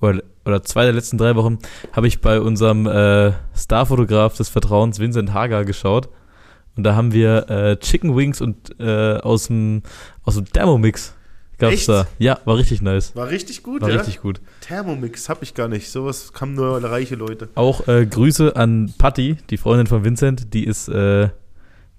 oder, 0.00 0.22
oder 0.44 0.62
zwei 0.62 0.84
der 0.84 0.92
letzten 0.92 1.18
drei 1.18 1.36
Wochen 1.36 1.58
habe 1.92 2.06
ich 2.06 2.20
bei 2.20 2.40
unserem 2.40 2.86
äh, 2.86 3.32
Starfotograf 3.54 4.36
des 4.36 4.48
Vertrauens 4.48 4.98
Vincent 4.98 5.32
Hager 5.32 5.64
geschaut 5.64 6.08
und 6.76 6.84
da 6.84 6.94
haben 6.94 7.12
wir 7.12 7.50
äh, 7.50 7.76
Chicken 7.78 8.16
Wings 8.16 8.40
und 8.40 8.78
äh, 8.80 9.18
aus 9.18 9.48
dem 9.48 9.82
aus 10.24 10.36
dem 10.36 10.46
Thermomix 10.46 11.14
gab's 11.60 11.74
Echt? 11.74 11.88
da. 11.88 12.06
Ja, 12.18 12.38
war 12.44 12.56
richtig 12.56 12.82
nice. 12.82 13.14
War 13.14 13.28
richtig 13.28 13.62
gut, 13.62 13.82
War 13.82 13.90
ja? 13.90 13.96
richtig 13.96 14.20
gut. 14.20 14.40
Thermomix 14.62 15.28
hab 15.28 15.42
ich 15.42 15.54
gar 15.54 15.68
nicht. 15.68 15.90
Sowas 15.90 16.32
haben 16.40 16.54
nur 16.54 16.82
reiche 16.82 17.14
Leute. 17.14 17.48
Auch 17.54 17.86
äh, 17.86 18.06
Grüße 18.06 18.56
an 18.56 18.92
Patty, 18.98 19.36
die 19.50 19.58
Freundin 19.58 19.86
von 19.86 20.04
Vincent, 20.04 20.52
die 20.54 20.64
ist, 20.64 20.88
äh, 20.88 21.28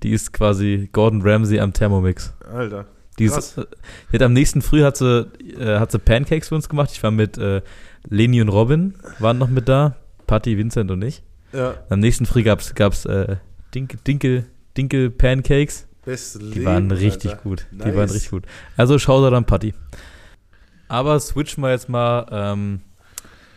die 0.03 0.11
ist 0.11 0.33
quasi 0.33 0.89
Gordon 0.91 1.21
Ramsay 1.21 1.59
am 1.59 1.71
Thermomix. 1.73 2.33
Alter. 2.51 2.87
Die, 3.19 3.25
ist, 3.25 3.57
äh, 3.57 3.65
die 4.11 4.15
hat 4.15 4.23
am 4.23 4.33
nächsten 4.33 4.61
Früh 4.61 4.81
hat 4.83 4.97
sie, 4.97 5.27
äh, 5.59 5.79
hat 5.79 5.91
sie 5.91 5.99
Pancakes 5.99 6.49
für 6.49 6.55
uns 6.55 6.67
gemacht. 6.67 6.89
Ich 6.91 7.03
war 7.03 7.11
mit 7.11 7.37
Leni 8.09 8.41
und 8.41 8.49
Robin, 8.49 8.95
waren 9.19 9.37
noch 9.37 9.49
mit 9.49 9.67
da. 9.69 9.95
Patty, 10.27 10.57
Vincent 10.57 10.89
und 10.91 11.01
ich. 11.03 11.23
Ja, 11.53 11.75
Am 11.89 11.99
nächsten 11.99 12.25
Früh 12.25 12.43
gab's, 12.43 12.73
gab's 12.75 13.05
äh, 13.05 13.35
Dinkel, 13.75 13.99
Dinkel, 14.07 14.45
Dinkel 14.77 15.09
Pancakes. 15.09 15.87
beste 16.05 16.39
Die 16.39 16.63
waren 16.63 16.89
richtig 16.91 17.31
Alter. 17.31 17.43
gut. 17.43 17.67
Die 17.71 17.75
Nice. 17.77 17.95
waren 17.95 18.09
richtig 18.09 18.31
gut. 18.31 18.45
Also 18.77 18.97
schau 18.99 19.21
da 19.21 19.29
dann 19.29 19.45
Patty. 19.45 19.73
Aber 20.87 21.19
switchen 21.19 21.61
wir 21.63 21.71
jetzt 21.71 21.89
mal 21.89 22.25
ähm, 22.31 22.81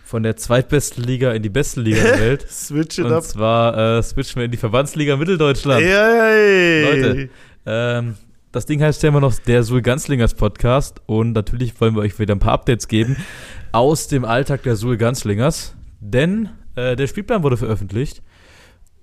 von 0.04 0.22
der 0.22 0.36
zweitbesten 0.36 1.02
Liga 1.04 1.32
in 1.32 1.42
die 1.42 1.48
beste 1.48 1.80
Liga 1.80 2.02
der 2.02 2.20
Welt. 2.20 2.46
Switch 2.50 2.98
it 2.98 3.04
Und 3.06 3.12
up. 3.12 3.22
zwar 3.22 3.98
äh, 3.98 4.02
switchen 4.02 4.36
wir 4.40 4.44
in 4.46 4.50
die 4.50 4.56
Verbandsliga 4.56 5.16
Mitteldeutschland. 5.16 5.82
Ey, 5.84 6.82
Leute. 6.84 7.28
Ähm, 7.66 8.14
das 8.52 8.66
Ding 8.66 8.80
heißt 8.82 9.02
ja 9.02 9.08
immer 9.08 9.20
noch 9.20 9.36
der 9.40 9.62
Sul 9.64 9.82
Ganzlingers 9.82 10.34
Podcast 10.34 11.00
und 11.06 11.32
natürlich 11.32 11.80
wollen 11.80 11.94
wir 11.96 12.02
euch 12.02 12.18
wieder 12.18 12.34
ein 12.34 12.38
paar 12.40 12.52
Updates 12.52 12.86
geben 12.88 13.16
aus 13.74 14.06
dem 14.06 14.24
Alltag 14.24 14.62
der 14.62 14.76
Sul 14.76 14.96
Ganzlingers, 14.96 15.74
denn 15.98 16.48
äh, 16.76 16.94
der 16.94 17.08
Spielplan 17.08 17.42
wurde 17.42 17.56
veröffentlicht 17.56 18.22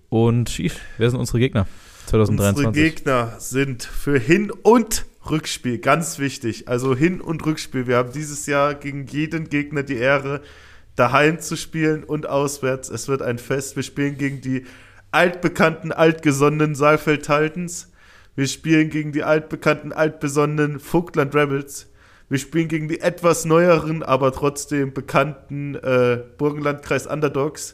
und 0.07 0.49
schieß, 0.49 0.75
wer 0.97 1.09
sind 1.09 1.19
unsere 1.19 1.39
Gegner 1.39 1.67
Unsere 2.05 2.25
2023? 2.25 2.81
Gegner 2.81 3.33
sind 3.37 3.83
für 3.83 4.17
Hin- 4.17 4.49
und 4.49 5.05
Rückspiel 5.29 5.77
ganz 5.79 6.19
wichtig. 6.19 6.69
Also 6.69 6.95
Hin- 6.95 7.19
und 7.19 7.45
Rückspiel. 7.45 7.85
Wir 7.85 7.97
haben 7.97 8.13
dieses 8.13 8.45
Jahr 8.47 8.73
gegen 8.73 9.07
jeden 9.07 9.49
Gegner 9.49 9.83
die 9.83 9.97
Ehre, 9.97 10.41
daheim 10.95 11.41
zu 11.41 11.57
spielen 11.57 12.05
und 12.05 12.27
auswärts. 12.27 12.89
Es 12.89 13.09
wird 13.09 13.21
ein 13.21 13.39
Fest. 13.39 13.75
Wir 13.75 13.83
spielen 13.83 14.17
gegen 14.17 14.39
die 14.39 14.65
altbekannten, 15.11 15.91
altgesonnenen 15.91 16.75
Saalfeld 16.75 17.23
Titans. 17.23 17.91
Wir 18.35 18.47
spielen 18.47 18.89
gegen 18.89 19.11
die 19.11 19.23
altbekannten, 19.23 19.91
altbesonnenen 19.91 20.79
Vogtland 20.79 21.35
Rebels. 21.35 21.90
Wir 22.31 22.37
spielen 22.37 22.69
gegen 22.69 22.87
die 22.87 23.01
etwas 23.01 23.43
neueren, 23.43 24.03
aber 24.03 24.31
trotzdem 24.31 24.93
bekannten 24.93 25.75
äh, 25.75 26.23
Burgenlandkreis 26.37 27.05
Underdogs. 27.05 27.73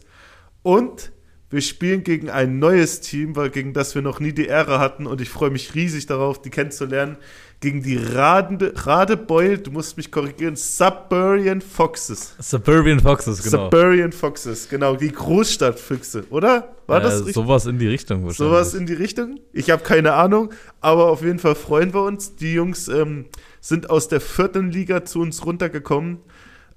Und 0.64 1.12
wir 1.51 1.62
spielen 1.62 2.03
gegen 2.03 2.32
ein 2.32 2.58
neues 2.58 2.99
Team, 2.99 3.36
weil 3.36 3.51
gegen 3.51 3.74
das 3.74 3.93
wir 3.93 4.01
noch 4.01 4.20
nie 4.20 4.34
die 4.34 4.47
Ehre 4.47 4.80
hatten 4.80 5.05
und 5.05 5.22
ich 5.22 5.30
freue 5.30 5.51
mich 5.51 5.76
riesig 5.76 6.08
darauf, 6.08 6.41
die 6.41 6.49
kennenzulernen. 6.49 7.18
gegen 7.60 7.84
die 7.84 7.97
Rade, 7.97 8.74
Radebeul, 8.76 9.60
du 9.60 9.70
musst 9.70 9.95
mich 9.95 10.12
korrigieren, 10.12 10.55
Suburban 10.55 11.62
Foxes. 11.62 12.36
Suburban 12.39 12.99
Foxes, 12.99 13.43
genau. 13.43 13.66
Suburban 13.66 14.12
Foxes, 14.12 14.70
genau, 14.70 14.95
die 14.95 15.12
Großstadtfüchse, 15.12 16.26
oder? 16.32 16.76
War 16.88 16.99
äh, 16.99 17.03
das 17.03 17.20
richtig? 17.20 17.36
Sowas 17.36 17.68
in 17.68 17.78
die 17.78 17.88
Richtung 17.88 18.26
wahrscheinlich. 18.26 18.38
Sowas 18.38 18.74
in 18.74 18.88
die 18.88 18.93
Richtung? 18.93 19.39
Ich 19.53 19.70
habe 19.70 19.84
keine 19.84 20.14
Ahnung, 20.14 20.51
aber 20.82 21.12
auf 21.12 21.22
jeden 21.22 21.39
Fall 21.39 21.55
freuen 21.55 21.93
wir 21.93 22.01
uns. 22.03 22.36
Die 22.36 22.53
Jungs 22.53 22.88
ähm, 22.88 23.26
sind 23.68 23.89
aus 23.89 24.07
der 24.07 24.22
vierten 24.22 24.72
Liga 24.72 25.03
zu 25.03 25.20
uns 25.20 25.45
runtergekommen. 25.45 26.20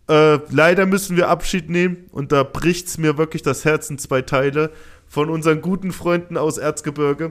Äh, 0.08 0.40
leider 0.50 0.86
müssen 0.86 1.16
wir 1.16 1.28
Abschied 1.28 1.70
nehmen 1.70 2.08
und 2.10 2.32
da 2.32 2.42
bricht 2.42 2.88
es 2.88 2.98
mir 2.98 3.16
wirklich 3.16 3.42
das 3.42 3.64
Herz 3.64 3.88
in 3.90 3.98
zwei 3.98 4.22
Teile 4.22 4.72
von 5.06 5.30
unseren 5.30 5.60
guten 5.60 5.92
Freunden 5.92 6.36
aus 6.36 6.58
Erzgebirge. 6.58 7.30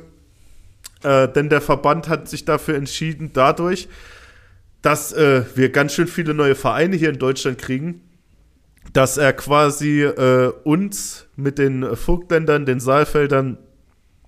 Äh, 1.03 1.27
denn 1.27 1.49
der 1.49 1.59
Verband 1.59 2.07
hat 2.07 2.29
sich 2.29 2.45
dafür 2.45 2.75
entschieden, 2.75 3.31
dadurch, 3.33 3.89
dass 4.81 5.11
äh, 5.11 5.43
wir 5.55 5.73
ganz 5.73 5.93
schön 5.93 6.07
viele 6.07 6.33
neue 6.33 6.55
Vereine 6.55 6.95
hier 6.95 7.09
in 7.09 7.19
Deutschland 7.19 7.57
kriegen, 7.57 7.99
dass 8.93 9.17
er 9.17 9.33
quasi 9.33 10.03
äh, 10.03 10.53
uns 10.63 11.25
mit 11.35 11.57
den 11.57 11.97
Vogtländern, 11.97 12.65
den 12.65 12.79
Saalfeldern, 12.79 13.57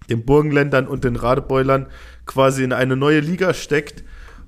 den 0.10 0.26
Burgenländern 0.26 0.90
und 0.90 1.06
den 1.06 1.16
Radebeulern 1.16 1.88
quasi 2.26 2.66
in 2.66 2.74
eine 2.74 2.98
neue 2.98 3.22
Liga 3.22 3.54
steckt. 3.54 4.04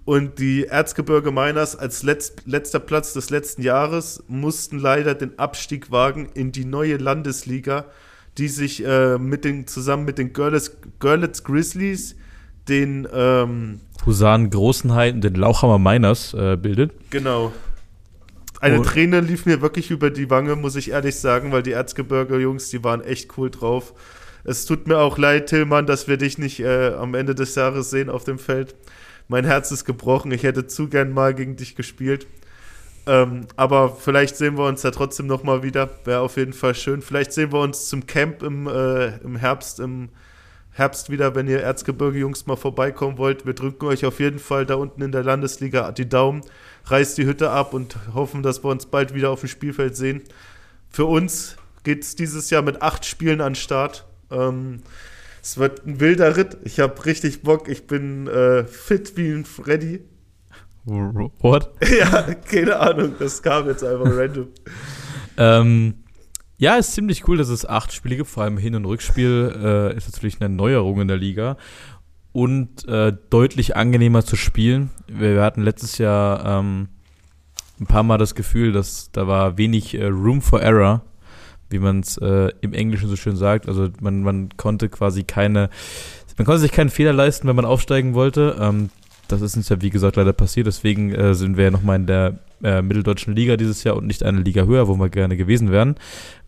Und 0.06 0.40
die 0.40 0.66
Erzgebirge 0.66 1.32
Miners 1.32 1.78
als 1.78 2.04
letzt, 2.04 2.42
letzter 2.46 2.80
Platz 2.80 3.14
des 3.14 3.30
letzten 3.30 3.62
Jahres 3.62 4.24
mussten 4.28 4.78
leider 4.78 5.16
den 5.16 5.40
Abstieg 5.40 5.92
wagen 5.92 6.28
in 6.34 6.52
die 6.52 6.66
neue 6.66 6.98
Landesliga, 6.98 7.86
die 8.38 8.50
sich 8.50 8.86
äh, 8.86 9.18
mit 9.18 9.46
den, 9.46 9.66
zusammen 9.68 10.04
mit 10.04 10.18
den 10.18 10.34
Görlitz, 10.34 10.76
Görlitz 11.00 11.44
Grizzlies, 11.44 12.16
den 12.68 13.08
ähm, 13.14 13.80
Husaren 14.06 14.50
Großenheit 14.50 15.14
und 15.16 15.24
den 15.24 15.36
Lauchhammer 15.36 15.80
Miners 15.80 16.34
äh, 16.34 16.58
bildet. 16.58 16.92
Genau. 17.10 17.54
Eine 18.60 18.80
Und- 18.80 18.86
Träne 18.86 19.22
lief 19.22 19.46
mir 19.46 19.62
wirklich 19.62 19.90
über 19.92 20.10
die 20.10 20.30
Wange, 20.30 20.56
muss 20.58 20.76
ich 20.76 20.92
ehrlich 20.92 21.16
sagen, 21.16 21.52
weil 21.52 21.64
die 21.64 21.72
Erzgebirge-Jungs, 21.72 22.70
die 22.70 22.84
waren 22.84 23.02
echt 23.02 23.38
cool 23.38 23.50
drauf. 23.50 23.94
Es 24.46 24.66
tut 24.66 24.88
mir 24.88 24.98
auch 24.98 25.18
leid, 25.18 25.48
Tillmann, 25.48 25.86
dass 25.86 26.10
wir 26.10 26.18
dich 26.18 26.38
nicht 26.38 26.60
äh, 26.60 26.94
am 26.94 27.14
Ende 27.14 27.36
des 27.36 27.56
Jahres 27.56 27.90
sehen 27.90 28.10
auf 28.10 28.26
dem 28.26 28.40
Feld. 28.40 28.76
Mein 29.34 29.46
Herz 29.46 29.72
ist 29.72 29.86
gebrochen. 29.86 30.32
Ich 30.32 30.44
hätte 30.44 30.68
zu 30.68 30.88
gern 30.88 31.12
mal 31.12 31.34
gegen 31.34 31.56
dich 31.56 31.76
gespielt. 31.76 32.28
Ähm, 33.08 33.48
aber 33.56 33.90
vielleicht 33.90 34.38
sehen 34.38 34.60
wir 34.60 34.68
uns 34.68 34.84
ja 34.84 34.92
trotzdem 34.92 35.26
noch 35.26 35.42
mal 35.42 35.64
wieder. 35.64 35.90
Wäre 36.06 36.20
auf 36.20 36.38
jeden 36.38 36.54
Fall 36.54 36.76
schön. 36.76 37.02
Vielleicht 37.02 37.34
sehen 37.34 37.52
wir 37.52 37.60
uns 37.62 37.90
zum 37.90 38.06
Camp 38.06 38.44
im, 38.44 38.68
äh, 38.68 39.18
im 39.24 39.36
Herbst, 39.36 39.80
im 39.80 40.10
Herbst 40.70 41.10
wieder, 41.10 41.34
wenn 41.34 41.48
ihr 41.48 41.62
Erzgebirge-Jungs 41.62 42.46
mal 42.46 42.58
vorbeikommen 42.58 43.18
wollt. 43.18 43.44
Wir 43.44 43.56
drücken 43.56 43.88
euch 43.88 44.06
auf 44.06 44.20
jeden 44.20 44.38
Fall 44.38 44.68
da 44.68 44.76
unten 44.76 45.02
in 45.02 45.12
der 45.12 45.24
Landesliga 45.24 45.92
die 45.92 46.08
Daumen, 46.08 46.42
reißt 46.86 47.18
die 47.18 47.26
Hütte 47.26 47.50
ab 47.50 47.74
und 47.74 47.96
hoffen, 48.14 48.44
dass 48.44 48.64
wir 48.64 48.70
uns 48.70 48.86
bald 48.86 49.16
wieder 49.16 49.32
auf 49.32 49.40
dem 49.40 49.50
Spielfeld 49.50 49.96
sehen. 49.96 50.22
Für 50.92 51.06
uns 51.06 51.58
geht 51.84 52.04
es 52.04 52.16
dieses 52.16 52.52
Jahr 52.52 52.62
mit 52.62 52.84
acht 52.84 53.04
Spielen 53.04 53.42
an 53.42 53.54
den 53.54 53.56
Start. 53.56 54.06
Ähm, 54.30 54.84
es 55.44 55.58
wird 55.58 55.86
ein 55.86 56.00
wilder 56.00 56.38
Ritt. 56.38 56.58
Ich 56.64 56.80
habe 56.80 57.06
richtig 57.06 57.44
Bock. 57.44 57.68
Ich 57.68 57.86
bin 57.86 58.28
äh, 58.28 58.64
fit 58.64 59.18
wie 59.18 59.30
ein 59.30 59.44
Freddy. 59.44 60.02
What? 60.86 61.74
ja, 62.00 62.34
keine 62.34 62.80
Ahnung. 62.80 63.16
Das 63.20 63.44
kam 63.44 63.68
jetzt 63.68 63.84
einfach 63.84 64.06
random. 64.18 64.48
Ähm, 65.38 65.96
ja, 66.58 66.78
ist 66.78 66.94
ziemlich 66.94 67.28
cool, 67.28 67.38
dass 67.38 67.50
es 67.50 67.66
acht 67.66 67.92
Spiele 67.92 68.16
gibt, 68.16 68.30
vor 68.30 68.44
allem 68.44 68.58
Hin- 68.58 68.76
und 68.76 68.86
Rückspiel 68.86 69.54
äh, 69.62 69.98
ist 69.98 70.10
natürlich 70.10 70.40
eine 70.40 70.54
Neuerung 70.54 71.02
in 71.02 71.10
der 71.10 71.18
Liga 71.18 71.58
und 72.32 72.88
äh, 72.88 73.12
deutlich 73.30 73.76
angenehmer 73.76 74.24
zu 74.24 74.38
spielen. 74.38 74.92
Wir, 75.08 75.36
wir 75.36 75.42
hatten 75.42 75.62
letztes 75.62 75.98
Jahr 75.98 76.60
ähm, 76.60 76.88
ein 77.82 77.86
paar 77.86 78.04
Mal 78.04 78.18
das 78.18 78.34
Gefühl, 78.34 78.72
dass 78.72 79.12
da 79.12 79.28
war 79.28 79.58
wenig 79.58 79.94
äh, 79.96 80.06
Room 80.06 80.42
for 80.42 80.62
Error, 80.62 81.02
wie 81.74 81.80
man 81.80 82.00
es 82.00 82.18
äh, 82.18 82.52
im 82.62 82.74
Englischen 82.74 83.10
so 83.10 83.18
schön 83.18 83.36
sagt. 83.36 83.68
Also 83.68 83.90
man, 84.00 84.22
man 84.24 84.50
konnte 84.56 84.88
quasi 84.88 85.24
keine, 85.24 85.70
man 86.38 86.46
konnte 86.46 86.62
sich 86.62 86.72
keinen 86.72 86.90
Fehler 86.90 87.12
leisten, 87.12 87.48
wenn 87.48 87.56
man 87.56 87.66
aufsteigen 87.66 88.14
wollte. 88.14 88.56
Ähm, 88.60 88.90
das 89.28 89.42
ist 89.42 89.58
uns 89.58 89.70
ja, 89.70 89.82
wie 89.82 89.90
gesagt, 89.90 90.16
leider 90.16 90.34
passiert. 90.34 90.68
Deswegen 90.68 91.14
äh, 91.14 91.34
sind 91.34 91.58
wir 91.58 91.66
ja 91.66 91.72
nochmal 91.72 91.98
in 91.98 92.06
der 92.06 92.40
äh, 92.64 92.82
mitteldeutschen 92.82 93.36
Liga 93.36 93.58
dieses 93.58 93.84
Jahr 93.84 93.98
und 93.98 94.06
nicht 94.06 94.24
eine 94.24 94.40
Liga 94.40 94.64
höher, 94.64 94.88
wo 94.88 94.96
wir 94.96 95.10
gerne 95.10 95.36
gewesen 95.36 95.72
wären. 95.72 95.96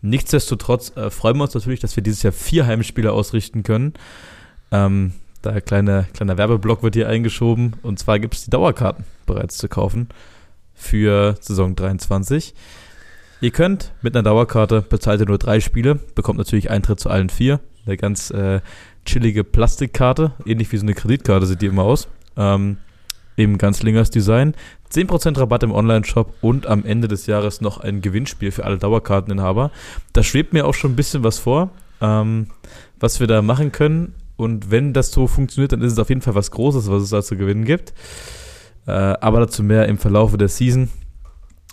Nichtsdestotrotz 0.02 0.96
äh, 0.96 1.10
freuen 1.10 1.38
wir 1.38 1.44
uns 1.44 1.56
natürlich, 1.56 1.80
dass 1.80 1.96
wir 1.96 2.04
dieses 2.04 2.24
Jahr 2.24 2.34
vier 2.34 2.68
Heimspiele 2.68 3.12
ausrichten 3.12 3.64
können. 3.64 3.94
Ähm, 4.72 5.14
da 5.42 5.60
kleine, 5.62 6.08
kleiner 6.14 6.38
Werbeblock 6.38 6.84
wird 6.84 6.96
hier 6.96 7.10
eingeschoben. 7.10 7.74
Und 7.82 8.00
zwar 8.00 8.20
gibt 8.20 8.36
es 8.36 8.46
die 8.46 8.52
Dauerkarten 8.52 9.06
bereits 9.26 9.58
zu 9.58 9.68
kaufen 9.68 10.10
für 10.74 11.36
Saison 11.40 11.76
23. 11.76 12.54
Ihr 13.46 13.52
könnt 13.52 13.94
mit 14.02 14.16
einer 14.16 14.24
Dauerkarte 14.24 14.82
bezahlt 14.82 15.22
ihr 15.22 15.28
nur 15.28 15.38
drei 15.38 15.60
Spiele, 15.60 16.00
bekommt 16.16 16.40
natürlich 16.40 16.72
Eintritt 16.72 17.00
zu 17.00 17.12
allen 17.12 17.30
vier. 17.30 17.60
Eine 17.86 17.96
ganz 17.96 18.32
äh, 18.32 18.60
chillige 19.06 19.44
Plastikkarte, 19.44 20.32
ähnlich 20.48 20.72
wie 20.72 20.78
so 20.78 20.84
eine 20.84 20.96
Kreditkarte 20.96 21.46
sieht 21.46 21.62
die 21.62 21.68
immer 21.68 21.84
aus. 21.84 22.08
Ähm, 22.38 22.78
Im 23.36 23.60
ganz 23.60 23.84
Lingers 23.84 24.10
Design. 24.10 24.56
10% 24.92 25.40
Rabatt 25.40 25.62
im 25.62 25.74
Online-Shop 25.74 26.34
und 26.42 26.66
am 26.66 26.86
Ende 26.86 27.08
des 27.08 27.28
Jahres 27.28 27.62
noch 27.62 27.80
ein 27.80 28.02
Gewinnspiel 28.02 28.50
für 28.50 28.66
alle 28.66 28.80
Dauerkarteninhaber. 28.80 29.70
Da 30.14 30.24
schwebt 30.24 30.52
mir 30.54 30.66
auch 30.66 30.74
schon 30.74 30.94
ein 30.94 30.96
bisschen 30.96 31.24
was 31.24 31.38
vor, 31.38 31.70
ähm, 32.02 32.48
was 33.00 33.20
wir 33.20 33.28
da 33.28 33.44
machen 33.44 33.72
können. 33.72 34.16
Und 34.38 34.72
wenn 34.72 34.92
das 34.92 35.12
so 35.12 35.28
funktioniert, 35.28 35.72
dann 35.72 35.84
ist 35.84 35.92
es 35.94 36.00
auf 36.00 36.10
jeden 36.10 36.22
Fall 36.22 36.34
was 36.34 36.50
Großes, 36.50 36.90
was 36.90 37.04
es 37.04 37.12
da 37.12 37.22
zu 37.22 37.38
gewinnen 37.38 37.66
gibt. 37.66 37.94
Äh, 38.88 38.92
aber 38.92 39.42
dazu 39.42 39.62
mehr 39.62 39.88
im 39.88 40.00
Verlaufe 40.00 40.36
der 40.40 40.48
Season. 40.48 40.90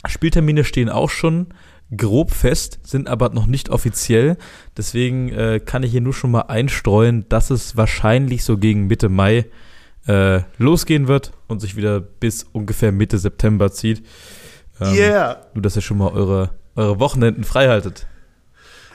Spieltermine 0.07 0.65
stehen 0.65 0.89
auch 0.89 1.11
schon 1.11 1.49
grob 1.97 2.31
fest, 2.31 2.81
sind 2.83 3.09
aber 3.09 3.31
noch 3.31 3.47
nicht 3.47 3.69
offiziell. 3.69 4.37
Deswegen 4.77 5.29
äh, 5.31 5.61
kann 5.65 5.83
ich 5.83 5.91
hier 5.91 6.01
nur 6.01 6.15
schon 6.15 6.31
mal 6.31 6.43
einstreuen, 6.43 7.27
dass 7.29 7.51
es 7.51 7.77
wahrscheinlich 7.77 8.45
so 8.45 8.57
gegen 8.57 8.87
Mitte 8.87 9.09
Mai 9.09 9.47
äh, 10.07 10.41
losgehen 10.59 11.07
wird 11.07 11.33
und 11.49 11.61
sich 11.61 11.77
wieder 11.77 12.01
bis 12.01 12.45
ungefähr 12.53 12.93
Mitte 12.93 13.19
September 13.19 13.71
zieht. 13.71 14.03
Ähm, 14.81 14.95
Yeah! 14.95 15.47
Nur, 15.55 15.63
dass 15.63 15.77
ihr 15.77 15.83
schon 15.83 15.99
mal 15.99 16.13
eure, 16.13 16.51
eure 16.75 16.99
Wochenenden 16.99 17.45
frei 17.45 17.69
haltet. 17.69 18.07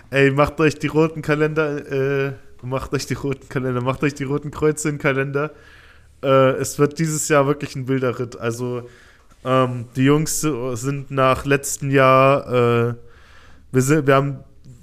Ey, 0.10 0.32
macht 0.32 0.60
euch 0.60 0.80
die 0.80 0.88
roten 0.88 1.22
Kalender, 1.22 2.28
äh, 2.28 2.34
macht 2.64 2.93
euch 2.93 3.05
die 3.05 3.14
roten 3.14 3.49
Kalender, 3.49 3.82
macht 3.82 4.03
euch 4.03 4.16
die 4.16 4.24
roten 4.24 4.51
Kreuze 4.51 4.89
im 4.89 4.97
Kalender. 4.97 5.51
Äh, 6.24 6.51
es 6.53 6.80
wird 6.80 6.97
dieses 6.99 7.28
Jahr 7.28 7.45
wirklich 7.45 7.76
ein 7.76 7.88
wilder 7.88 8.18
Ritt. 8.18 8.38
Also, 8.38 8.84
ähm, 9.48 9.86
die 9.95 10.04
Jungs 10.04 10.41
sind 10.41 11.10
nach 11.10 11.45
letztem 11.45 11.89
Jahr, 11.89 12.48
äh, 12.48 12.95
wir, 13.72 13.82
sind, 13.82 14.06
wir 14.06 14.16
haben 14.16 14.39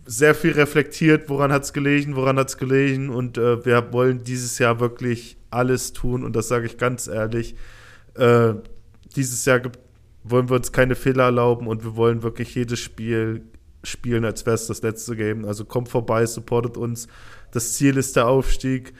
sehr 0.07 0.35
viel 0.35 0.53
reflektiert, 0.53 1.29
woran 1.29 1.53
hat 1.53 1.65
es 1.65 1.75
gelegen, 1.75 2.17
woran 2.17 2.39
hat 2.39 2.49
es 2.49 2.57
gelegen 2.57 3.11
und 3.11 3.37
äh, 3.37 3.63
wir 3.67 3.93
wollen 3.93 4.25
dieses 4.25 4.59
Jahr 4.59 4.81
wirklich 4.81 5.37
alles 5.51 5.93
tun 5.93 6.25
und 6.25 6.35
das 6.35 6.49
sage 6.49 6.65
ich 6.65 6.79
ganz 6.79 7.09
ehrlich. 7.09 7.57
Äh, 8.15 8.55
dieses 9.15 9.45
Jahr 9.45 9.61
wollen 10.23 10.49
wir 10.49 10.57
uns 10.57 10.73
keine 10.73 10.95
Fehler 10.95 11.25
erlauben 11.25 11.67
und 11.67 11.85
wir 11.85 11.95
wollen 11.97 12.23
wirklich 12.23 12.55
jedes 12.55 12.81
Spiel 12.81 13.43
spielen, 13.83 14.25
als 14.25 14.47
wäre 14.47 14.55
es 14.55 14.67
das 14.67 14.81
letzte 14.81 15.15
Game. 15.15 15.45
Also 15.45 15.67
kommt 15.67 15.91
vorbei, 15.91 16.25
supportet 16.25 16.79
uns. 16.79 17.07
Das 17.51 17.75
Ziel 17.75 17.99
ist 17.99 18.17
der 18.17 18.29
Aufstieg. 18.29 18.95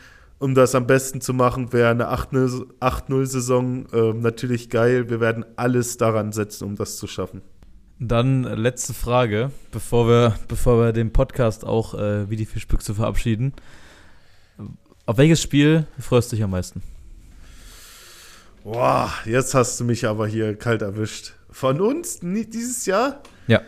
Um 0.45 0.55
das 0.55 0.75
am 0.75 0.87
besten 0.87 1.23
zu 1.23 1.33
machen, 1.33 1.73
wäre 1.73 1.89
eine 1.89 2.13
8-0-Saison 2.13 3.87
äh, 3.95 4.13
natürlich 4.13 4.69
geil. 4.69 5.09
Wir 5.09 5.19
werden 5.19 5.47
alles 5.57 5.97
daran 5.97 6.33
setzen, 6.33 6.65
um 6.65 6.77
das 6.77 6.99
zu 6.99 7.07
schaffen. 7.07 7.41
Dann 7.99 8.45
äh, 8.45 8.55
letzte 8.55 8.93
Frage, 8.93 9.53
bevor 9.73 10.07
wir, 10.07 10.35
bevor 10.47 10.79
wir 10.79 10.93
den 10.93 11.15
Podcast 11.15 11.65
auch 11.65 11.95
äh, 11.95 12.29
wie 12.29 12.37
die 12.37 12.45
Fischbüchse 12.45 12.95
verabschieden. 12.95 13.55
Auf 15.07 15.17
welches 15.17 15.41
Spiel 15.41 15.87
freust 15.99 16.31
du 16.31 16.37
dich 16.37 16.45
am 16.45 16.51
meisten? 16.51 16.83
Boah, 18.65 19.11
jetzt 19.25 19.55
hast 19.55 19.81
du 19.81 19.85
mich 19.85 20.07
aber 20.07 20.27
hier 20.27 20.59
kalt 20.59 20.83
erwischt. 20.83 21.33
Von 21.49 21.81
uns 21.81 22.21
dieses 22.21 22.85
Jahr? 22.85 23.23
Ja. 23.47 23.63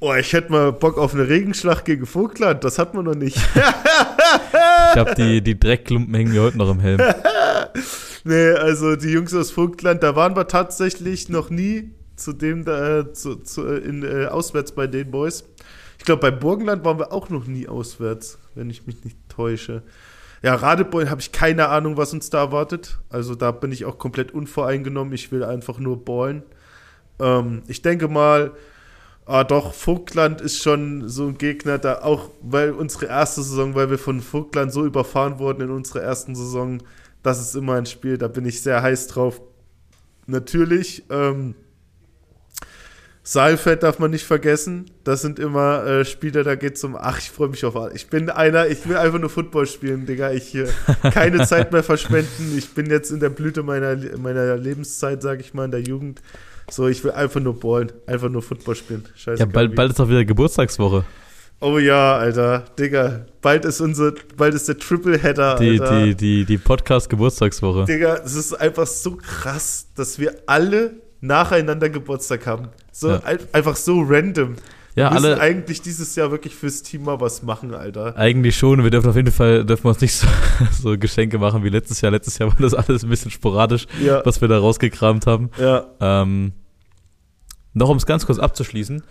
Oh, 0.00 0.14
ich 0.14 0.32
hätte 0.32 0.50
mal 0.50 0.72
Bock 0.72 0.96
auf 0.96 1.12
eine 1.12 1.28
Regenschlacht 1.28 1.84
gegen 1.84 2.06
Vogtland. 2.06 2.64
Das 2.64 2.78
hat 2.78 2.94
man 2.94 3.04
noch 3.04 3.14
nicht. 3.14 3.36
Ich 4.96 5.04
glaube, 5.04 5.14
die, 5.14 5.42
die 5.42 5.60
Dreckklumpen 5.60 6.14
hängen 6.14 6.32
mir 6.32 6.40
heute 6.40 6.56
noch 6.56 6.70
im 6.70 6.80
Helm. 6.80 6.98
nee, 8.24 8.50
also 8.52 8.96
die 8.96 9.10
Jungs 9.10 9.34
aus 9.34 9.50
Vogtland, 9.50 10.02
da 10.02 10.16
waren 10.16 10.34
wir 10.34 10.48
tatsächlich 10.48 11.28
noch 11.28 11.50
nie 11.50 11.90
zu 12.16 12.32
dem 12.32 12.64
da, 12.64 13.12
zu, 13.12 13.36
zu, 13.36 13.66
in, 13.66 14.02
äh, 14.02 14.24
auswärts 14.24 14.72
bei 14.72 14.86
den 14.86 15.10
Boys. 15.10 15.44
Ich 15.98 16.06
glaube, 16.06 16.22
bei 16.22 16.30
Burgenland 16.30 16.82
waren 16.86 16.98
wir 16.98 17.12
auch 17.12 17.28
noch 17.28 17.46
nie 17.46 17.68
auswärts, 17.68 18.38
wenn 18.54 18.70
ich 18.70 18.86
mich 18.86 19.04
nicht 19.04 19.18
täusche. 19.28 19.82
Ja, 20.42 20.54
Radebeul 20.54 21.10
habe 21.10 21.20
ich 21.20 21.30
keine 21.30 21.68
Ahnung, 21.68 21.98
was 21.98 22.14
uns 22.14 22.30
da 22.30 22.38
erwartet. 22.38 22.98
Also 23.10 23.34
da 23.34 23.50
bin 23.50 23.72
ich 23.72 23.84
auch 23.84 23.98
komplett 23.98 24.32
unvoreingenommen. 24.32 25.12
Ich 25.12 25.30
will 25.30 25.44
einfach 25.44 25.78
nur 25.78 26.06
ballen. 26.06 26.42
Ähm, 27.20 27.64
ich 27.66 27.82
denke 27.82 28.08
mal, 28.08 28.52
ah 29.26 29.44
doch, 29.44 29.74
Vogtland 29.74 30.40
ist 30.40 30.62
schon 30.62 31.08
so 31.08 31.26
ein 31.26 31.36
Gegner, 31.36 31.78
da 31.78 32.02
auch, 32.02 32.30
weil 32.40 32.70
unsere 32.70 33.06
erste 33.06 33.42
Saison, 33.42 33.74
weil 33.74 33.90
wir 33.90 33.98
von 33.98 34.20
Vogtland 34.20 34.72
so 34.72 34.86
überfahren 34.86 35.38
wurden 35.38 35.62
in 35.62 35.70
unserer 35.70 36.02
ersten 36.02 36.34
Saison, 36.34 36.82
Das 37.22 37.40
ist 37.40 37.56
immer 37.56 37.74
ein 37.74 37.86
Spiel, 37.86 38.18
da 38.18 38.28
bin 38.28 38.46
ich 38.46 38.62
sehr 38.62 38.82
heiß 38.82 39.08
drauf. 39.08 39.40
Natürlich, 40.26 41.04
ähm, 41.10 41.56
Saalfeld 43.24 43.82
darf 43.82 43.98
man 43.98 44.12
nicht 44.12 44.24
vergessen. 44.24 44.92
Das 45.02 45.22
sind 45.22 45.40
immer 45.40 45.84
äh, 45.84 46.04
Spiele, 46.04 46.44
da 46.44 46.54
geht's 46.54 46.84
um, 46.84 46.94
ach, 46.94 47.18
ich 47.18 47.32
freue 47.32 47.48
mich 47.48 47.64
auf 47.64 47.74
alles. 47.74 47.94
Ich 47.96 48.06
bin 48.06 48.30
einer, 48.30 48.68
ich 48.68 48.88
will 48.88 48.96
einfach 48.96 49.18
nur 49.18 49.30
Football 49.30 49.66
spielen, 49.66 50.06
Digga. 50.06 50.30
Ich 50.30 50.54
äh, 50.54 50.68
keine 51.12 51.44
Zeit 51.44 51.72
mehr 51.72 51.82
verschwenden. 51.82 52.54
Ich 52.56 52.72
bin 52.74 52.86
jetzt 52.86 53.10
in 53.10 53.18
der 53.18 53.30
Blüte 53.30 53.64
meiner, 53.64 53.96
meiner 54.18 54.56
Lebenszeit, 54.56 55.22
sag 55.22 55.40
ich 55.40 55.54
mal, 55.54 55.64
in 55.64 55.72
der 55.72 55.82
Jugend. 55.82 56.22
So, 56.70 56.88
ich 56.88 57.02
will 57.04 57.12
einfach 57.12 57.40
nur 57.40 57.58
ballen, 57.58 57.92
einfach 58.06 58.28
nur 58.28 58.42
Football 58.42 58.74
spielen. 58.74 59.04
Scheiße. 59.14 59.40
Ja, 59.40 59.46
bald, 59.46 59.74
bald 59.74 59.92
ist 59.92 60.00
auch 60.00 60.08
wieder 60.08 60.24
Geburtstagswoche. 60.24 61.04
Oh 61.60 61.78
ja, 61.78 62.16
Alter, 62.18 62.64
Digga. 62.78 63.24
Bald 63.40 63.64
ist 63.64 63.80
unser, 63.80 64.12
bald 64.36 64.52
ist 64.54 64.68
der 64.68 64.76
Triple 64.78 65.16
Header, 65.18 65.56
Die, 65.58 65.80
Alter. 65.80 66.04
die, 66.04 66.14
die, 66.14 66.44
die 66.44 66.58
Podcast-Geburtstagswoche. 66.58 67.84
Digga, 67.86 68.16
es 68.24 68.34
ist 68.34 68.52
einfach 68.52 68.86
so 68.86 69.16
krass, 69.16 69.86
dass 69.94 70.18
wir 70.18 70.34
alle 70.46 70.94
nacheinander 71.20 71.88
Geburtstag 71.88 72.46
haben. 72.46 72.68
So 72.92 73.10
Ja. 73.10 73.20
ein, 73.24 73.38
einfach 73.52 73.76
so 73.76 74.02
random. 74.02 74.56
Ja, 74.96 75.10
wir 75.10 75.12
alle 75.12 75.40
eigentlich 75.40 75.82
dieses 75.82 76.16
Jahr 76.16 76.30
wirklich 76.30 76.54
fürs 76.54 76.82
Team 76.82 77.04
mal 77.04 77.20
was 77.20 77.42
machen, 77.42 77.74
Alter. 77.74 78.16
eigentlich 78.16 78.56
schon. 78.56 78.82
Wir 78.82 78.90
dürfen 78.90 79.10
auf 79.10 79.16
jeden 79.16 79.30
Fall 79.30 79.64
dürfen 79.64 79.86
uns 79.88 80.00
nicht 80.00 80.14
so, 80.16 80.26
so 80.72 80.98
Geschenke 80.98 81.38
machen 81.38 81.62
wie 81.62 81.68
letztes 81.68 82.00
Jahr. 82.00 82.10
Letztes 82.12 82.38
Jahr 82.38 82.48
war 82.48 82.56
das 82.58 82.72
alles 82.74 83.04
ein 83.04 83.10
bisschen 83.10 83.30
sporadisch, 83.30 83.86
Ja, 84.02 84.24
was 84.24 84.40
wir 84.40 84.48
da 84.48 84.58
rausgekramt 84.58 85.26
haben. 85.26 85.50
ja. 85.60 85.84
Ähm, 86.00 86.52
noch 87.74 87.90
um 87.90 87.98
es 87.98 88.06
ganz 88.06 88.24
kurz 88.24 88.38
abzuschließen, 88.38 89.02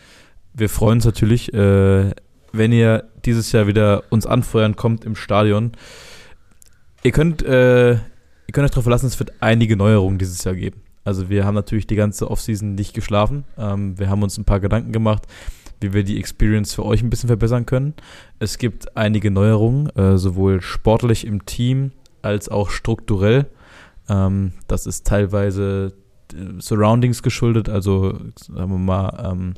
wir 0.55 0.69
freuen 0.69 0.97
uns 0.97 1.05
natürlich, 1.05 1.53
äh, 1.53 2.11
wenn 2.51 2.71
ihr 2.71 3.03
dieses 3.23 3.51
Jahr 3.51 3.67
wieder 3.67 4.03
uns 4.09 4.25
anfeuern 4.25 4.75
kommt 4.75 5.05
im 5.05 5.15
Stadion. 5.15 5.73
Ihr 7.03 7.11
könnt, 7.11 7.43
äh, 7.43 7.91
ihr 7.91 7.99
könnt 8.53 8.65
euch 8.65 8.71
darauf 8.71 8.85
verlassen, 8.85 9.05
es 9.05 9.19
wird 9.19 9.33
einige 9.39 9.75
Neuerungen 9.77 10.17
dieses 10.17 10.43
Jahr 10.45 10.55
geben. 10.55 10.81
Also 11.03 11.29
wir 11.29 11.45
haben 11.45 11.53
natürlich 11.53 11.85
die 11.85 11.95
ganze 11.95 12.31
Offseason 12.31 12.73
nicht 12.73 12.95
geschlafen. 12.95 13.43
Ähm, 13.55 13.99
wir 13.99 14.09
haben 14.09 14.23
uns 14.23 14.37
ein 14.39 14.45
paar 14.45 14.59
Gedanken 14.59 14.91
gemacht, 14.91 15.27
wie 15.81 15.93
wir 15.93 16.03
die 16.03 16.19
Experience 16.19 16.73
für 16.73 16.85
euch 16.85 17.01
ein 17.01 17.09
bisschen 17.09 17.27
verbessern 17.27 17.65
können. 17.65 17.93
Es 18.39 18.57
gibt 18.57 18.95
einige 18.97 19.31
Neuerungen, 19.31 19.89
äh, 19.95 20.17
sowohl 20.17 20.61
sportlich 20.61 21.25
im 21.25 21.45
Team 21.45 21.91
als 22.21 22.49
auch 22.49 22.69
strukturell. 22.69 23.47
Ähm, 24.09 24.53
das 24.67 24.85
ist 24.85 25.07
teilweise 25.07 25.93
äh, 26.33 26.59
Surroundings 26.59 27.23
geschuldet, 27.23 27.69
also 27.69 28.17
sagen 28.35 28.71
wir 28.71 28.77
mal 28.77 29.31
ähm, 29.31 29.53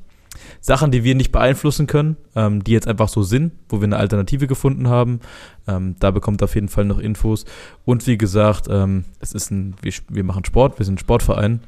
Sachen, 0.62 0.92
die 0.92 1.04
wir 1.04 1.16
nicht 1.16 1.32
beeinflussen 1.32 1.88
können, 1.88 2.18
ähm, 2.36 2.64
die 2.64 2.72
jetzt 2.72 2.88
einfach 2.88 3.10
so 3.10 3.24
sind, 3.24 3.54
wo 3.70 3.80
wir 3.80 3.86
eine 3.86 3.98
Alternative 3.98 4.48
gefunden 4.48 4.88
haben. 4.88 5.20
Ähm, 5.68 5.96
da 6.00 6.12
bekommt 6.12 6.44
auf 6.44 6.56
jeden 6.56 6.70
Fall 6.70 6.86
noch 6.86 7.00
Infos. 7.00 7.46
Und 7.86 8.06
wie 8.08 8.18
gesagt, 8.18 8.68
ähm, 8.70 9.06
es 9.20 9.34
ist 9.34 9.52
ein, 9.52 9.76
wir, 9.82 9.94
wir 10.10 10.24
machen 10.24 10.46
Sport, 10.46 10.80
wir 10.80 10.86
sind 10.86 10.96
ein 10.96 11.00
Sportverein. 11.00 11.62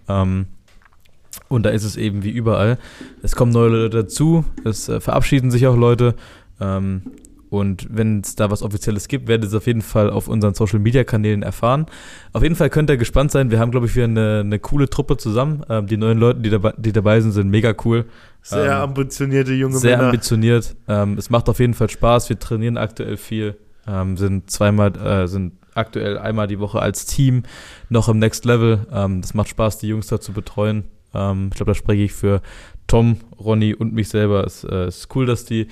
Und 1.48 1.64
da 1.64 1.70
ist 1.70 1.84
es 1.84 1.96
eben 1.98 2.24
wie 2.24 2.32
überall. 2.32 2.78
Es 3.24 3.36
kommen 3.36 3.52
neue 3.52 3.70
Leute 3.70 3.90
dazu, 4.04 4.46
es 4.66 4.90
äh, 4.90 5.00
verabschieden 5.00 5.52
sich 5.52 5.68
auch 5.68 5.76
Leute. 5.78 6.16
Ähm, 6.60 7.02
und 7.50 7.88
wenn 7.90 8.20
es 8.22 8.36
da 8.36 8.52
was 8.52 8.62
Offizielles 8.62 9.08
gibt, 9.08 9.28
werdet 9.28 9.46
ihr 9.46 9.48
es 9.48 9.54
auf 9.56 9.66
jeden 9.66 9.82
Fall 9.82 10.12
auf 10.12 10.28
unseren 10.28 10.54
Social 10.54 10.78
Media 10.78 11.04
Kanälen 11.04 11.42
erfahren. 11.42 11.88
Auf 12.32 12.44
jeden 12.44 12.56
Fall 12.56 12.70
könnt 12.70 12.92
ihr 12.92 12.98
gespannt 12.98 13.32
sein. 13.32 13.50
Wir 13.50 13.60
haben, 13.60 13.72
glaube 13.72 13.88
ich, 13.88 13.96
wieder 13.96 14.06
eine, 14.06 14.42
eine 14.42 14.60
coole 14.60 14.88
Truppe 14.88 15.18
zusammen. 15.18 15.64
Ähm, 15.68 15.88
die 15.88 15.98
neuen 15.98 16.20
Leute, 16.20 16.42
die 16.42 16.52
dabei, 16.52 16.74
die 16.78 16.92
dabei 16.92 17.20
sind, 17.22 17.32
sind 17.32 17.50
mega 17.50 17.74
cool. 17.86 18.06
Sehr 18.44 18.66
Ähm, 18.66 18.82
ambitionierte 18.82 19.54
junge 19.54 19.78
Sehr 19.78 19.98
Männer. 19.98 20.10
ambitioniert. 20.10 20.76
Ähm, 20.88 21.18
es 21.18 21.32
macht 21.32 21.50
auf 21.50 21.60
jeden 21.60 21.74
Fall 21.74 21.90
Spaß. 21.90 22.30
Wir 22.30 22.38
trainieren 22.38 22.78
aktuell 22.78 23.18
viel. 23.18 23.58
Ähm, 23.88 24.16
sind 24.18 24.52
zweimal, 24.52 24.96
äh, 24.98 25.28
sind 25.28 25.54
aktuell 25.74 26.20
einmal 26.20 26.46
die 26.46 26.60
Woche 26.60 26.80
als 26.80 27.08
Team 27.08 27.44
noch 27.90 28.10
im 28.10 28.20
Next 28.20 28.46
Level. 28.46 28.86
Ähm, 28.92 29.22
das 29.22 29.34
macht 29.34 29.50
Spaß, 29.50 29.80
die 29.80 29.88
Jungs 29.88 30.06
da 30.06 30.20
zu 30.20 30.34
betreuen. 30.34 30.84
Ähm, 31.14 31.50
ich 31.52 31.56
glaube, 31.56 31.72
da 31.72 31.76
spreche 31.76 32.04
ich 32.04 32.14
für 32.14 32.42
Tom, 32.88 33.18
Ronny 33.40 33.74
und 33.74 33.94
mich 33.94 34.10
selber. 34.10 34.44
Es 34.44 34.64
äh, 34.64 34.88
ist 34.88 35.14
cool, 35.16 35.26
dass 35.26 35.46
die, 35.46 35.68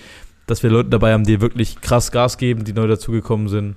dass 0.45 0.63
wir 0.63 0.69
Leute 0.69 0.89
dabei 0.89 1.13
haben, 1.13 1.23
die 1.23 1.41
wirklich 1.41 1.81
krass 1.81 2.11
Gas 2.11 2.37
geben, 2.37 2.63
die 2.63 2.73
neu 2.73 2.87
dazugekommen 2.87 3.47
sind. 3.47 3.75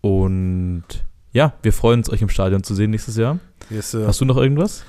Und 0.00 0.84
ja, 1.32 1.54
wir 1.62 1.72
freuen 1.72 2.00
uns, 2.00 2.10
euch 2.10 2.22
im 2.22 2.28
Stadion 2.28 2.62
zu 2.62 2.74
sehen 2.74 2.90
nächstes 2.90 3.16
Jahr. 3.16 3.38
Yes, 3.70 3.90
sir. 3.90 4.06
Hast 4.06 4.20
du 4.20 4.24
noch 4.24 4.36
irgendwas? 4.36 4.84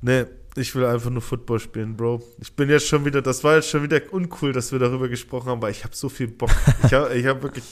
Nee, 0.00 0.24
ich 0.56 0.74
will 0.74 0.84
einfach 0.84 1.10
nur 1.10 1.22
Football 1.22 1.60
spielen, 1.60 1.96
Bro. 1.96 2.22
Ich 2.40 2.54
bin 2.54 2.68
jetzt 2.68 2.86
schon 2.86 3.04
wieder, 3.04 3.22
das 3.22 3.42
war 3.42 3.56
jetzt 3.56 3.70
schon 3.70 3.82
wieder 3.82 4.00
uncool, 4.10 4.52
dass 4.52 4.72
wir 4.72 4.78
darüber 4.78 5.08
gesprochen 5.08 5.48
haben, 5.48 5.62
weil 5.62 5.70
ich 5.70 5.84
habe 5.84 5.96
so 5.96 6.08
viel 6.08 6.28
Bock. 6.28 6.50
ich 6.84 6.92
habe 6.92 7.14
ich 7.14 7.26
hab 7.26 7.42
wirklich, 7.42 7.64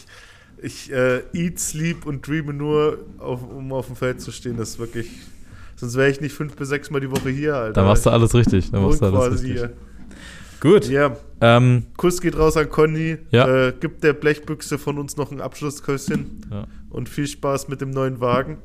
ich 0.63 0.91
äh, 0.93 1.23
eat, 1.33 1.59
sleep 1.59 2.07
und 2.07 2.27
dreame 2.27 2.55
nur, 2.55 3.05
auf, 3.19 3.43
um 3.43 3.73
auf 3.73 3.87
dem 3.87 3.97
Feld 3.97 4.21
zu 4.21 4.33
stehen. 4.33 4.57
Das 4.57 4.71
ist 4.71 4.79
wirklich, 4.79 5.09
sonst 5.81 5.97
wäre 5.97 6.11
ich 6.11 6.21
nicht 6.21 6.35
fünf 6.35 6.55
bis 6.57 6.69
sechs 6.69 6.91
Mal 6.91 7.01
die 7.01 7.11
Woche 7.11 7.31
hier, 7.31 7.57
Alter. 7.57 7.73
Da 7.81 7.85
machst 7.85 8.07
du 8.07 8.11
alles 8.11 8.35
richtig. 8.35 8.71
Da 8.71 8.81
machst 8.81 9.01
du 9.01 9.07
alles 9.07 9.19
quasi 9.19 9.47
richtig. 9.53 9.53
hier. 9.61 9.73
Gut. 10.61 10.89
Ja, 10.89 11.17
Ähm, 11.41 11.87
Kuss 11.97 12.21
geht 12.21 12.39
raus 12.39 12.57
an 12.59 12.69
Conny. 12.69 13.17
Ja. 13.31 13.69
Äh, 13.69 13.73
gibt 13.73 14.05
der 14.05 14.13
Blechbüchse 14.13 14.79
von 14.79 14.99
uns 14.99 15.17
noch 15.17 15.33
ein 15.33 15.41
Abschlussküsschen. 15.41 16.43
Ja. 16.51 16.67
Und 16.91 17.09
viel 17.09 17.27
Spaß 17.27 17.69
mit 17.69 17.81
dem 17.81 17.91
neuen 17.91 18.21
Wagen. 18.21 18.59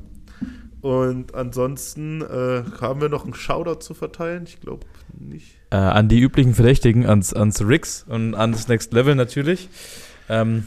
Und 0.82 1.34
ansonsten 1.34 2.20
äh, 2.20 2.62
haben 2.80 3.00
wir 3.00 3.08
noch 3.08 3.24
einen 3.24 3.34
Shoutout 3.34 3.80
zu 3.80 3.94
verteilen. 3.94 4.44
Ich 4.46 4.60
glaube 4.60 4.86
nicht. 5.18 5.54
Äh, 5.70 5.76
an 5.76 6.08
die 6.08 6.20
üblichen 6.20 6.54
Verdächtigen, 6.54 7.06
ans, 7.06 7.32
ans 7.32 7.62
Rix 7.66 8.04
und 8.08 8.34
ans 8.34 8.68
Next 8.68 8.92
Level 8.92 9.14
natürlich. 9.14 9.68
Ähm, 10.28 10.66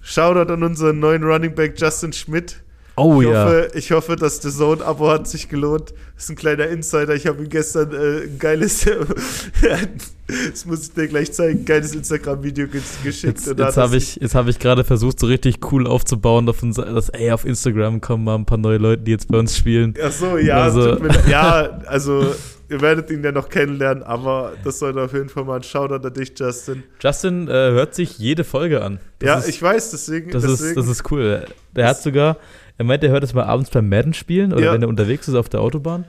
Shoutout 0.00 0.50
an 0.52 0.62
unseren 0.62 0.98
neuen 0.98 1.22
Running 1.22 1.54
Back 1.54 1.78
Justin 1.78 2.12
Schmidt. 2.12 2.63
Oh 2.96 3.20
ich, 3.20 3.28
ja. 3.28 3.44
hoffe, 3.44 3.70
ich 3.74 3.90
hoffe, 3.92 4.16
dass 4.16 4.40
das 4.40 4.56
Zone-Abo 4.56 5.08
hat 5.08 5.28
sich 5.28 5.48
gelohnt. 5.48 5.92
Das 6.14 6.24
ist 6.24 6.30
ein 6.30 6.36
kleiner 6.36 6.66
Insider. 6.68 7.14
Ich 7.14 7.26
habe 7.26 7.42
ihm 7.42 7.48
gestern 7.48 7.92
äh, 7.92 8.24
ein 8.24 8.38
geiles, 8.38 8.86
das 10.52 10.64
muss 10.64 10.82
ich 10.82 10.92
dir 10.92 11.08
gleich 11.08 11.32
zeigen, 11.32 11.60
ein 11.60 11.64
geiles 11.64 11.94
Instagram-Video 11.94 12.68
ge 12.68 12.80
geschickt. 13.02 13.38
Jetzt, 13.46 13.58
jetzt 13.58 13.76
habe 13.76 13.96
ich, 13.96 14.16
jetzt 14.16 14.34
hab 14.34 14.48
ich 14.48 14.58
gerade 14.58 14.84
versucht, 14.84 15.18
so 15.18 15.26
richtig 15.26 15.56
cool 15.72 15.86
aufzubauen, 15.86 16.48
auf 16.48 16.62
uns, 16.62 16.76
dass, 16.76 17.08
ey, 17.10 17.30
auf 17.32 17.44
Instagram 17.44 18.00
kommen 18.00 18.24
mal 18.24 18.36
ein 18.36 18.46
paar 18.46 18.58
neue 18.58 18.78
Leute, 18.78 19.02
die 19.02 19.10
jetzt 19.10 19.28
bei 19.28 19.38
uns 19.38 19.56
spielen. 19.56 19.94
Ach 20.02 20.12
so, 20.12 20.38
ja, 20.38 20.62
Also- 20.62 20.98
mir 21.00 21.10
ja, 21.28 21.80
also 21.86 22.34
ihr 22.68 22.80
werdet 22.80 23.10
ihn 23.10 23.22
ja 23.22 23.32
noch 23.32 23.48
kennenlernen, 23.48 24.02
aber 24.02 24.52
das 24.64 24.78
sollte 24.78 25.02
auf 25.02 25.12
jeden 25.12 25.28
Fall 25.28 25.44
mal 25.44 25.56
ein 25.56 25.62
Shoutout 25.62 26.06
an 26.06 26.14
dich, 26.14 26.32
Justin. 26.36 26.82
Justin 27.02 27.48
äh, 27.48 27.52
hört 27.52 27.94
sich 27.94 28.18
jede 28.18 28.44
Folge 28.44 28.82
an. 28.82 28.98
Das 29.18 29.26
ja, 29.26 29.38
ist, 29.38 29.48
ich 29.48 29.62
weiß, 29.62 29.90
deswegen. 29.90 30.30
das, 30.30 30.42
deswegen 30.42 30.70
ist, 30.70 30.76
das 30.76 30.88
ist 30.88 31.10
cool. 31.10 31.44
Der 31.76 31.88
hat 31.88 32.02
sogar, 32.02 32.36
er 32.78 32.84
meint, 32.84 33.04
er 33.04 33.10
hört 33.10 33.24
es 33.24 33.34
mal 33.34 33.44
abends 33.44 33.70
beim 33.70 33.88
Madden 33.88 34.14
spielen 34.14 34.52
oder 34.52 34.64
Ja. 34.64 34.72
wenn 34.72 34.82
er 34.82 34.88
unterwegs 34.88 35.28
ist 35.28 35.34
auf 35.34 35.48
der 35.48 35.60
Autobahn. 35.60 36.04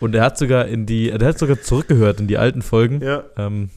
Und 0.00 0.14
er 0.14 0.22
hat 0.22 0.38
sogar 0.38 0.66
in 0.66 0.86
die, 0.86 1.10
der 1.10 1.28
hat 1.28 1.38
sogar 1.38 1.60
zurückgehört 1.60 2.20
in 2.20 2.26
die 2.26 2.38
alten 2.38 2.62
Folgen. 2.62 3.02
ja, 3.02 3.24
Ähm, 3.36 3.70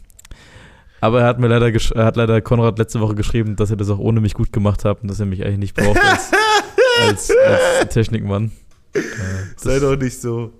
aber 1.01 1.19
er 1.21 1.27
hat 1.27 1.37
mir 1.39 1.47
leider, 1.47 1.67
er 1.67 2.05
hat 2.05 2.15
leider 2.15 2.39
Konrad 2.41 2.79
letzte 2.79 3.01
Woche 3.01 3.15
geschrieben, 3.15 3.57
dass 3.57 3.69
er 3.69 3.75
das 3.75 3.89
auch 3.89 3.99
ohne 3.99 4.21
mich 4.21 4.33
gut 4.33 4.53
gemacht 4.53 4.85
hat 4.85 5.01
und 5.01 5.09
dass 5.09 5.19
er 5.19 5.25
mich 5.25 5.43
eigentlich 5.43 5.57
nicht 5.57 5.75
braucht 5.75 5.99
als, 6.01 6.31
als, 7.05 7.29
als 7.81 7.93
Technikmann. 7.93 8.51
Äh, 8.93 9.01
sei 9.57 9.79
doch 9.79 9.97
nicht 9.97 10.21
so. 10.21 10.53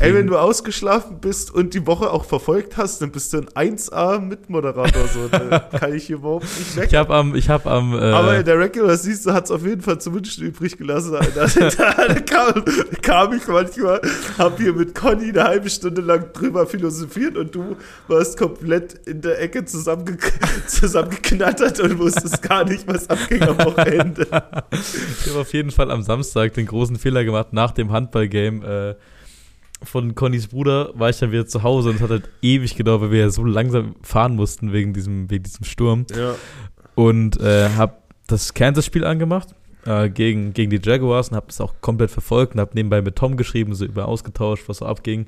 Deswegen- 0.00 0.14
Ey, 0.14 0.20
wenn 0.20 0.26
du 0.26 0.36
ausgeschlafen 0.38 1.18
bist 1.20 1.52
und 1.54 1.74
die 1.74 1.86
Woche 1.86 2.10
auch 2.10 2.24
verfolgt 2.24 2.76
hast, 2.76 3.00
dann 3.02 3.10
bist 3.12 3.32
du 3.32 3.38
ein 3.38 3.74
1A-Mitmoderator. 3.74 5.06
So. 5.08 5.28
Da 5.28 5.58
kann 5.78 5.94
ich 5.94 6.10
überhaupt 6.10 6.44
nicht 6.58 6.76
weg. 6.76 6.88
ich 6.90 6.94
habe 6.94 7.14
am, 7.14 7.34
ich 7.34 7.48
habe 7.48 7.70
am, 7.70 7.94
äh, 7.94 7.98
Aber 8.12 8.36
in 8.38 8.44
der 8.44 8.58
Regular 8.58 8.96
Season 8.96 9.32
hat 9.32 9.44
es 9.44 9.50
auf 9.50 9.64
jeden 9.64 9.82
Fall 9.82 10.00
zumindest 10.00 10.38
übrig 10.38 10.76
gelassen. 10.76 11.14
Alter. 11.14 11.46
da 11.70 12.14
kam, 12.26 12.64
kam 13.02 13.32
ich 13.34 13.46
manchmal, 13.46 14.00
hab 14.38 14.58
hier 14.58 14.72
mit 14.72 14.94
Conny 14.94 15.30
eine 15.30 15.44
halbe 15.44 15.70
Stunde 15.70 16.00
lang 16.00 16.32
drüber 16.32 16.66
philosophiert 16.66 17.36
und 17.36 17.54
du 17.54 17.76
warst 18.08 18.38
komplett 18.38 18.94
in 19.06 19.20
der 19.20 19.40
Ecke 19.40 19.64
zusammenge 19.64 20.18
zusammengeknattert 20.66 21.80
und 21.80 21.98
wusstest 21.98 22.42
gar 22.42 22.64
nicht, 22.64 22.86
was 22.86 23.08
abging 23.08 23.42
am 23.42 23.58
Wochenende. 23.58 24.22
ich 24.22 25.30
habe 25.30 25.40
auf 25.40 25.52
jeden 25.52 25.70
Fall 25.70 25.90
am 25.90 26.02
Samstag 26.02 26.54
den 26.54 26.66
großen 26.66 26.96
Fehler 26.96 27.24
gemacht 27.24 27.52
nach 27.52 27.72
dem 27.72 27.92
Handballgame 27.92 28.94
äh, 28.94 28.94
von 29.84 30.14
Connys 30.14 30.48
Bruder 30.48 30.90
war 30.94 31.10
ich 31.10 31.18
dann 31.18 31.32
wieder 31.32 31.46
zu 31.46 31.62
Hause 31.62 31.90
und 31.90 31.96
es 31.96 32.02
hat 32.02 32.10
halt 32.10 32.28
ewig 32.42 32.76
gedauert, 32.76 33.02
weil 33.02 33.10
wir 33.10 33.20
ja 33.20 33.30
so 33.30 33.44
langsam 33.44 33.94
fahren 34.02 34.34
mussten 34.36 34.72
wegen 34.72 34.92
diesem, 34.92 35.30
wegen 35.30 35.44
diesem 35.44 35.64
Sturm. 35.64 36.06
Ja. 36.16 36.34
und 36.94 37.40
äh, 37.40 37.70
habe 37.76 37.94
das 38.26 38.54
Kansas-Spiel 38.54 39.04
angemacht 39.04 39.48
äh, 39.84 40.08
gegen, 40.08 40.52
gegen 40.54 40.70
die 40.70 40.80
Jaguars 40.82 41.28
und 41.28 41.36
habe 41.36 41.46
das 41.48 41.60
auch 41.60 41.74
komplett 41.80 42.10
verfolgt 42.10 42.54
und 42.54 42.60
habe 42.60 42.70
nebenbei 42.74 43.02
mit 43.02 43.16
Tom 43.16 43.36
geschrieben, 43.36 43.74
so 43.74 43.84
über 43.84 44.08
ausgetauscht, 44.08 44.64
was 44.68 44.78
so 44.78 44.86
abging. 44.86 45.24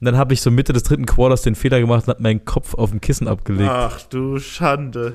Und 0.00 0.04
dann 0.06 0.16
habe 0.16 0.32
ich 0.32 0.40
so 0.40 0.50
Mitte 0.50 0.72
des 0.72 0.84
dritten 0.84 1.04
Quarters 1.06 1.42
den 1.42 1.54
Fehler 1.54 1.80
gemacht 1.80 2.04
und 2.04 2.14
habe 2.14 2.22
meinen 2.22 2.44
Kopf 2.44 2.74
auf 2.74 2.90
dem 2.90 3.00
Kissen 3.02 3.28
abgelegt 3.28 3.70
Ach 3.70 4.00
du 4.04 4.38
Schande. 4.38 5.14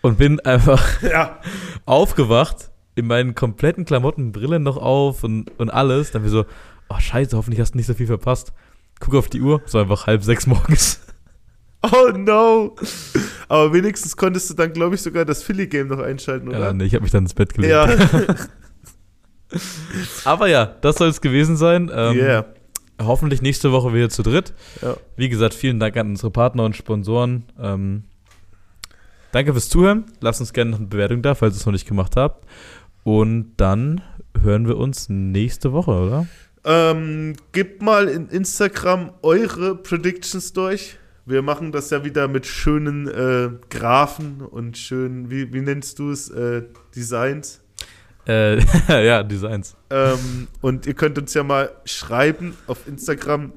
und 0.00 0.18
bin 0.18 0.40
einfach 0.40 1.00
Ja. 1.08 1.38
aufgewacht, 1.86 2.70
in 2.94 3.06
meinen 3.06 3.34
kompletten 3.34 3.84
Klamotten, 3.84 4.32
Brille 4.32 4.58
noch 4.60 4.76
auf 4.76 5.22
und, 5.24 5.50
und 5.58 5.70
alles. 5.70 6.10
Dann 6.10 6.24
wir 6.24 6.30
so, 6.30 6.44
oh 6.92 7.00
scheiße, 7.00 7.36
hoffentlich 7.36 7.60
hast 7.60 7.72
du 7.72 7.78
nicht 7.78 7.86
so 7.86 7.94
viel 7.94 8.06
verpasst. 8.06 8.52
Guck 9.00 9.14
auf 9.14 9.28
die 9.28 9.40
Uhr, 9.40 9.62
es 9.64 9.74
war 9.74 9.82
einfach 9.82 10.06
halb 10.06 10.22
sechs 10.22 10.46
morgens. 10.46 11.00
Oh 11.84 12.16
no. 12.16 12.76
Aber 13.48 13.72
wenigstens 13.72 14.16
konntest 14.16 14.48
du 14.48 14.54
dann, 14.54 14.72
glaube 14.72 14.94
ich, 14.94 15.02
sogar 15.02 15.24
das 15.24 15.42
Philly-Game 15.42 15.88
noch 15.88 15.98
einschalten, 15.98 16.46
oder? 16.46 16.60
Ja, 16.60 16.72
nee, 16.72 16.84
ich 16.84 16.94
habe 16.94 17.02
mich 17.02 17.10
dann 17.10 17.24
ins 17.24 17.34
Bett 17.34 17.54
gelegt. 17.54 17.72
Ja. 17.72 17.88
Aber 20.24 20.46
ja, 20.46 20.64
das 20.64 20.98
soll 20.98 21.08
es 21.08 21.20
gewesen 21.20 21.56
sein. 21.56 21.90
Ähm, 21.92 22.16
yeah. 22.16 22.46
Hoffentlich 23.02 23.42
nächste 23.42 23.72
Woche 23.72 23.92
wieder 23.92 24.10
zu 24.10 24.22
dritt. 24.22 24.54
Ja. 24.80 24.96
Wie 25.16 25.28
gesagt, 25.28 25.54
vielen 25.54 25.80
Dank 25.80 25.96
an 25.96 26.10
unsere 26.10 26.30
Partner 26.30 26.64
und 26.64 26.76
Sponsoren. 26.76 27.46
Ähm, 27.60 28.04
danke 29.32 29.50
fürs 29.52 29.68
Zuhören. 29.68 30.04
Lasst 30.20 30.40
uns 30.40 30.52
gerne 30.52 30.70
noch 30.70 30.78
eine 30.78 30.86
Bewertung 30.86 31.20
da, 31.20 31.34
falls 31.34 31.56
ihr 31.56 31.58
es 31.58 31.66
noch 31.66 31.72
nicht 31.72 31.88
gemacht 31.88 32.14
habt. 32.14 32.46
Und 33.02 33.54
dann 33.56 34.02
hören 34.40 34.68
wir 34.68 34.76
uns 34.76 35.08
nächste 35.08 35.72
Woche, 35.72 35.90
oder? 35.90 36.26
Ähm, 36.64 37.34
gebt 37.50 37.82
mal 37.82 38.08
in 38.08 38.28
Instagram 38.28 39.12
eure 39.22 39.76
Predictions 39.76 40.52
durch. 40.52 40.96
Wir 41.24 41.42
machen 41.42 41.72
das 41.72 41.90
ja 41.90 42.04
wieder 42.04 42.28
mit 42.28 42.46
schönen 42.46 43.08
äh, 43.08 43.50
Graphen 43.70 44.42
und 44.42 44.76
schönen, 44.76 45.30
wie, 45.30 45.52
wie 45.52 45.60
nennst 45.60 45.98
du 45.98 46.10
es, 46.10 46.28
äh, 46.30 46.62
Designs. 46.94 47.60
Äh, 48.26 48.60
ja, 49.06 49.22
Designs. 49.22 49.76
Ähm, 49.90 50.48
und 50.60 50.86
ihr 50.86 50.94
könnt 50.94 51.18
uns 51.18 51.34
ja 51.34 51.42
mal 51.42 51.70
schreiben 51.84 52.56
auf 52.66 52.86
Instagram, 52.86 53.52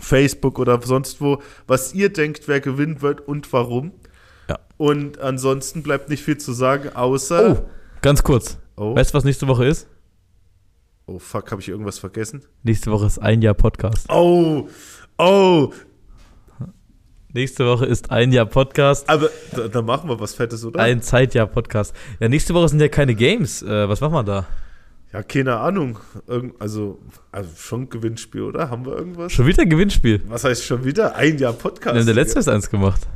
Facebook 0.00 0.58
oder 0.58 0.80
sonst 0.82 1.20
wo, 1.20 1.42
was 1.66 1.92
ihr 1.94 2.12
denkt, 2.12 2.46
wer 2.46 2.60
gewinnen 2.60 3.02
wird 3.02 3.20
und 3.20 3.52
warum. 3.52 3.92
Ja. 4.48 4.58
Und 4.76 5.18
ansonsten 5.18 5.82
bleibt 5.82 6.08
nicht 6.08 6.22
viel 6.22 6.38
zu 6.38 6.52
sagen, 6.52 6.90
außer. 6.94 7.58
Oh, 7.58 7.68
ganz 8.00 8.22
kurz. 8.22 8.58
Oh, 8.76 8.94
Weißt 8.94 9.12
du, 9.12 9.18
was 9.18 9.24
nächste 9.24 9.48
Woche 9.48 9.66
ist? 9.66 9.88
Oh 11.08 11.18
fuck, 11.18 11.50
habe 11.50 11.60
ich 11.60 11.68
irgendwas 11.68 11.98
vergessen? 11.98 12.44
Nächste 12.62 12.90
Woche 12.90 13.06
ist 13.06 13.18
ein 13.18 13.42
Jahr 13.42 13.54
Podcast. 13.54 14.08
Oh, 14.10 14.68
oh, 15.18 15.72
Nächste 17.32 17.66
Woche 17.66 17.84
ist 17.84 18.10
ein 18.10 18.32
Jahr 18.32 18.46
Podcast. 18.46 19.08
aber 19.08 19.28
da, 19.54 19.68
da 19.68 19.82
machen 19.82 20.08
wir 20.08 20.18
was 20.18 20.34
Fettes, 20.34 20.64
oder? 20.64 20.80
Ein 20.80 21.02
Zeitjahr 21.02 21.46
Podcast. 21.46 21.94
Ja, 22.20 22.28
nächste 22.28 22.54
Woche 22.54 22.68
sind 22.70 22.80
ja 22.80 22.88
keine 22.88 23.14
Games. 23.14 23.62
Äh, 23.62 23.88
was 23.88 24.00
machen 24.00 24.14
wir 24.14 24.24
da? 24.24 24.46
ja, 25.12 25.22
keine 25.22 25.56
Ahnung. 25.56 25.98
Irgend, 26.26 26.60
also, 26.60 27.00
also 27.32 27.50
schon 27.56 27.88
Gewinnspiel, 27.88 28.42
oder? 28.42 28.70
Haben 28.70 28.84
wir 28.86 28.96
irgendwas? 28.96 29.32
Schon 29.32 29.46
wieder 29.46 29.64
Gewinnspiel. 29.66 30.22
Was 30.28 30.44
heißt 30.44 30.64
schon 30.64 30.84
wieder? 30.84 31.16
Ein 31.16 31.38
Jahr 31.38 31.52
Podcast. 31.52 31.94
Wir 31.94 32.00
haben 32.00 32.06
der 32.06 32.14
letzte 32.14 32.38
erst 32.38 32.48
eins 32.48 32.68
gemacht. 32.70 33.06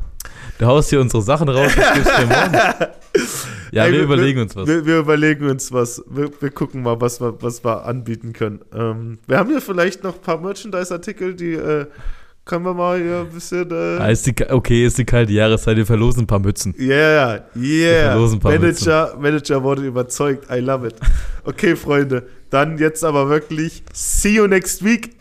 Du 0.59 0.67
haust 0.67 0.91
hier 0.91 1.01
unsere 1.01 1.23
Sachen 1.23 1.49
raus, 1.49 1.73
das 1.75 1.95
gibt's 1.95 2.17
dir 2.17 2.27
morgen. 2.27 2.57
Ja, 3.73 3.87
Ey, 3.87 3.93
wir, 3.93 4.03
überlegen 4.03 4.39
uns 4.43 4.55
was. 4.55 4.69
Wir, 4.69 4.85
wir 4.85 4.99
überlegen 4.99 5.49
uns 5.49 5.73
was. 5.73 6.03
Wir, 6.07 6.31
wir 6.41 6.51
gucken 6.51 6.83
mal, 6.83 7.01
was 7.01 7.23
wir, 7.23 7.41
was 7.43 7.65
wir 7.65 7.87
anbieten 7.87 8.35
können. 8.35 8.61
Ähm, 8.75 9.19
wir 9.27 9.39
haben 9.39 9.49
hier 9.49 9.63
vielleicht 9.63 10.05
noch 10.05 10.17
ein 10.17 10.21
paar 10.21 10.39
Merchandise-Artikel, 10.39 11.35
die 11.35 11.55
äh, 11.55 11.87
können 12.45 12.67
wir 12.67 12.75
mal 12.75 13.01
hier 13.01 13.21
ein 13.21 13.31
bisschen. 13.31 13.73
Ah, 13.73 14.09
Äh, 14.09 14.13
ist 14.13 14.27
die, 14.27 14.35
okay, 14.51 14.85
ist 14.85 14.99
die 14.99 15.07
kalte 15.07 15.33
Jahreszeit, 15.33 15.79
wir 15.79 15.87
verlosen 15.87 16.25
ein 16.25 16.27
paar 16.27 16.41
Mützen. 16.41 16.75
yeah, 16.79 17.45
yeah. 17.57 18.11
verlosen 18.11 18.37
ein 18.37 18.41
paar 18.41 18.53
Manager, 18.53 19.17
Manager 19.19 19.63
wurde 19.63 19.87
überzeugt. 19.87 20.51
I 20.51 20.59
love 20.61 20.87
it. 20.89 20.95
Okay, 21.45 21.75
Freunde. 21.75 22.29
Dann 22.51 22.77
jetzt 22.77 23.03
aber 23.05 23.29
wirklich. 23.31 23.83
See 23.95 24.35
you 24.35 24.47
next 24.47 24.85
week. 24.85 25.17